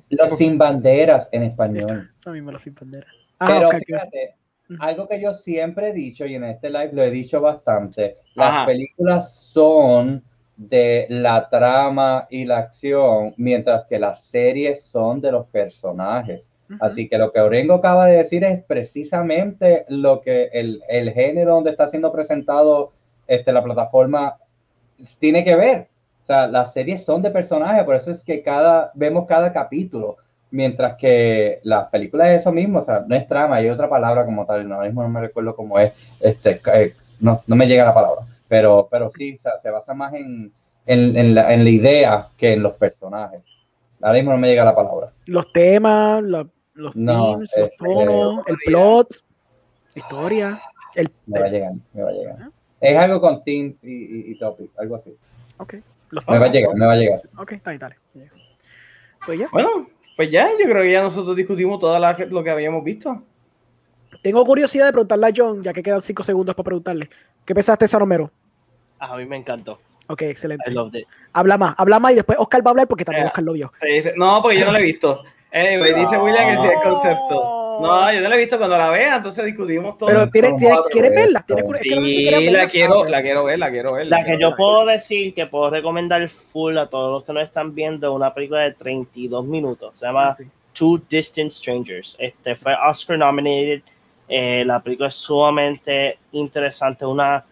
[0.09, 2.11] los, sin banderas en español.
[2.17, 3.11] Eso mismo, los sin banderas.
[3.39, 4.35] Pero fíjate,
[4.79, 8.65] algo que yo siempre he dicho y en este live lo he dicho bastante, las
[8.65, 10.23] películas son
[10.55, 16.49] de la trama y la acción, mientras que las series son de los personajes.
[16.79, 21.55] Así que lo que Orengo acaba de decir es precisamente lo que el, el, género
[21.55, 22.93] donde está siendo presentado
[23.27, 24.37] este, la plataforma
[25.19, 25.87] tiene que ver.
[26.21, 30.17] O sea, las series son de personajes, por eso es que cada, vemos cada capítulo,
[30.51, 34.23] mientras que las películas es eso mismo, o sea, no es trama, hay otra palabra
[34.23, 37.83] como tal, no, mismo no me recuerdo cómo es, este, eh, no, no, me llega
[37.83, 38.21] la palabra,
[38.53, 40.51] pero, pero sí, o sea, se basa más en,
[40.85, 43.41] en, en, la, en, la, idea que en los personajes.
[44.01, 45.11] Ahora mismo no me llega la palabra.
[45.25, 49.07] Los temas, la, los no, themes, los este, tonos, el plot,
[49.95, 50.61] historia.
[50.95, 52.37] El, me va a llegar, me va a llegar.
[52.79, 55.15] Es algo con themes y, y, y topic, algo así.
[55.57, 55.75] Ok
[56.27, 57.21] me va a llegar, me va a llegar.
[57.37, 57.95] Ok, dale, dale.
[59.25, 59.47] Pues ya.
[59.51, 63.23] Bueno, pues ya, yo creo que ya nosotros discutimos todo lo que habíamos visto.
[64.21, 67.09] Tengo curiosidad de preguntarle a John, ya que quedan cinco segundos para preguntarle.
[67.45, 68.31] ¿Qué pensaste, San Romero?
[69.11, 69.79] A mí me encantó.
[70.07, 70.73] Ok, excelente.
[71.31, 73.71] Habla más, habla más y después Oscar va a hablar porque también Oscar lo vio.
[74.15, 75.23] No, porque yo no lo he visto.
[75.51, 77.63] Anyway, dice William que sí es concepto.
[77.81, 80.07] No, yo no la he visto cuando la vea, entonces discutimos todo.
[80.07, 80.53] Pero ¿tienes,
[80.91, 81.45] ¿quieres verla?
[81.81, 84.07] sí, la, quiero, la quiero ver, la quiero ver.
[84.07, 87.73] La, que yo puedo decir que puedo recomendar full a todos los que no están
[87.73, 89.97] viendo una película de 32 minutos.
[89.97, 90.35] Se llama
[90.73, 92.15] Two Distant Strangers.
[92.19, 93.81] Este fue Oscar nominated.
[94.27, 97.43] Eh, la película es sumamente interesante, una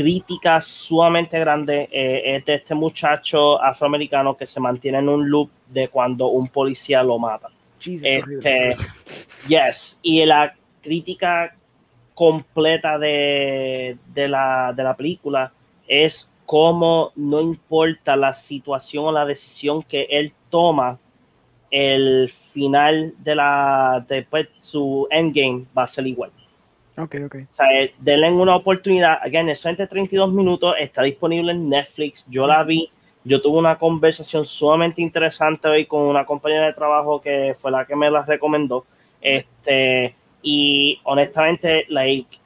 [0.00, 5.50] crítica sumamente grande eh, es de este muchacho afroamericano que se mantiene en un loop
[5.68, 7.50] de cuando un policía lo mata
[7.86, 8.76] este,
[9.46, 11.54] yes, y la crítica
[12.14, 15.52] completa de, de, la, de la película
[15.86, 20.98] es cómo no importa la situación o la decisión que él toma,
[21.70, 26.30] el final de la después su endgame va a ser igual.
[27.02, 27.36] Ok, ok.
[27.50, 29.18] O sea, eh, denle una oportunidad.
[29.22, 32.26] Again, es entre 32 minutos, está disponible en Netflix.
[32.28, 32.90] Yo la vi
[33.22, 37.84] yo tuve una conversación sumamente interesante hoy con una compañera de trabajo que fue la
[37.84, 38.86] que me la recomendó.
[39.20, 42.38] Este, y honestamente, like,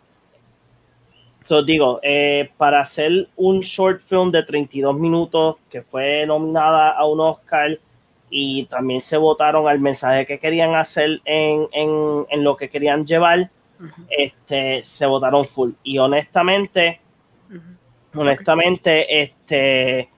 [1.44, 7.06] so digo, eh, para hacer un short film de 32 minutos que fue nominada a
[7.06, 7.78] un Oscar
[8.28, 13.06] y también se votaron al mensaje que querían hacer en, en, en lo que querían
[13.06, 13.48] llevar,
[14.09, 15.73] este, se votaron full.
[15.83, 17.01] Y honestamente,
[18.15, 20.09] honestamente, este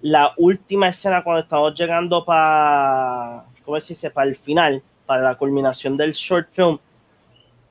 [0.00, 4.10] la última escena cuando estamos llegando para, ¿cómo se dice?
[4.10, 6.78] Para el final, para la culminación del short film,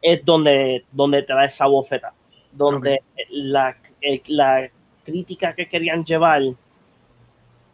[0.01, 2.13] es donde, donde te da esa bofeta,
[2.51, 4.69] donde la, eh, la
[5.03, 6.41] crítica que querían llevar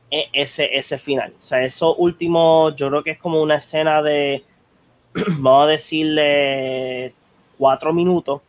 [0.10, 1.34] es ese, ese final.
[1.40, 4.44] O sea, eso último, yo creo que es como una escena de,
[5.40, 7.14] vamos a decirle,
[7.64, 8.41] cuatro minutos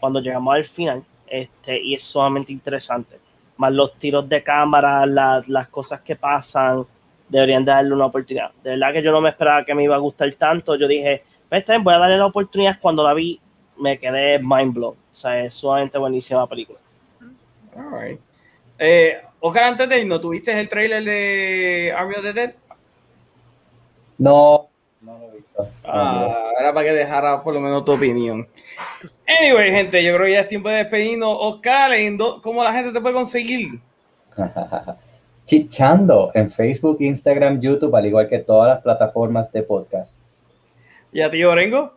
[0.00, 3.18] cuando llegamos al final, este, y es sumamente interesante
[3.58, 6.86] más los tiros de cámara, las, las cosas que pasan,
[7.28, 8.50] deberían darle una oportunidad.
[8.64, 10.74] De verdad que yo no me esperaba que me iba a gustar tanto.
[10.74, 12.78] Yo dije, pues, voy a darle la oportunidad.
[12.80, 13.38] Cuando la vi,
[13.78, 14.94] me quedé mind blown.
[14.94, 16.78] O sea, es sumamente buenísima película.
[17.76, 18.20] All right.
[18.78, 22.54] Eh, Oscar, antes de ¿no tuviste el trailer de Army of the Dead?
[24.16, 24.70] No,
[25.00, 25.68] no lo he visto.
[25.84, 28.46] Ah, era para que dejara por lo menos tu opinión.
[29.40, 31.36] Anyway, gente, yo creo que ya es tiempo de despedirnos.
[31.40, 31.92] Oscar,
[32.42, 33.80] ¿cómo la gente te puede conseguir?
[35.44, 40.20] Chichando en Facebook, Instagram, YouTube, al igual que todas las plataformas de podcast.
[41.12, 41.95] ¿Y a ti, Orengo?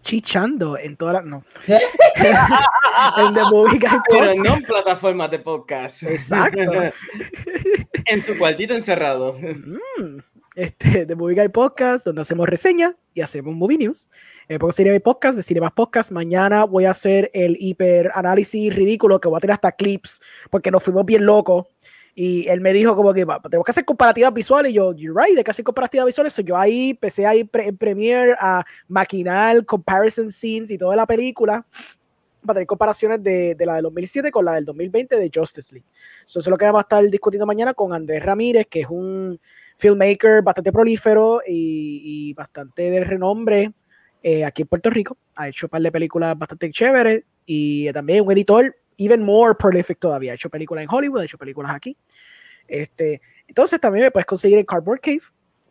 [0.00, 1.24] Chichando en todas las.
[1.24, 1.42] No.
[1.66, 4.04] en The Movie Guy Podcast.
[4.08, 6.02] Pero no en plataformas de podcast.
[6.04, 6.60] Exacto.
[8.06, 9.34] en su cuartito encerrado.
[9.34, 10.18] Mm,
[10.54, 14.10] este, The Movie Guy Podcast, donde hacemos reseña y hacemos movie news.
[14.48, 16.10] Eh, pongo serie de podcast, de Cinemas Podcast.
[16.10, 20.20] Mañana voy a hacer el hiper análisis ridículo que voy a tener hasta clips,
[20.50, 21.66] porque nos fuimos bien locos.
[22.14, 24.72] Y él me dijo como que tenemos que hacer comparativas visuales.
[24.72, 26.36] Y yo, you're right, de que hacer comparativas visuales.
[26.44, 31.64] yo ahí empecé ahí en Premiere a maquinar comparison scenes y toda la película
[32.44, 35.86] para tener comparaciones de, de, la del 2007 con la del 2020 de Justice League.
[36.24, 39.38] Eso es lo que vamos a estar discutiendo mañana con Andrés Ramírez, que es un
[39.80, 43.72] filmmaker bastante prolífero y, bastante de renombre
[44.22, 45.16] eh, aquí en Puerto Rico.
[45.36, 49.98] Ha hecho un par de películas bastante chéveres y también un editor even more prolific
[49.98, 50.32] todavía.
[50.32, 51.96] Ha hecho películas en Hollywood, ha hecho películas aquí.
[52.68, 55.22] Este, entonces también me puedes conseguir en Cardboard Cave,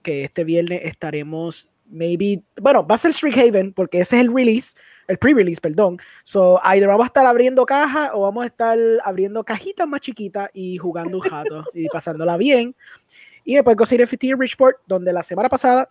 [0.01, 4.34] que este viernes estaremos maybe, bueno, va a ser Street Haven porque ese es el
[4.34, 4.76] release,
[5.07, 5.97] el pre-release, perdón.
[6.23, 10.49] So, either vamos a estar abriendo cajas o vamos a estar abriendo cajitas más chiquitas
[10.53, 12.76] y jugando un jato y pasándola bien.
[13.43, 15.89] Y después conseguir el 50 Richport, donde la semana pasada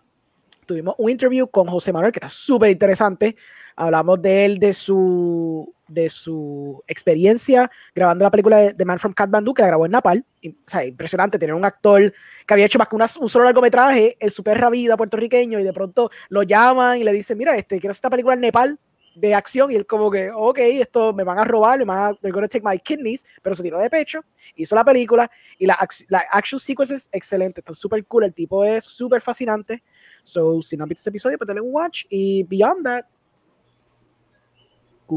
[0.65, 3.35] tuvimos un interview con José Manuel que está súper interesante.
[3.75, 9.13] Hablamos de él, de su, de su experiencia grabando la película de The Man from
[9.13, 10.25] Kathmandu, que la grabó en Napal.
[10.45, 12.13] o sea, impresionante tener un actor
[12.45, 16.09] que había hecho más que un solo largometraje, el super vida puertorriqueño, y de pronto
[16.29, 18.79] lo llaman y le dicen, mira, este, quiero hacer esta película en Nepal
[19.15, 22.13] de acción y él como que, ok, esto me van a robar, me van a,
[22.15, 24.21] they're gonna take my kidneys, pero se tiró de pecho,
[24.55, 28.63] hizo la película y la, la action sequence es excelente, está súper cool, el tipo
[28.63, 29.83] es súper fascinante,
[30.23, 33.05] so si no han visto ese episodio, pues dale un watch y beyond that,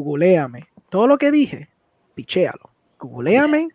[0.00, 0.66] googleame.
[0.88, 1.68] Todo lo que dije,
[2.14, 2.70] pichéalo.
[2.98, 3.68] Googleame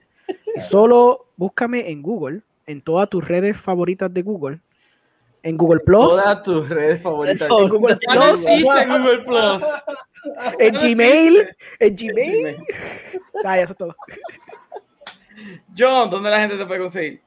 [0.55, 4.59] y solo búscame en Google, en todas tus redes favoritas de Google,
[5.43, 6.09] en Google Plus.
[6.09, 7.47] Todas tus redes favoritas.
[7.49, 8.45] En Google Plus.
[8.47, 9.63] en Google Plus.
[10.59, 11.55] En Gmail.
[11.79, 12.57] En Gmail.
[13.45, 13.95] Ah, eso es todo.
[15.77, 17.21] John, ¿dónde la gente te puede conseguir?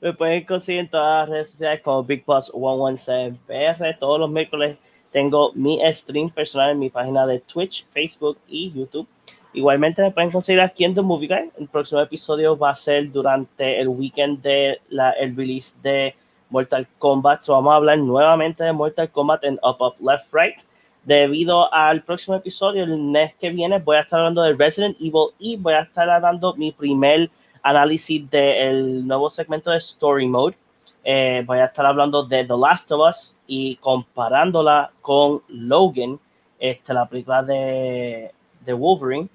[0.00, 3.98] Me pueden conseguir en todas las redes sociales como Big 117 PR.
[3.98, 4.78] Todos los miércoles
[5.12, 9.06] tengo mi stream personal en mi página de Twitch, Facebook y YouTube.
[9.52, 11.50] Igualmente me pueden conseguir aquí en The Movie Guy.
[11.58, 14.80] El próximo episodio va a ser durante el weekend de
[15.18, 16.14] el release de
[16.50, 17.42] Mortal Kombat.
[17.42, 20.60] So vamos a hablar nuevamente de Mortal Kombat en Up Up Left Right.
[21.02, 25.30] Debido al próximo episodio, el mes que viene, voy a estar hablando de Resident Evil
[25.38, 27.30] y voy a estar dando mi primer
[27.62, 30.56] análisis del nuevo segmento de Story Mode.
[31.02, 36.18] Eh, voy a estar hablando de The Last of Us y comparándola con Logan,
[36.58, 38.32] este, la película de,
[38.64, 39.28] de Wolverine.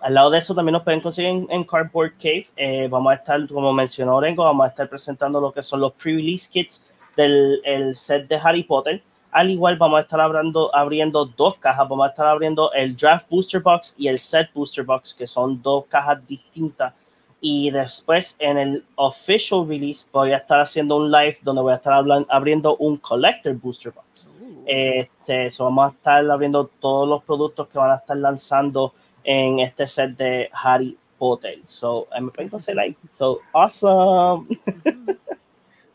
[0.00, 2.46] Al lado de eso también nos pueden conseguir en, Cardboard Cave.
[2.56, 5.92] Eh, vamos a estar, como mencionó Orengo, vamos a estar presentando lo que son los
[5.94, 6.82] pre-release kits
[7.16, 9.02] del el set de Harry Potter.
[9.32, 11.88] Al igual vamos a estar abriendo, abriendo dos cajas.
[11.88, 15.60] Vamos a estar abriendo el Draft Booster Box y el Set Booster Box, que son
[15.62, 16.92] dos cajas distintas
[17.40, 21.76] y después en el official release voy a estar haciendo un live donde voy a
[21.76, 24.30] estar hablando, abriendo un collector booster box.
[24.66, 28.92] Este, vamos a estar abriendo todos los productos que van a estar lanzando
[29.22, 31.58] en este set de Harry Potter.
[31.66, 32.98] So, me pueden like.
[33.14, 34.48] So, awesome.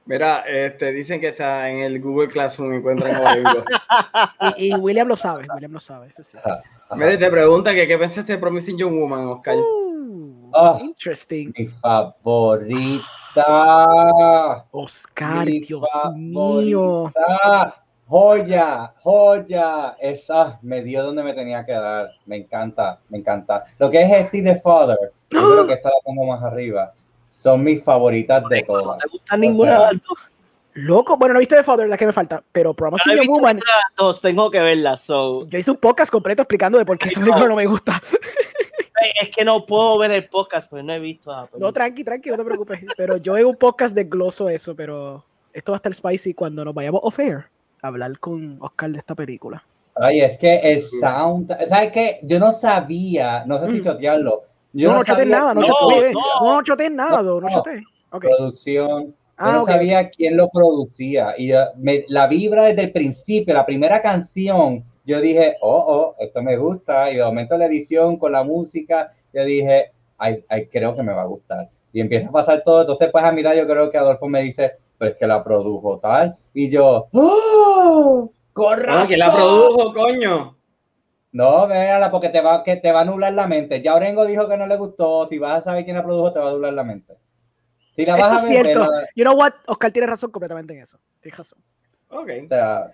[0.06, 3.14] Mira, este, dicen que está en el Google Classroom, encuentran
[4.58, 6.38] y, y William lo sabe, William lo sabe, eso sí.
[6.96, 9.56] Mira, te pregunta que qué pensaste de Promising Young Woman, Oscar.
[9.56, 9.81] Uh.
[10.54, 11.54] Oh, Interesting.
[11.58, 13.06] Mi favorita.
[14.72, 17.12] Oscar, Dios mío.
[18.08, 19.96] Joya, joya.
[20.00, 22.12] Esa me dio donde me tenía que dar.
[22.26, 23.66] Me encanta, me encanta.
[23.80, 24.98] Lo que es este The Father,
[25.30, 26.94] yo creo que esta la pongo más arriba.
[27.32, 28.86] Son mis favoritas de todas.
[28.86, 29.92] No te gusta ninguna
[30.74, 33.60] Loco, bueno, no he visto The Father, la que me falta, pero Promising Young Woman.
[33.98, 34.96] Dos, tengo que verla.
[34.96, 35.46] So.
[35.48, 38.02] Yo hice un podcast completo explicando de por qué esa película no me gusta
[39.22, 41.32] es que no puedo ver el podcast, pues no he visto.
[41.58, 42.80] no, tranqui, tranqui, no te preocupes.
[42.98, 45.24] Pero yo en un podcast desgloso eso, pero
[45.54, 47.46] esto va a estar spicy cuando nos vayamos off air
[47.82, 49.64] a hablar con Oscar de esta película.
[49.96, 52.20] Ay, es que el sound, ¿sabes qué?
[52.24, 53.84] Yo no sabía, no sé si mm.
[53.84, 54.44] chotearlo.
[54.74, 57.84] Yo no, no, choteé nada, no, choteé, no, choteé nada, no, choteé.
[58.10, 59.14] Producción.
[59.38, 61.52] Ah, no sabía quién lo producía y
[62.08, 67.12] la vibra desde el principio, la primera canción yo dije, oh, oh, esto me gusta.
[67.12, 71.14] Y de momento la edición con la música, yo dije, ay, ay, creo que me
[71.14, 71.70] va a gustar.
[71.94, 72.82] Y empieza a pasar todo.
[72.82, 76.38] Entonces, pues a mirar, yo creo que Adolfo me dice, pues que la produjo tal.
[76.54, 78.32] Y yo, ¡oh!
[78.54, 79.04] ¡Corra!
[79.04, 80.58] Ah, que la produjo, coño.
[81.32, 83.82] No, véala, porque te va, que te va a anular la mente.
[83.82, 85.28] Ya Orengo dijo que no le gustó.
[85.28, 87.18] Si vas a saber quién la produjo, te va a anular la mente.
[87.96, 88.88] Si la vas eso a es cierto.
[89.16, 89.54] You know what?
[89.68, 91.00] Oscar tiene razón completamente en eso.
[91.22, 91.60] Tienes razón.
[92.10, 92.30] Ok.
[92.44, 92.92] O sea,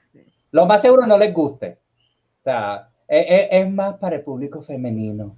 [0.52, 1.80] lo más seguro no les guste
[2.48, 5.36] sea, es, e, es, más para el público femenino.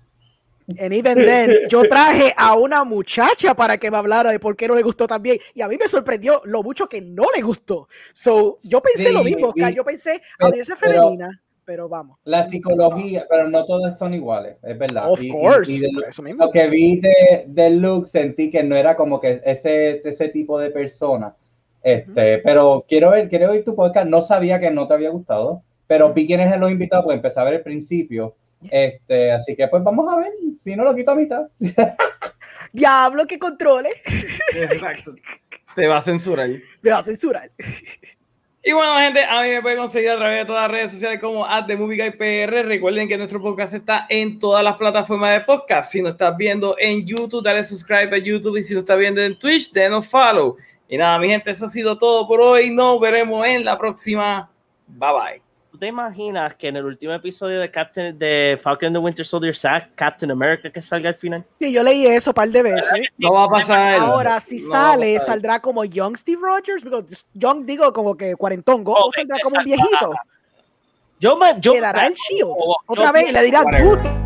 [0.78, 4.68] En even then, yo traje a una muchacha para que me hablara de por qué
[4.68, 5.40] no le gustó también.
[5.56, 7.88] Y a mí me sorprendió lo mucho que no le gustó.
[8.14, 9.74] So, yo pensé lo mismo, Oscar.
[9.74, 12.20] Yo pensé audiencia femenina, pero vamos.
[12.26, 15.12] La psicología, pero no todas son iguales, es verdad.
[15.12, 15.82] Of course.
[16.38, 20.60] lo, que vi de, de Luke, sentí que no era como que ese, ese tipo
[20.60, 21.36] de persona.
[21.82, 24.08] Este, pero quiero ver, quiero oír tu podcast.
[24.08, 27.40] No sabía que no te había gustado pero vi quiénes son los invitados, pues empecé
[27.40, 28.36] a ver el principio.
[28.70, 30.32] Este, así que pues vamos a ver,
[30.64, 31.48] si no lo quito a mitad.
[32.74, 33.90] Diablo, que controle.
[34.56, 35.16] Exacto.
[35.74, 36.52] Te va a censurar.
[36.84, 37.50] Te va a censurar.
[38.64, 41.20] Y bueno, gente, a mí me pueden conseguir a través de todas las redes sociales
[41.20, 42.66] como PR.
[42.68, 45.92] Recuerden que nuestro podcast está en todas las plataformas de podcast.
[45.92, 48.58] Si nos estás viendo en YouTube, dale subscribe a YouTube.
[48.58, 50.56] Y si nos estás viendo en Twitch, denos follow.
[50.88, 52.70] Y nada, mi gente, eso ha sido todo por hoy.
[52.70, 54.52] Nos veremos en la próxima.
[54.86, 55.49] Bye bye.
[55.80, 59.26] ¿Tú te imaginas que en el último episodio de Captain de Falcon and the Winter
[59.26, 61.46] Soldier sack Captain America que salga al final?
[61.52, 63.02] Sí, yo leí eso un par de veces.
[63.18, 63.96] No va a pasar.
[63.96, 66.86] Ahora, si sale, saldrá como Young Steve Rogers,
[67.34, 70.12] Young digo como que cuarentongo, o saldrá como un viejito.
[71.18, 72.52] Yo me, yo, Quedará el Shield.
[72.86, 74.19] Otra vez le dirá, tú